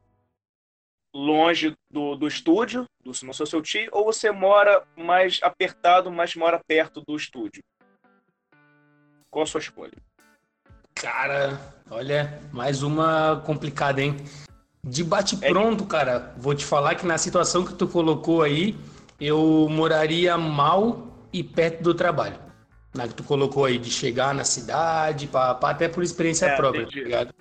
[1.14, 6.36] longe do, do estúdio, do Não Sou Seu Tio, ou você mora mais apertado, mas
[6.36, 7.62] mora perto do estúdio?
[9.30, 9.96] Qual a sua escolha?
[10.94, 11.58] Cara,
[11.90, 14.16] olha, mais uma complicada, hein?
[14.86, 18.76] De bate é pronto, cara, vou te falar que na situação que tu colocou aí,
[19.18, 22.36] eu moraria mal e perto do trabalho.
[22.94, 26.56] Na que tu colocou aí, de chegar na cidade, pá, pá, até por experiência é,
[26.56, 27.34] própria, tá ligado?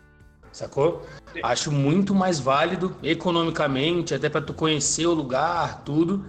[0.53, 1.05] sacou?
[1.41, 6.25] Acho muito mais válido economicamente, até para tu conhecer o lugar, tudo.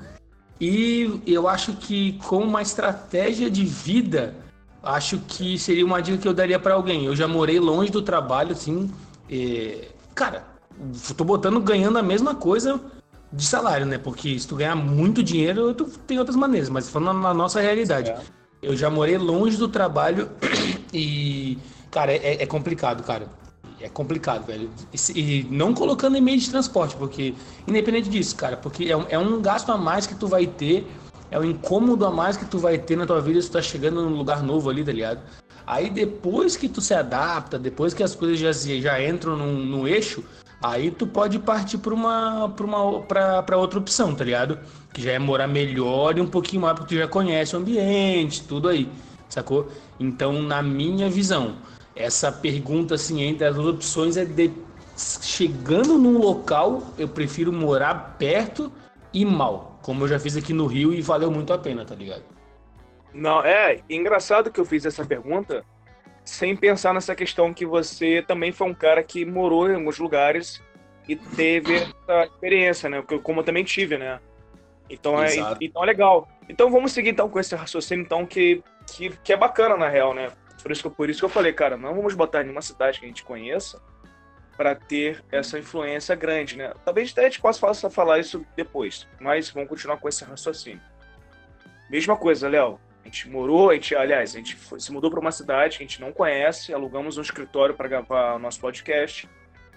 [0.60, 4.34] E eu acho que com uma estratégia de vida,
[4.82, 7.04] acho que seria uma dica que eu daria para alguém.
[7.04, 8.90] Eu já morei longe do trabalho, assim,
[9.28, 9.82] e...
[10.14, 10.53] cara,
[11.16, 12.80] tô botando ganhando a mesma coisa
[13.32, 13.98] de salário, né?
[13.98, 18.10] Porque se tu ganhar muito dinheiro, tu tem outras maneiras, mas falando na nossa realidade.
[18.10, 18.20] É.
[18.62, 20.30] Eu já morei longe do trabalho
[20.92, 21.58] e,
[21.90, 23.28] cara, é, é complicado, cara
[23.84, 24.70] é complicado, velho.
[24.92, 27.34] E, e, não colocando em meio de transporte, porque,
[27.66, 30.86] independente disso, cara, porque é um, é um gasto a mais que tu vai ter,
[31.30, 33.62] é um incômodo a mais que tu vai ter na tua vida se tu tá
[33.62, 35.20] chegando num lugar novo ali, tá ligado?
[35.66, 39.88] Aí depois que tu se adapta, depois que as coisas já, já entram no, no
[39.88, 40.24] eixo,
[40.64, 44.58] aí tu pode partir para uma, pra, uma pra outra opção, tá ligado?
[44.92, 48.42] Que já é morar melhor e um pouquinho mais, porque tu já conhece o ambiente,
[48.44, 48.88] tudo aí,
[49.28, 49.68] sacou?
[50.00, 51.56] Então, na minha visão,
[51.94, 54.50] essa pergunta assim entre as duas opções é de
[54.96, 58.72] chegando num local, eu prefiro morar perto
[59.12, 61.94] e mal, como eu já fiz aqui no Rio e valeu muito a pena, tá
[61.94, 62.22] ligado?
[63.12, 65.64] Não, é engraçado que eu fiz essa pergunta
[66.24, 70.62] sem pensar nessa questão que você também foi um cara que morou em alguns lugares
[71.06, 73.02] e teve essa experiência, né?
[73.22, 74.18] Como eu também tive, né?
[74.88, 76.28] Então é, então é legal.
[76.48, 80.14] Então vamos seguir então com esse raciocínio então que que, que é bacana, na real,
[80.14, 80.30] né?
[80.62, 82.98] Por isso, que, por isso que eu falei, cara, não vamos botar em nenhuma cidade
[82.98, 83.80] que a gente conheça
[84.56, 86.72] para ter essa influência grande, né?
[86.84, 90.80] Talvez até a gente possa falar isso depois, mas vamos continuar com esse raciocínio.
[91.90, 92.78] Mesma coisa, Léo.
[93.04, 95.84] A gente morou, a gente, aliás, a gente foi, se mudou para uma cidade que
[95.84, 99.28] a gente não conhece, alugamos um escritório para gravar o nosso podcast,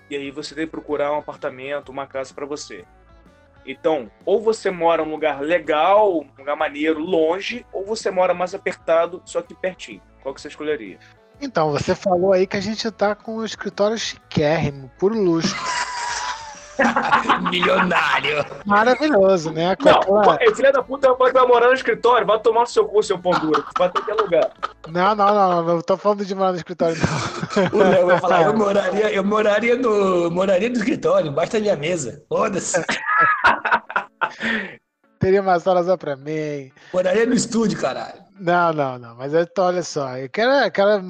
[0.10, 2.86] e aí você tem que procurar um apartamento, uma casa para você.
[3.66, 8.56] Então, ou você mora num lugar legal, um lugar maneiro, longe, ou você mora mais
[8.56, 10.02] apertado, só que pertinho.
[10.24, 10.98] Qual que você escolheria?
[11.41, 15.54] Então, você falou aí que a gente tá com o escritório chiquérrimo, puro luxo.
[17.49, 18.45] Milionário.
[18.66, 19.76] Maravilhoso, né?
[19.80, 20.56] Não, aquela...
[20.56, 23.66] filha da puta vai morar no escritório, vai tomar no seu cu, seu pão duro.
[23.78, 24.52] Vai ter que alugar.
[24.88, 27.80] Não, não, não, não, tô falando de morar no escritório, não.
[27.80, 30.32] O Léo vai falar, eu moraria, eu moraria no.
[30.32, 32.24] Moraria no escritório, embaixo da minha mesa.
[32.30, 32.84] Foda-se.
[35.20, 36.72] Teria umas horas pra mim.
[36.94, 38.22] Moraria no estúdio, caralho.
[38.40, 39.16] Não, não, não.
[39.16, 40.16] Mas então, olha só.
[40.16, 41.02] Eu quero aquela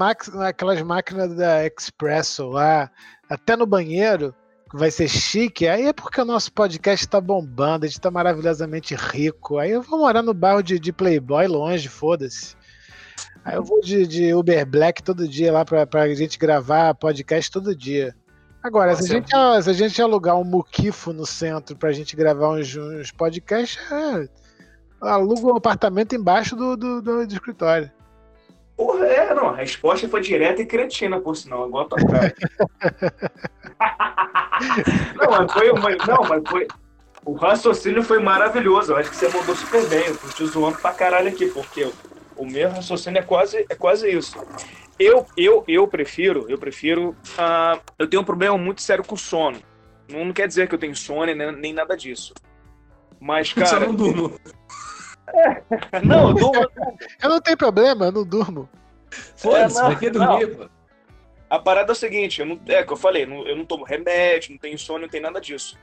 [0.47, 2.89] aquelas máquinas da Expresso lá,
[3.29, 4.33] até no banheiro
[4.73, 8.95] vai ser chique, aí é porque o nosso podcast está bombando, a gente está maravilhosamente
[8.95, 9.57] rico.
[9.57, 12.55] Aí eu vou morar no bairro de, de Playboy longe, foda-se.
[13.43, 17.49] Aí eu vou de, de, Uber Black todo dia lá pra, pra gente gravar podcast
[17.49, 18.15] todo dia.
[18.61, 19.29] Agora, se a, gente,
[19.63, 24.27] se a gente alugar um muquifo no centro pra gente gravar uns, uns podcasts, é,
[24.99, 27.89] aluga um apartamento embaixo do, do, do, do escritório.
[28.77, 29.49] Porra, é, não.
[29.49, 32.35] A resposta foi direta e cretina, por sinal, igual a tua cara.
[35.17, 36.67] não, mas foi, mas, não, mas foi.
[37.25, 38.93] O raciocínio foi maravilhoso.
[38.93, 40.05] Eu acho que você mandou super bem.
[40.05, 41.91] Eu tô te zoando pra caralho aqui, porque
[42.35, 44.37] o meu raciocínio é quase, é quase isso.
[44.99, 47.09] Eu, eu, eu prefiro, eu prefiro.
[47.09, 49.59] Uh, eu tenho um problema muito sério com sono.
[50.07, 52.33] Não, não quer dizer que eu tenho sono nem, nem nada disso.
[53.19, 53.67] Mas, cara.
[53.67, 54.39] Só não durmo.
[56.03, 56.69] Não, eu durmo.
[57.21, 58.69] eu não tenho problema, eu não durmo.
[59.35, 60.69] Foda-se, é, que dormir.
[61.49, 64.51] A parada é o seguinte, eu não, é que eu falei, eu não tomo remédio,
[64.51, 65.77] não tenho sono, não tem nada disso.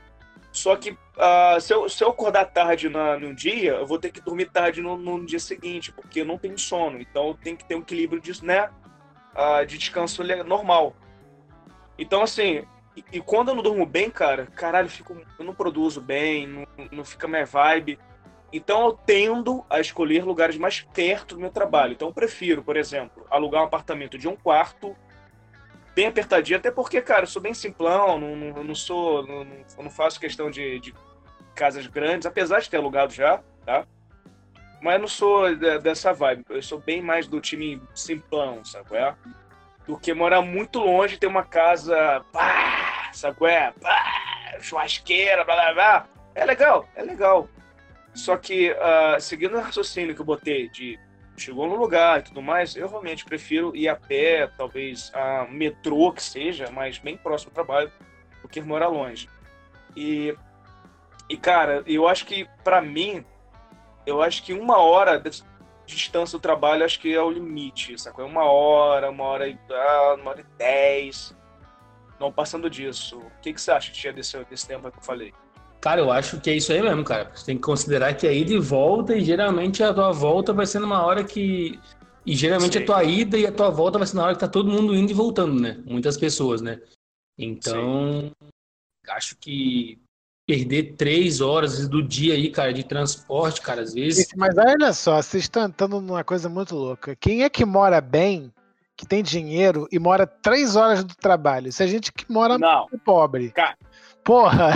[0.51, 4.09] Só que uh, se, eu, se eu acordar tarde na, num dia, eu vou ter
[4.09, 6.97] que dormir tarde no, no dia seguinte, porque eu não tenho sono.
[7.01, 8.69] Então eu tenho que ter um equilíbrio disso, né?
[9.33, 10.95] Uh, de descanso normal.
[11.97, 12.63] Então, assim,
[12.95, 16.47] e, e, quando eu não durmo bem, cara, caralho, eu, fico, eu não produzo bem,
[16.47, 17.99] não, não fica minha vibe.
[18.51, 21.93] Então eu tendo a escolher lugares mais perto do meu trabalho.
[21.93, 24.95] Então eu prefiro, por exemplo, alugar um apartamento de um quarto
[25.95, 29.47] bem apertadinho, até porque, cara, eu sou bem simplão, não, não, não sou, não,
[29.81, 30.93] não, faço questão de, de,
[31.55, 33.87] casas grandes, apesar de ter alugado já, tá?
[34.81, 39.15] Mas não sou dessa vibe, eu sou bem mais do time simplão, sabe qual é?
[39.87, 43.71] Do que morar muito longe e ter uma casa, pá, sabe qual é?
[43.79, 46.07] Pá, churrasqueira, blá blá blá.
[46.35, 47.47] É legal, é legal.
[48.15, 50.97] Só que, uh, seguindo o raciocínio que eu botei de
[51.37, 56.13] chegou no lugar e tudo mais, eu realmente prefiro ir a pé, talvez a metrô
[56.13, 57.91] que seja, mas bem próximo do trabalho,
[58.41, 59.29] do que morar longe.
[59.95, 60.33] E,
[61.29, 63.25] e cara, eu acho que para mim,
[64.05, 65.43] eu acho que uma hora de
[65.85, 68.25] distância do trabalho, acho que é o limite, sacou?
[68.25, 71.35] Uma hora, uma hora e, ah, uma hora e dez,
[72.19, 73.19] não passando disso.
[73.19, 75.33] O que, que você acha que tinha desse, desse tempo que eu falei?
[75.85, 77.29] Cara, eu acho que é isso aí mesmo, cara.
[77.31, 80.65] Você tem que considerar que é ida e volta, e geralmente a tua volta vai
[80.65, 81.79] ser numa hora que.
[82.25, 82.83] E geralmente Sim.
[82.83, 84.95] a tua ida e a tua volta vai ser na hora que tá todo mundo
[84.95, 85.77] indo e voltando, né?
[85.85, 86.81] Muitas pessoas, né?
[87.37, 88.49] Então, Sim.
[89.09, 89.99] acho que
[90.47, 94.27] perder três horas do dia aí, cara, de transporte, cara, às vezes.
[94.35, 97.15] Mas olha só, vocês estão entrando numa coisa muito louca.
[97.15, 98.51] Quem é que mora bem,
[98.97, 101.71] que tem dinheiro e mora três horas do trabalho?
[101.71, 102.87] Se a gente que mora Não.
[103.05, 103.51] pobre.
[103.51, 103.77] Cara,
[104.25, 104.71] Porra!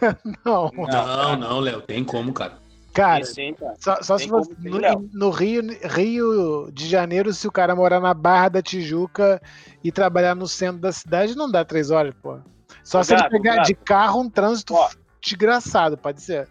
[0.44, 0.70] não.
[0.74, 2.54] Não, não, Léo, tem como, cara.
[2.94, 3.74] Cara, sim, cara.
[3.78, 8.14] só, só se você, no, no, Rio, Rio de Janeiro, se o cara morar na
[8.14, 9.42] Barra da Tijuca
[9.82, 12.38] e trabalhar no centro da cidade, não dá três horas, pô.
[12.82, 14.88] Só se ele pegar de carro um trânsito Ó,
[15.20, 16.48] desgraçado, pode ser.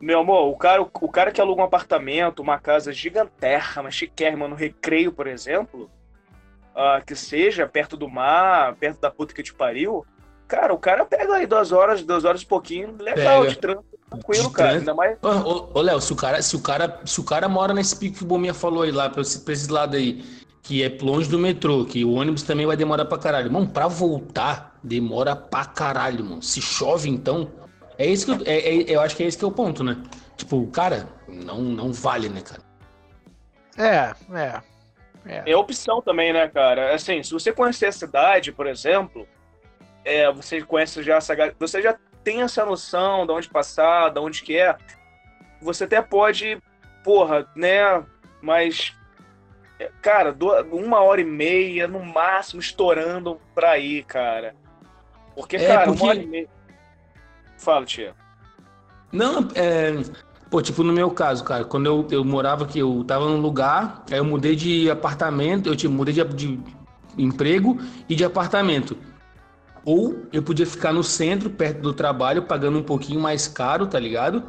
[0.00, 4.56] Meu amor, o cara, o cara que aluga um apartamento, uma casa gigantérrima, chiquérrima no
[4.56, 5.90] Recreio, por exemplo,
[6.74, 10.04] uh, que seja perto do mar, perto da puta que te pariu,
[10.54, 13.52] Cara, o cara pega aí duas horas, duas horas e pouquinho, legal, pega.
[13.52, 14.68] de trânsito, tranquilo, de cara.
[14.68, 14.90] Trânsito.
[14.90, 15.18] Ainda mais.
[15.20, 18.18] Ô, ô, Léo, se o, cara, se, o cara, se o cara mora nesse pico
[18.18, 20.24] que o Bominha falou aí lá, pra esse, pra esse lado aí,
[20.62, 23.50] que é longe do metrô, que o ônibus também vai demorar pra caralho.
[23.50, 26.42] Mano, pra voltar, demora pra caralho, mano.
[26.42, 27.50] Se chove, então.
[27.98, 29.82] É isso que eu, é, é, eu acho que é esse que é o ponto,
[29.82, 30.00] né?
[30.36, 32.62] Tipo, cara, não, não vale, né, cara?
[33.76, 34.62] É, é.
[35.26, 35.50] É.
[35.50, 36.94] é opção também, né, cara?
[36.94, 39.26] Assim, se você conhecer a cidade, por exemplo,
[40.04, 44.42] é, você conhece já essa você já tem essa noção de onde passar, de onde
[44.42, 44.76] que é,
[45.60, 46.58] você até pode,
[47.02, 48.04] porra, né,
[48.40, 48.94] mas
[50.00, 50.36] cara,
[50.70, 54.54] uma hora e meia, no máximo, estourando pra ir, cara.
[55.34, 56.02] Porque, é, cara, porque...
[56.02, 56.48] uma hora e meia.
[57.58, 58.14] Fala, tia.
[59.12, 59.92] Não, é.
[60.50, 64.04] Pô, tipo, no meu caso, cara, quando eu, eu morava aqui, eu tava num lugar,
[64.10, 66.60] aí eu mudei de apartamento, eu tipo, mudei de, de
[67.18, 67.78] emprego
[68.08, 68.96] e de apartamento.
[69.84, 73.98] Ou eu podia ficar no centro, perto do trabalho, pagando um pouquinho mais caro, tá
[73.98, 74.42] ligado?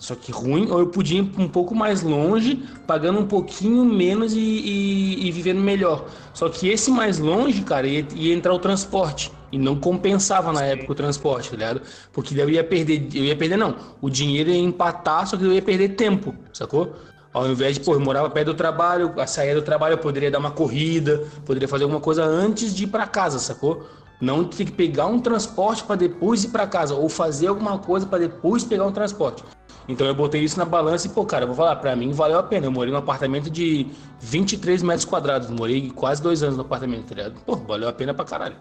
[0.00, 4.32] Só que ruim, ou eu podia ir um pouco mais longe, pagando um pouquinho menos
[4.32, 6.06] e, e, e vivendo melhor.
[6.32, 9.30] Só que esse mais longe, cara, ia, ia entrar o transporte.
[9.52, 10.66] E não compensava na Sim.
[10.66, 11.82] época o transporte, tá ligado?
[12.12, 13.76] Porque eu ia perder, eu ia perder, não.
[14.00, 16.94] O dinheiro ia empatar, só que eu ia perder tempo, sacou?
[17.32, 20.30] Ao invés de, pô, eu morava perto do trabalho, a sair do trabalho eu poderia
[20.30, 23.86] dar uma corrida, poderia fazer alguma coisa antes de ir para casa, sacou?
[24.20, 28.06] Não ter que pegar um transporte para depois ir para casa, ou fazer alguma coisa
[28.06, 29.42] para depois pegar um transporte.
[29.88, 32.38] Então eu botei isso na balança e, pô, cara, eu vou falar, para mim valeu
[32.38, 32.66] a pena.
[32.66, 33.86] Eu morei num apartamento de
[34.20, 37.40] 23 metros quadrados, morei quase dois anos no apartamento, tá ligado?
[37.44, 38.56] Pô, valeu a pena pra caralho.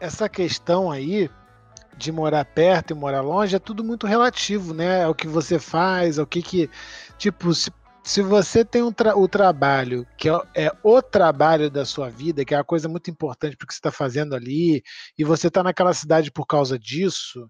[0.00, 1.30] Essa questão aí
[1.96, 5.02] de morar perto e morar longe é tudo muito relativo, né?
[5.02, 6.70] É o que você faz, é o que que.
[7.18, 7.70] Tipo, se
[8.10, 12.44] se você tem um tra o trabalho, que é, é, o trabalho da sua vida,
[12.44, 14.82] que é uma coisa muito importante porque você está fazendo ali,
[15.16, 17.48] e você está naquela cidade por causa disso,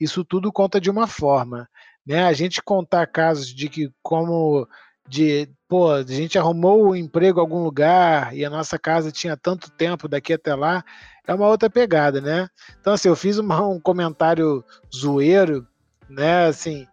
[0.00, 1.68] isso tudo conta de uma forma.
[2.06, 2.24] Né?
[2.24, 4.66] A gente contar casos de que, como
[5.06, 9.36] de pô, a gente arrumou um emprego em algum lugar e a nossa casa tinha
[9.36, 10.82] tanto tempo daqui até lá,
[11.26, 12.48] é uma outra pegada, né?
[12.80, 15.66] Então, assim, eu fiz uma, um comentário zoeiro,
[16.08, 16.46] né?
[16.46, 16.86] Assim,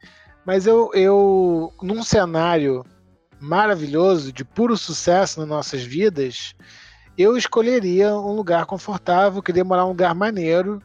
[0.46, 2.86] mas eu, eu, num cenário
[3.40, 6.54] maravilhoso, de puro sucesso nas nossas vidas,
[7.18, 10.82] eu escolheria um lugar confortável, queria morar num lugar maneiro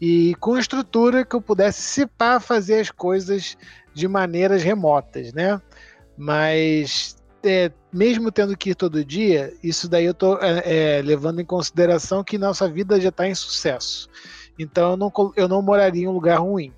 [0.00, 3.56] e com estrutura que eu pudesse se pá fazer as coisas
[3.94, 5.60] de maneiras remotas, né?
[6.16, 11.40] Mas é, mesmo tendo que ir todo dia, isso daí eu tô é, é, levando
[11.40, 14.08] em consideração que nossa vida já está em sucesso.
[14.58, 16.72] Então eu não, eu não moraria em um lugar ruim.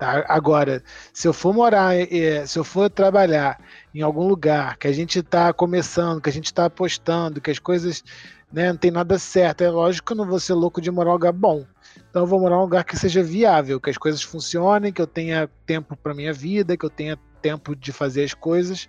[0.00, 0.24] Tá?
[0.28, 0.82] Agora,
[1.12, 3.60] se eu for morar, é, se eu for trabalhar
[3.94, 7.58] em algum lugar que a gente está começando, que a gente está apostando, que as
[7.58, 8.02] coisas
[8.50, 11.10] né, não tem nada certo, é lógico que eu não vou ser louco de morar
[11.10, 11.66] em um lugar bom.
[12.08, 15.02] Então eu vou morar em um lugar que seja viável, que as coisas funcionem, que
[15.02, 18.88] eu tenha tempo para minha vida, que eu tenha tempo de fazer as coisas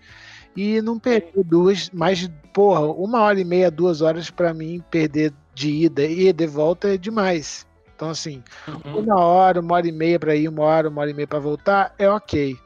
[0.56, 5.34] e não perder duas, mais, porra, uma hora e meia, duas horas para mim perder
[5.54, 7.70] de ida e de volta é demais.
[8.02, 9.02] Então, assim, uhum.
[9.02, 11.38] uma hora, uma hora e meia para ir, uma hora, uma hora e meia para
[11.38, 12.58] voltar, é ok.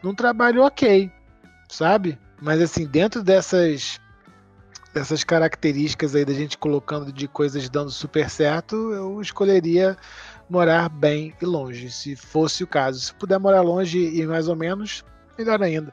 [0.00, 1.10] Num trabalho, ok,
[1.68, 2.16] sabe?
[2.40, 4.00] Mas, assim, dentro dessas
[4.94, 9.96] dessas características aí da gente colocando de coisas dando super certo, eu escolheria
[10.48, 13.00] morar bem e longe, se fosse o caso.
[13.00, 15.04] Se puder morar longe e mais ou menos,
[15.36, 15.92] melhor ainda.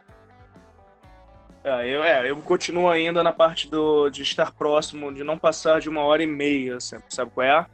[1.63, 5.81] É, eu, é, eu continuo ainda na parte do, de estar próximo, de não passar
[5.81, 7.65] de uma hora e meia, sabe, sabe qual é?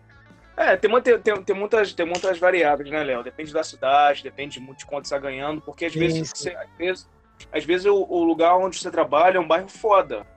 [0.60, 3.24] É, tem, tem, tem, tem, muitas, tem muitas variáveis, né, Léo?
[3.24, 6.70] Depende da cidade, depende muito de quanto você está ganhando, porque às vezes, você, às
[6.78, 7.10] vezes,
[7.50, 10.28] às vezes o, o, lugar onde você trabalha é um bairro foda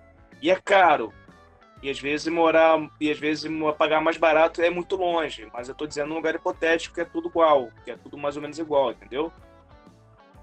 [0.40, 1.12] e é caro.
[1.82, 5.48] E às vezes morar e às vezes pagar mais barato é muito longe.
[5.52, 8.36] Mas eu tô dizendo um lugar hipotético que é tudo igual, que é tudo mais
[8.36, 9.32] ou menos igual, entendeu?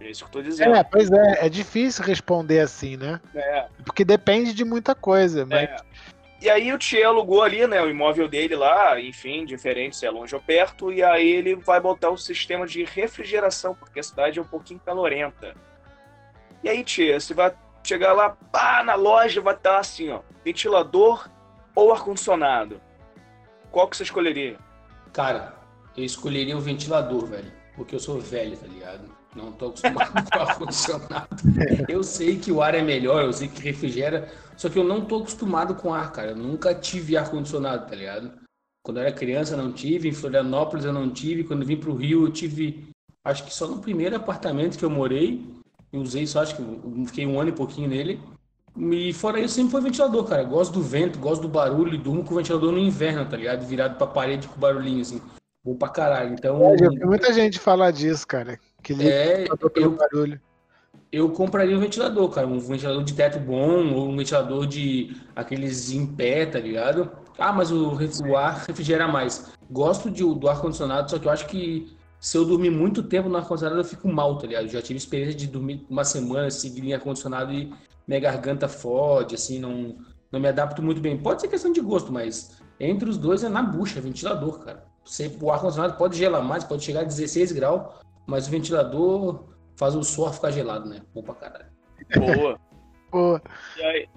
[0.01, 0.75] É isso que eu tô dizendo.
[0.75, 3.21] É, pois é, é difícil responder assim, né?
[3.33, 3.67] É.
[3.85, 5.69] Porque depende de muita coisa, mas.
[5.69, 5.77] É.
[6.41, 10.09] E aí o Tchê alugou ali, né, o imóvel dele lá, enfim, diferente se é
[10.09, 14.39] longe ou perto, e aí ele vai botar o sistema de refrigeração, porque a cidade
[14.39, 15.53] é um pouquinho calorenta.
[16.63, 17.53] E aí, Tchê, você vai
[17.83, 21.29] chegar lá, pá, na loja vai estar assim, ó, ventilador
[21.75, 22.81] ou ar-condicionado.
[23.69, 24.57] Qual que você escolheria?
[25.11, 25.55] Cara,
[25.95, 29.18] eu escolheria o ventilador, velho, porque eu sou velho, tá ligado?
[29.35, 31.27] Não tô acostumado com ar-condicionado.
[31.87, 35.05] Eu sei que o ar é melhor, eu sei que refrigera, só que eu não
[35.05, 36.31] tô acostumado com ar, cara.
[36.31, 38.31] Eu nunca tive ar-condicionado, tá ligado?
[38.83, 41.95] Quando eu era criança não tive, em Florianópolis eu não tive, quando eu vim pro
[41.95, 42.89] Rio eu tive,
[43.23, 45.45] acho que só no primeiro apartamento que eu morei,
[45.91, 46.63] eu usei só, acho que
[47.07, 48.19] fiquei um ano e pouquinho nele.
[48.77, 50.43] E fora isso, sempre foi ventilador, cara.
[50.43, 53.65] Gosto do vento, gosto do barulho e durmo com o ventilador no inverno, tá ligado?
[53.65, 55.21] Virado pra parede com barulhinho, assim.
[55.63, 56.33] Bom pra caralho.
[56.33, 56.63] Então.
[56.63, 58.59] É, eu muita gente falar disso, cara.
[58.81, 59.45] Que é,
[59.75, 60.39] eu, barulho
[61.11, 62.47] eu compraria um ventilador, cara.
[62.47, 67.11] Um ventilador de teto bom, ou um ventilador de aqueles em pé, tá ligado?
[67.37, 67.97] Ah, mas o,
[68.27, 69.51] o ar refrigera mais.
[69.71, 73.37] Gosto de, do ar-condicionado, só que eu acho que se eu dormir muito tempo no
[73.37, 74.63] ar-condicionado, eu fico mal, tá ligado?
[74.63, 77.73] Eu já tive experiência de dormir uma semana seguida em ar-condicionado e
[78.07, 79.95] minha garganta fode, assim, não,
[80.31, 81.17] não me adapto muito bem.
[81.17, 84.83] Pode ser questão de gosto, mas entre os dois é na bucha, ventilador, cara.
[85.05, 87.81] Você, o ar-condicionado pode gelar mais, pode chegar a 16 graus,
[88.29, 89.43] mas o ventilador
[89.75, 91.01] faz o suor ficar gelado, né?
[91.13, 91.65] Bom pra caralho.
[92.15, 92.59] Boa.
[93.11, 93.41] Boa.
[93.75, 94.09] E aí,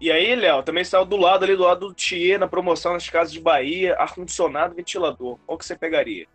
[0.00, 3.08] E aí, Léo, também saiu do lado ali, do lado do Thier, na promoção nas
[3.10, 5.38] casas de Bahia, ar-condicionado ventilador.
[5.44, 6.26] Qual que você pegaria?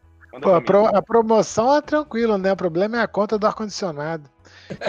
[0.42, 2.52] Pô, a, pro, a, promoção é tranquila, né?
[2.52, 4.30] O problema é a conta do ar-condicionado.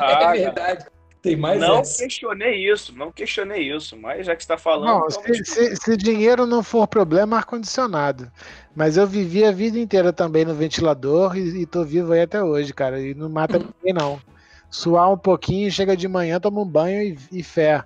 [0.00, 0.86] Ah, é verdade.
[1.22, 2.02] Tem mais Não essa.
[2.02, 4.88] questionei isso, não questionei isso, mas já que está falando.
[4.88, 8.30] Não, então se, se, se, dinheiro não for problema, ar-condicionado.
[8.74, 12.42] Mas eu vivi a vida inteira também no ventilador e, e tô vivo aí até
[12.42, 13.00] hoje, cara.
[13.00, 14.20] E não mata ninguém, não.
[14.68, 17.84] Suar um pouquinho, chega de manhã, toma um banho e, e fé.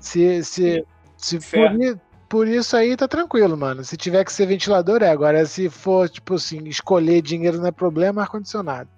[0.00, 0.84] Se, se,
[1.16, 1.68] se Fé.
[1.68, 3.84] por, por isso aí, tá tranquilo, mano.
[3.84, 5.10] Se tiver que ser ventilador, é.
[5.10, 8.90] Agora, se for, tipo assim, escolher dinheiro não é problema, ar-condicionado.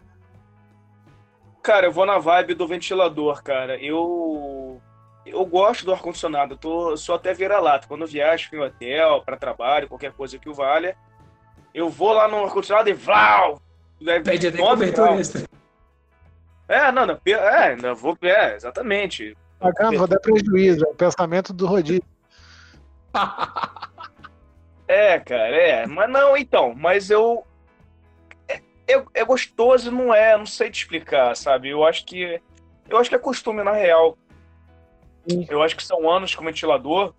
[1.62, 3.76] Cara, eu vou na vibe do ventilador, cara.
[3.76, 4.80] Eu
[5.26, 6.54] eu gosto do ar-condicionado.
[6.54, 7.86] Eu tô, sou até vira-lata.
[7.86, 10.96] Quando eu viajo em hotel, para trabalho, qualquer coisa que o valha,
[11.74, 13.60] eu vou lá no ar-condicionado e vlau!
[14.06, 15.44] É, Pede até cobertor extra.
[16.66, 19.36] É, não, não, é, não, vou, é, exatamente.
[19.60, 22.02] Ah, vou dar prejuízo, é o pensamento do rodízio.
[24.90, 25.86] É, cara, é.
[25.86, 27.46] Mas não, então, mas eu.
[28.90, 31.68] É, é, é gostoso não é, não sei te explicar, sabe?
[31.68, 32.40] Eu acho que.
[32.88, 34.18] Eu acho que é costume, na real.
[35.48, 37.14] Eu acho que são anos com ventilador.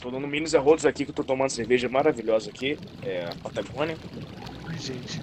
[0.00, 2.78] Tô dando minis e rodos aqui que eu tô tomando cerveja maravilhosa aqui.
[3.02, 3.96] É a Patagônia.
[4.68, 5.20] Ai, gente.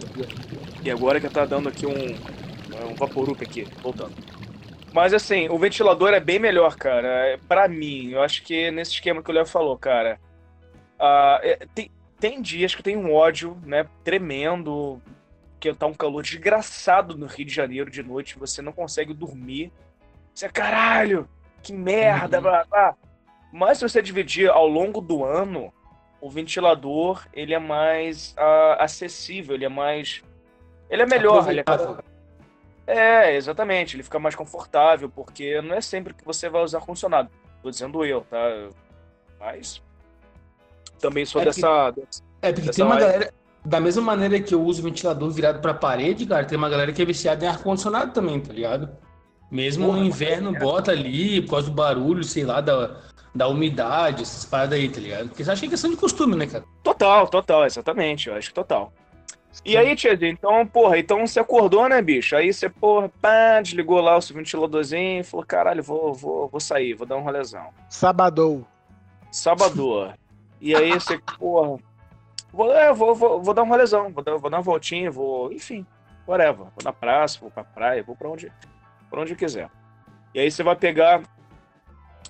[0.83, 4.13] E agora que tá dando aqui um, um vaporup aqui, voltando.
[4.91, 7.07] Mas assim, o ventilador é bem melhor, cara.
[7.27, 10.19] É, Pra mim, eu acho que nesse esquema que o Léo falou, cara.
[11.41, 11.91] é, tem,
[12.23, 15.01] tem dias que tenho um ódio, né, tremendo,
[15.59, 19.73] que tá um calor desgraçado no Rio de Janeiro de noite, você não consegue dormir.
[20.33, 21.27] Você, caralho,
[21.61, 22.43] que merda, Uhum.
[22.43, 22.95] blá, blá.
[23.51, 25.73] Mas se você dividir ao longo do ano,
[26.21, 30.23] o ventilador, ele é mais ah, acessível, ele é mais...
[30.89, 32.05] Ele é melhor, ele Aproveitável.
[32.87, 33.97] é, exatamente.
[33.97, 37.29] Ele fica mais confortável, porque não é sempre que você vai usar ar-condicionado.
[37.61, 38.69] Tô dizendo eu, tá?
[39.37, 39.83] Mas
[41.03, 41.93] também sou É porque- dessa.
[42.41, 43.33] É, porque Dessa tem uma galera.
[43.65, 46.91] Da mesma maneira que eu uso o ventilador virado pra parede, cara, tem uma galera
[46.91, 48.89] que é viciada em ar-condicionado também, tá ligado?
[49.49, 50.59] Mesmo Porra, no inverno, é.
[50.59, 52.97] bota ali, por causa do barulho, sei lá, da,
[53.33, 55.29] da umidade, essas paradas aí, tá ligado?
[55.29, 56.65] Porque acho que é questão de costume, né, cara?
[56.83, 58.27] Total, total, exatamente.
[58.27, 58.91] Eu acho que total.
[59.63, 62.35] E aí, Tiazinho, então, porra, então você acordou, né, bicho?
[62.35, 66.59] Aí você, porra, pá, desligou lá o seu ventiladorzinho e falou: caralho, vou, vou, vou
[66.59, 67.67] sair, vou dar um rolezão.
[67.87, 68.65] Sabadou.
[69.31, 70.13] Sábado.
[70.63, 71.77] E aí você, porra,
[72.49, 75.51] vou, é, vou, vou, vou dar um rolezão, vou dar, vou dar uma voltinha, vou,
[75.51, 75.85] enfim,
[76.25, 76.67] whatever.
[76.67, 78.49] Vou na praça, vou pra praia, vou pra onde,
[79.09, 79.69] pra onde quiser.
[80.33, 81.21] E aí você vai pegar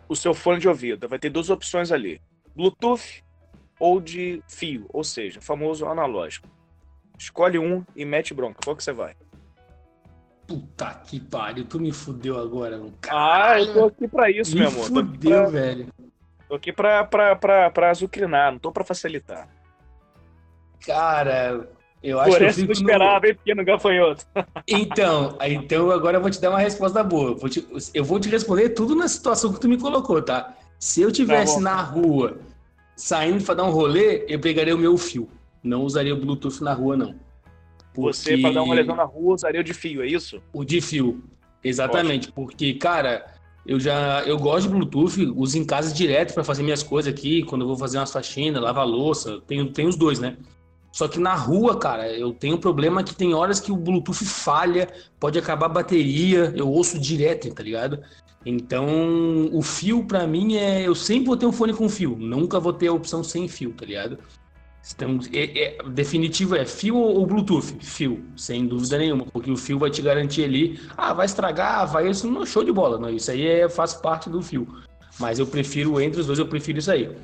[0.10, 1.07] o seu fone de ouvido.
[1.07, 2.19] Vai ter duas opções ali:
[2.55, 3.23] Bluetooth
[3.80, 6.49] ou de fio, ou seja, famoso analógico.
[7.19, 8.61] Escolhe um e mete bronca.
[8.64, 9.15] Qual que você vai?
[10.47, 12.95] Puta que pariu, tu me fudeu agora, mano.
[13.11, 14.85] Ah, eu tô aqui pra isso, me meu amor.
[14.85, 15.88] Aqui fudeu, pra, velho.
[16.53, 19.47] Tô aqui pra, pra, pra, pra azucrinar, não tô pra facilitar.
[20.85, 21.67] Cara,
[22.01, 24.25] eu acho Por que eu essa eu fico no- esperava, hein, pequeno gafanhoto.
[24.67, 27.31] Então, então agora eu vou te dar uma resposta boa.
[27.31, 30.53] Eu vou te, eu vou te responder tudo na situação que tu me colocou, tá?
[30.80, 32.38] Se eu tivesse Tá na rua
[32.95, 35.27] saindo pra dar um rolê, eu pegaria o meu fio.
[35.63, 37.15] Não usaria o Bluetooth na rua, não.
[37.95, 40.41] Você, Porque- pra dar uma lesão na rua, usaria o de fio, é isso?
[40.51, 41.23] O de fio.
[41.63, 42.31] Exatamente.
[42.31, 43.25] Porque, cara,
[43.65, 47.44] eu já eu gosto de Bluetooth, uso em casa direto pra fazer minhas coisas aqui,
[47.44, 50.38] quando eu vou fazer umas faxinas, lavar louça, tem, tem os dois, né?
[50.91, 54.23] Só que na rua, cara, eu tenho um problema que tem horas que o Bluetooth
[54.26, 54.88] falha,
[55.19, 57.99] pode acabar a bateria, eu ouço direto, tá ligado?
[58.45, 60.85] Então, o fio pra mim é.
[60.85, 63.73] Eu sempre vou ter um fone com fio, nunca vou ter a opção sem fio,
[63.73, 64.19] tá ligado?
[64.91, 67.77] Então, é, é- definitivo é fio ou ou Bluetooth?
[67.80, 72.10] Fio, sem dúvida nenhuma, porque o fio vai te garantir ali, ah, vai estragar, vai
[72.10, 74.68] isso, não show de bola, não, isso aí é, faz parte do fio.
[75.19, 77.15] Mas eu prefiro, entre os dois, eu prefiro isso aí.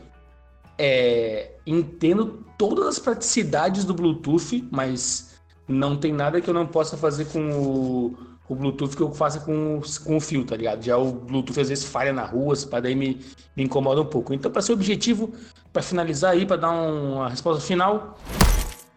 [0.78, 5.36] É, entendo todas as praticidades do Bluetooth, mas
[5.68, 8.18] não tem nada que eu não possa fazer com o,
[8.50, 10.84] o Bluetooth que eu faça com, o- com o fio, tá ligado?
[10.84, 13.22] Já o Bluetooth às vezes falha na rua, para daí me,
[13.56, 14.34] me incomoda um pouco.
[14.34, 15.32] Então, para ser objetivo,
[15.72, 18.18] para finalizar aí, para dar um- uma resposta final,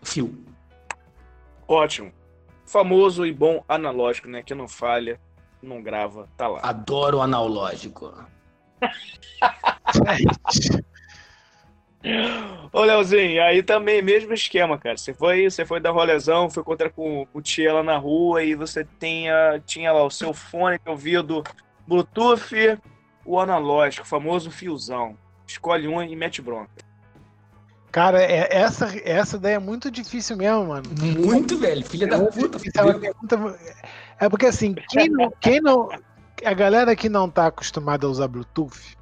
[0.03, 0.43] fio.
[1.69, 2.11] Ótimo.
[2.65, 4.43] Famoso e bom analógico, né?
[4.43, 5.21] Que não falha,
[5.63, 6.61] não grava, tá lá.
[6.63, 8.13] Adoro o analógico.
[12.73, 14.97] Ô, Leozinho, aí também, mesmo esquema, cara.
[14.97, 18.55] Você foi, você foi dar rolezão, foi encontrar com o tia lá na rua e
[18.55, 21.45] você tinha, tinha lá o seu fone de ouvido
[21.87, 22.79] Bluetooth,
[23.25, 25.17] o analógico, o famoso fiozão.
[25.47, 26.71] Escolhe um e mete bronca.
[27.91, 30.85] Cara, é- essa, essa daí é muito difícil mesmo, mano.
[30.99, 31.85] Muito, velho.
[31.85, 32.59] Filha da Muito puta.
[32.59, 33.59] difícil, é pergunta-
[34.19, 35.91] É porque assim, quem não, quem não.
[36.43, 38.97] a galera que não tá acostumada a usar Bluetooth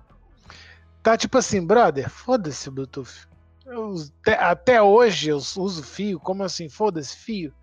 [1.02, 3.28] tá tipo assim, brother, foda-se o Bluetooth.
[3.66, 3.94] Eu,
[4.39, 7.55] até, hoje eu uso fio, como assim, foda-se fio?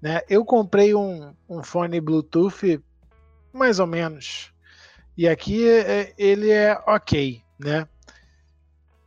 [0.00, 0.20] Né?
[0.28, 2.82] Eu comprei um, um fone Bluetooth
[3.52, 4.52] mais ou menos.
[5.16, 7.86] E aqui é, ele é ok, né?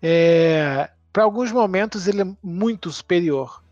[0.01, 3.63] É, Para alguns momentos ele é muito superior.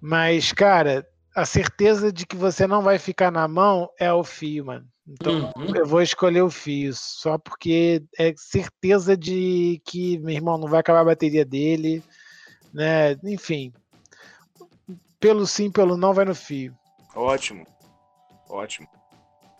[0.00, 4.66] Mas, cara, a certeza de que você não vai ficar na mão é o fio,
[4.66, 4.91] mano.
[5.06, 5.74] Então uhum.
[5.74, 10.80] eu vou escolher o fio, só porque é certeza de que meu irmão não vai
[10.80, 12.02] acabar a bateria dele,
[12.72, 13.16] né?
[13.24, 13.72] Enfim,
[15.18, 16.74] pelo sim, pelo não, vai no fio.
[17.14, 17.66] Ótimo,
[18.48, 18.88] ótimo.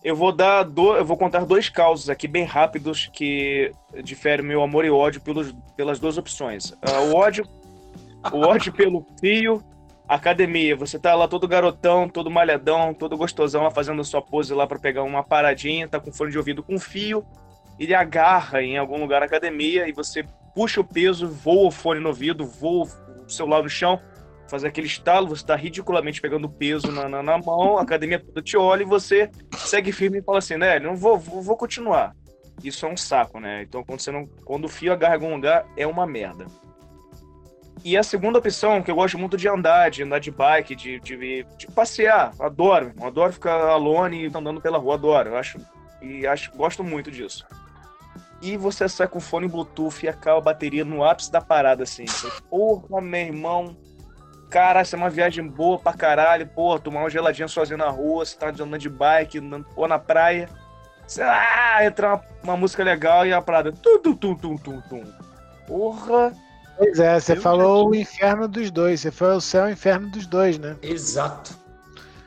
[0.02, 4.62] Eu vou dar, do, eu vou contar dois causos aqui bem rápidos que diferem meu
[4.62, 6.70] amor e ódio pelos, pelas duas opções.
[6.70, 7.46] Uh, o ódio,
[8.32, 9.62] o ódio pelo fio
[10.08, 14.66] academia, você tá lá todo garotão, todo malhadão, todo gostosão lá fazendo sua pose lá
[14.66, 17.24] para pegar uma paradinha, tá com fone de ouvido com fio,
[17.78, 20.24] ele agarra em algum lugar na academia e você
[20.54, 22.86] puxa o peso, voa o fone no ouvido, voa
[23.26, 24.00] o celular no chão,
[24.48, 28.42] faz aquele estalo, você tá ridiculamente pegando peso na, na, na mão, a academia toda
[28.42, 32.14] te olha e você segue firme e fala assim, né, não vou, vou, vou continuar.
[32.62, 33.62] Isso é um saco, né?
[33.62, 36.46] Então quando, você não, quando o fio agarra em algum lugar, é uma merda.
[37.84, 41.00] E a segunda opção, que eu gosto muito de andar, de andar de bike, de,
[41.00, 45.58] de, de passear, adoro, adoro ficar alone andando pela rua, adoro, eu acho,
[46.00, 47.44] e acho, gosto muito disso.
[48.40, 52.04] E você sai com fone Bluetooth e acaba a bateria no ápice da parada, assim.
[52.48, 53.76] Porra, meu irmão,
[54.48, 58.24] cara, essa é uma viagem boa pra caralho, porra, tomar uma geladinha sozinho na rua,
[58.24, 59.40] você tá andando de bike,
[59.74, 60.48] ou na praia,
[61.06, 65.04] sei lá, entra uma, uma música legal e a parada, tum, tum, tum, tum, tum.
[65.66, 66.32] Porra,
[66.82, 69.00] Pois é, você eu falou o inferno dos dois.
[69.00, 70.76] Você foi o céu e o inferno dos dois, né?
[70.82, 71.56] Exato.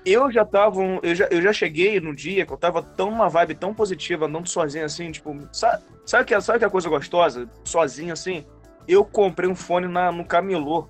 [0.05, 0.81] Eu já tava.
[1.03, 4.27] Eu já, eu já cheguei no dia que eu tava tão uma vibe tão positiva,
[4.27, 5.37] andando sozinho assim, tipo.
[5.51, 7.49] Sabe, sabe, que, sabe que é a coisa gostosa?
[7.65, 8.45] Sozinho assim?
[8.87, 10.87] Eu comprei um fone na, no camelô.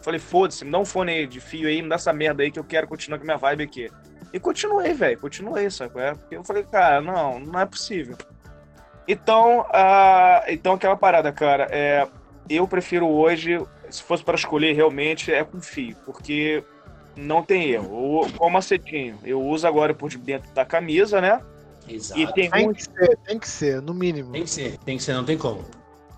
[0.00, 2.50] Falei, foda-se, me dá um fone aí de fio aí, me dá essa merda aí
[2.50, 3.90] que eu quero continuar com a minha vibe aqui.
[4.32, 6.00] E continuei, velho, continuei, sabe?
[6.00, 6.14] É?
[6.14, 8.16] Porque eu falei, cara, não, não é possível.
[9.06, 12.08] Então, uh, então aquela parada, cara, é,
[12.48, 13.60] eu prefiro hoje,
[13.90, 16.62] se fosse para escolher realmente, é com fio, porque
[17.16, 17.92] não tem erro.
[17.92, 19.18] Ou com macetinho.
[19.24, 21.40] Eu uso agora por dentro da camisa, né?
[21.88, 22.20] Exato.
[22.20, 24.32] E tem, tem, que ser, tem que ser, no mínimo.
[24.32, 25.64] Tem que ser, tem que ser, não tem como.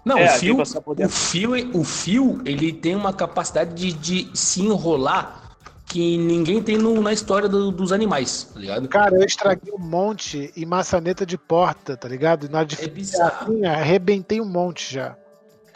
[0.05, 4.63] Não, é, o, fio, o, fio, o fio, ele tem uma capacidade de, de se
[4.63, 5.49] enrolar
[5.85, 8.89] que ninguém tem no, na história do, dos animais, tá ligado?
[8.89, 12.49] Cara, eu estraguei um monte em maçaneta de porta, tá ligado?
[12.49, 13.67] Na de é bizarro.
[13.67, 15.17] arrebentei um monte já.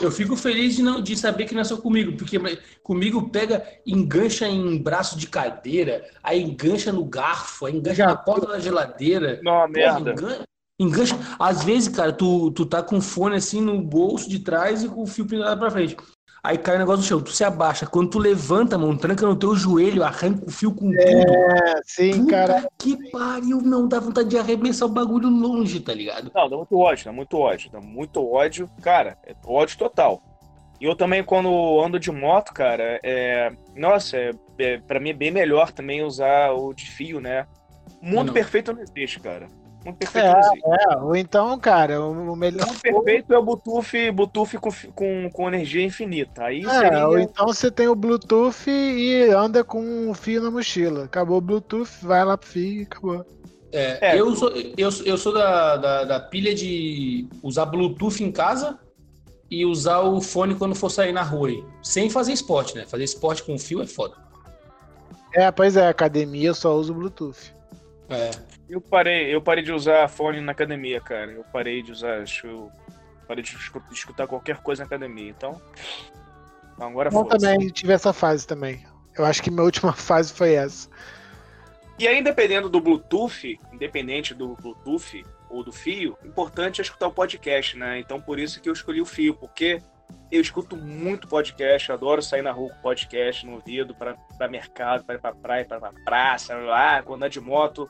[0.00, 2.38] Eu fico feliz de, não, de saber que não é só comigo, porque
[2.82, 8.46] comigo pega, engancha em braço de cadeira, aí engancha no garfo, aí engancha na porta
[8.46, 9.40] da geladeira.
[9.42, 10.10] Não, merda.
[10.10, 10.44] Engancha,
[10.78, 11.18] engancha.
[11.38, 14.88] Às vezes, cara, tu, tu tá com o fone assim no bolso de trás e
[14.88, 15.96] com o fio pendurado pra frente.
[16.44, 17.86] Aí cai o negócio no chão, tu se abaixa.
[17.86, 21.32] Quando tu levanta, mano, tranca no teu joelho, arranca o fio com é, tudo.
[21.32, 22.68] É, sim, Puta cara.
[22.76, 26.32] Que pariu, não dá vontade de arremessar o bagulho longe, tá ligado?
[26.34, 27.70] Não, dá muito ódio, dá muito ódio.
[27.70, 30.20] Dá muito ódio, cara, é ódio total.
[30.80, 33.52] E eu também, quando ando de moto, cara, é.
[33.76, 37.46] Nossa, é, é, pra mim é bem melhor também usar o de fio, né?
[38.02, 38.34] Mundo não.
[38.34, 39.46] perfeito não existe, cara.
[39.84, 42.68] Um perfeito é, é, ou então, cara, o melhor.
[42.68, 46.44] Um perfeito é o Bluetooth, Bluetooth com, com, com energia infinita.
[46.44, 47.08] Aí é, seria...
[47.08, 51.04] ou então você tem o Bluetooth e anda com um fio na mochila.
[51.04, 53.26] Acabou o Bluetooth, vai lá pro fio e acabou.
[53.72, 58.30] É, é, eu, sou, eu, eu sou da, da, da, pilha de usar Bluetooth em
[58.30, 58.78] casa
[59.50, 61.64] e usar o fone quando for sair na rua aí.
[61.82, 62.84] Sem fazer esporte, né?
[62.86, 64.14] Fazer esporte com fio é foda.
[65.34, 67.54] É, pois é, academia eu só uso Bluetooth.
[68.10, 68.30] É.
[68.72, 71.30] Eu parei, eu parei de usar fone na academia, cara.
[71.30, 72.72] Eu parei de usar, acho eu
[73.28, 73.54] parei de
[73.92, 75.28] escutar qualquer coisa na academia.
[75.28, 75.60] Então,
[76.72, 78.82] então agora Eu também tive essa fase também.
[79.14, 80.88] Eu acho que minha última fase foi essa.
[81.98, 87.12] E aí, dependendo do Bluetooth, independente do Bluetooth ou do fio, importante é escutar o
[87.12, 87.98] podcast, né?
[87.98, 89.82] Então, por isso que eu escolhi o fio, porque
[90.30, 94.16] eu escuto muito podcast, adoro sair na rua com podcast no ouvido, para
[94.48, 97.86] mercado, para ir pra praia, para pra praça, lá, quando andar de moto.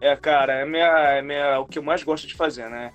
[0.00, 2.92] É, cara, é, minha, é minha, o que eu mais gosto de fazer, né?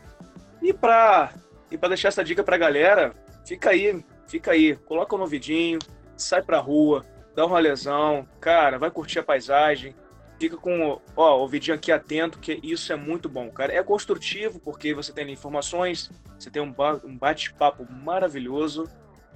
[0.61, 1.33] E pra,
[1.69, 3.13] e pra deixar essa dica pra galera,
[3.45, 5.79] fica aí, fica aí, coloca no ouvidinho,
[6.15, 7.05] sai pra rua,
[7.35, 9.93] dá uma lesão, cara, vai curtir a paisagem,
[10.39, 13.73] fica com ó, o ouvidinho aqui atento, que isso é muito bom, cara.
[13.73, 16.09] É construtivo, porque você tem informações,
[16.39, 16.73] você tem um,
[17.03, 18.89] um bate-papo maravilhoso,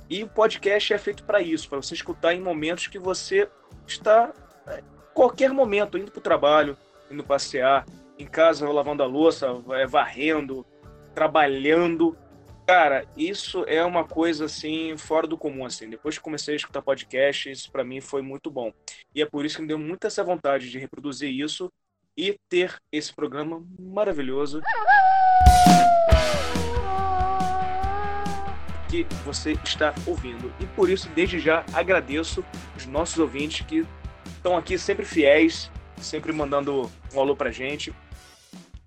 [0.10, 3.50] e o podcast é feito para isso, para você escutar em momentos que você
[3.86, 4.32] está,
[4.68, 4.82] é,
[5.14, 6.78] qualquer momento, indo para o trabalho,
[7.10, 7.86] indo passear,
[8.18, 10.66] em casa lavando a louça, é, varrendo,
[11.14, 12.18] trabalhando.
[12.66, 15.90] Cara, isso é uma coisa assim fora do comum assim.
[15.90, 18.74] Depois que comecei a escutar podcast, isso para mim foi muito bom.
[19.16, 21.72] E é por isso que me deu muita essa vontade de reproduzir isso
[22.16, 24.62] e ter esse programa maravilhoso
[28.90, 30.52] que você está ouvindo.
[30.60, 32.44] E por isso, desde já, agradeço
[32.76, 33.86] os nossos ouvintes que
[34.26, 37.94] estão aqui sempre fiéis, sempre mandando um alô pra gente.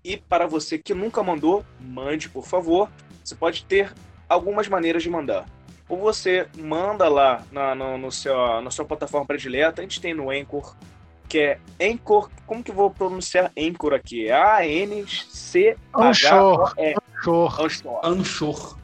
[0.03, 2.89] E para você que nunca mandou, mande, por favor.
[3.23, 3.93] Você pode ter
[4.27, 5.45] algumas maneiras de mandar.
[5.87, 10.13] Ou você manda lá na, no, no seu, na sua plataforma predileta, a gente tem
[10.13, 10.75] no Anchor,
[11.27, 14.31] que é Anchor, como que eu vou pronunciar Anchor aqui?
[14.31, 15.75] A-N-C-H-O-R.
[17.17, 17.61] Anchor.
[17.61, 17.99] Anchor.
[18.03, 18.77] Anchor.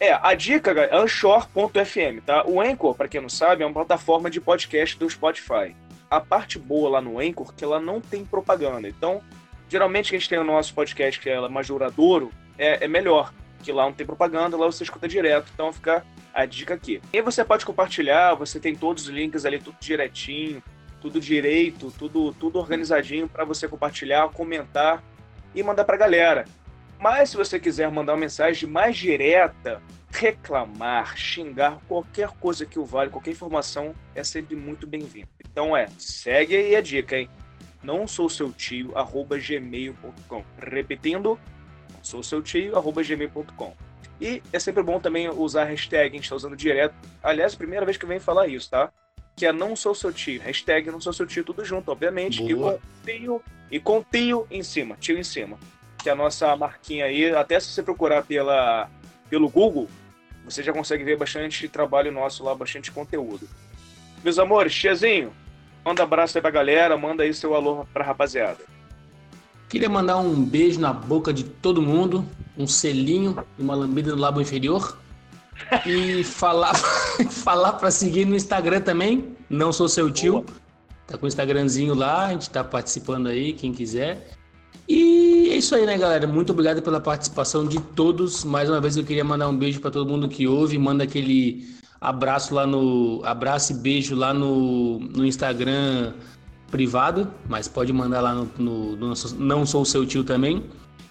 [0.00, 2.46] É, a dica, galera, é Anchor.fm, tá?
[2.46, 5.76] O Anchor, para quem não sabe, é uma plataforma de podcast do Spotify.
[6.10, 8.88] A parte boa lá no Anchor que ela não tem propaganda.
[8.88, 9.22] Então,
[9.68, 13.32] geralmente que a gente tem o nosso podcast, que é mais duradouro, é, é melhor.
[13.62, 15.50] Que lá não tem propaganda, lá você escuta direto.
[15.54, 16.04] Então fica
[16.34, 17.00] a dica aqui.
[17.12, 20.62] E você pode compartilhar, você tem todos os links ali, tudo direitinho,
[21.00, 25.02] tudo direito, tudo, tudo organizadinho para você compartilhar, comentar
[25.54, 26.44] e mandar pra galera.
[27.00, 32.84] Mas se você quiser mandar uma mensagem mais direta, reclamar, xingar, qualquer coisa que o
[32.84, 35.30] vale, qualquer informação é sempre muito bem-vinda.
[35.50, 37.30] Então é, segue aí a dica, hein?
[37.82, 40.44] Não sou seu tio, arroba gmail.com.
[40.58, 41.40] Repetindo,
[41.90, 43.74] não sou seu tio, arroba gmail.com.
[44.20, 46.94] E é sempre bom também usar a hashtag, a gente está usando direto.
[47.22, 48.92] Aliás, primeira vez que eu venho falar isso, tá?
[49.34, 50.42] Que é não sou seu tio.
[50.42, 52.42] Hashtag não sou seu tio, tudo junto, obviamente.
[52.42, 55.58] E com tio, e com tio em cima, tio em cima
[56.02, 58.88] que é a nossa marquinha aí, até se você procurar pela,
[59.28, 59.88] pelo Google,
[60.44, 63.48] você já consegue ver bastante trabalho nosso lá, bastante conteúdo.
[64.24, 65.32] Meus amores, tiazinho,
[65.84, 68.58] manda abraço aí pra galera, manda aí seu alô pra rapaziada.
[69.68, 72.26] Queria mandar um beijo na boca de todo mundo,
[72.58, 74.98] um selinho e uma lambida no lábio inferior.
[75.86, 76.74] E falar,
[77.30, 79.36] falar para seguir no Instagram também.
[79.48, 80.44] Não sou seu tio.
[81.06, 84.30] Tá com o Instagramzinho lá, a gente tá participando aí, quem quiser.
[84.88, 85.19] E
[85.60, 86.26] isso aí, né, galera?
[86.26, 88.44] Muito obrigado pela participação de todos.
[88.44, 91.68] Mais uma vez eu queria mandar um beijo para todo mundo que ouve, manda aquele
[92.00, 96.14] abraço lá no abraço e beijo lá no, no Instagram
[96.70, 100.64] privado, mas pode mandar lá no, no, no não sou seu tio também.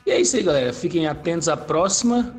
[0.06, 0.74] E é isso aí, galera.
[0.74, 2.36] Fiquem atentos à próxima.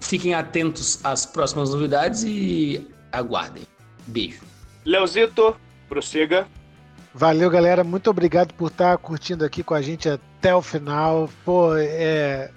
[0.00, 3.64] Fiquem atentos às próximas novidades e aguardem.
[4.06, 4.42] Beijo.
[4.84, 5.56] Leozito,
[5.88, 6.46] prossiga.
[7.12, 7.82] Valeu, galera.
[7.82, 11.30] Muito obrigado por estar curtindo aqui com a gente até o final.
[11.44, 12.50] Pô, é.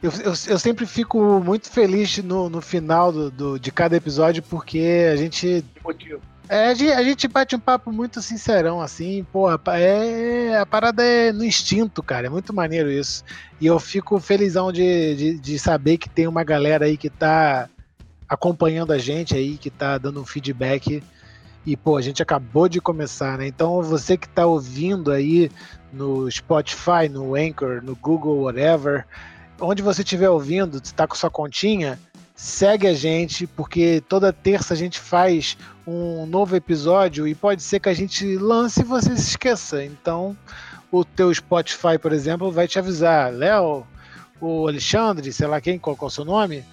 [0.00, 4.42] Eu, eu, eu sempre fico muito feliz no, no final do, do, de cada episódio,
[4.42, 5.64] porque a gente.
[6.48, 11.02] É, a gente, a gente bate um papo muito sincerão, assim, pô, é, a parada
[11.02, 13.24] é no instinto, cara, é muito maneiro isso.
[13.58, 17.66] E eu fico felizão de, de, de saber que tem uma galera aí que tá
[18.28, 21.02] acompanhando a gente aí, que tá dando um feedback
[21.66, 23.46] e, pô, a gente acabou de começar, né?
[23.46, 25.50] Então, você que está ouvindo aí
[25.92, 29.06] no Spotify, no Anchor, no Google, whatever,
[29.60, 31.98] onde você estiver ouvindo, está com sua continha,
[32.34, 37.80] segue a gente, porque toda terça a gente faz um novo episódio e pode ser
[37.80, 39.84] que a gente lance e você se esqueça.
[39.84, 40.36] Então,
[40.90, 43.86] o teu Spotify, por exemplo, vai te avisar, Léo,
[44.40, 46.64] o Alexandre, sei lá quem, qual, é o seu nome?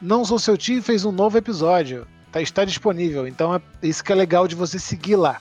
[0.00, 2.06] Não sou seu tio, fez um novo episódio.
[2.32, 3.28] Tá, está disponível.
[3.28, 5.40] Então é isso que é legal de você seguir lá.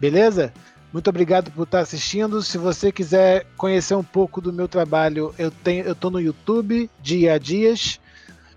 [0.00, 0.52] Beleza?
[0.92, 2.42] Muito obrigado por estar assistindo.
[2.42, 6.90] Se você quiser conhecer um pouco do meu trabalho, eu tenho, eu tô no YouTube,
[7.02, 8.00] dia a dias.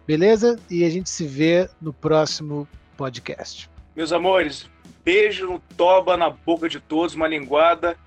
[0.08, 0.58] Beleza?
[0.70, 3.70] E a gente se vê no próximo podcast.
[3.96, 4.70] Meus amores,
[5.04, 7.98] beijo no toba na boca de todos, uma linguada.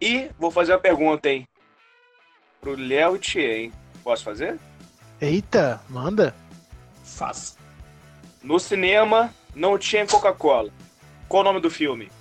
[0.00, 1.46] E vou fazer uma pergunta, hein?
[2.60, 3.72] Pro Léo e Tia, hein?
[4.02, 4.58] Posso fazer?
[5.20, 6.34] Eita, manda.
[7.04, 7.65] Faça.
[8.46, 10.70] No cinema não tinha Coca-Cola.
[11.28, 12.12] Qual o nome do filme?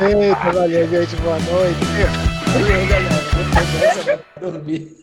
[0.00, 1.16] Eita, valeu, gente.
[1.16, 1.78] Boa noite.
[2.52, 4.24] Valeu, galera.
[4.40, 5.01] Vou dormir.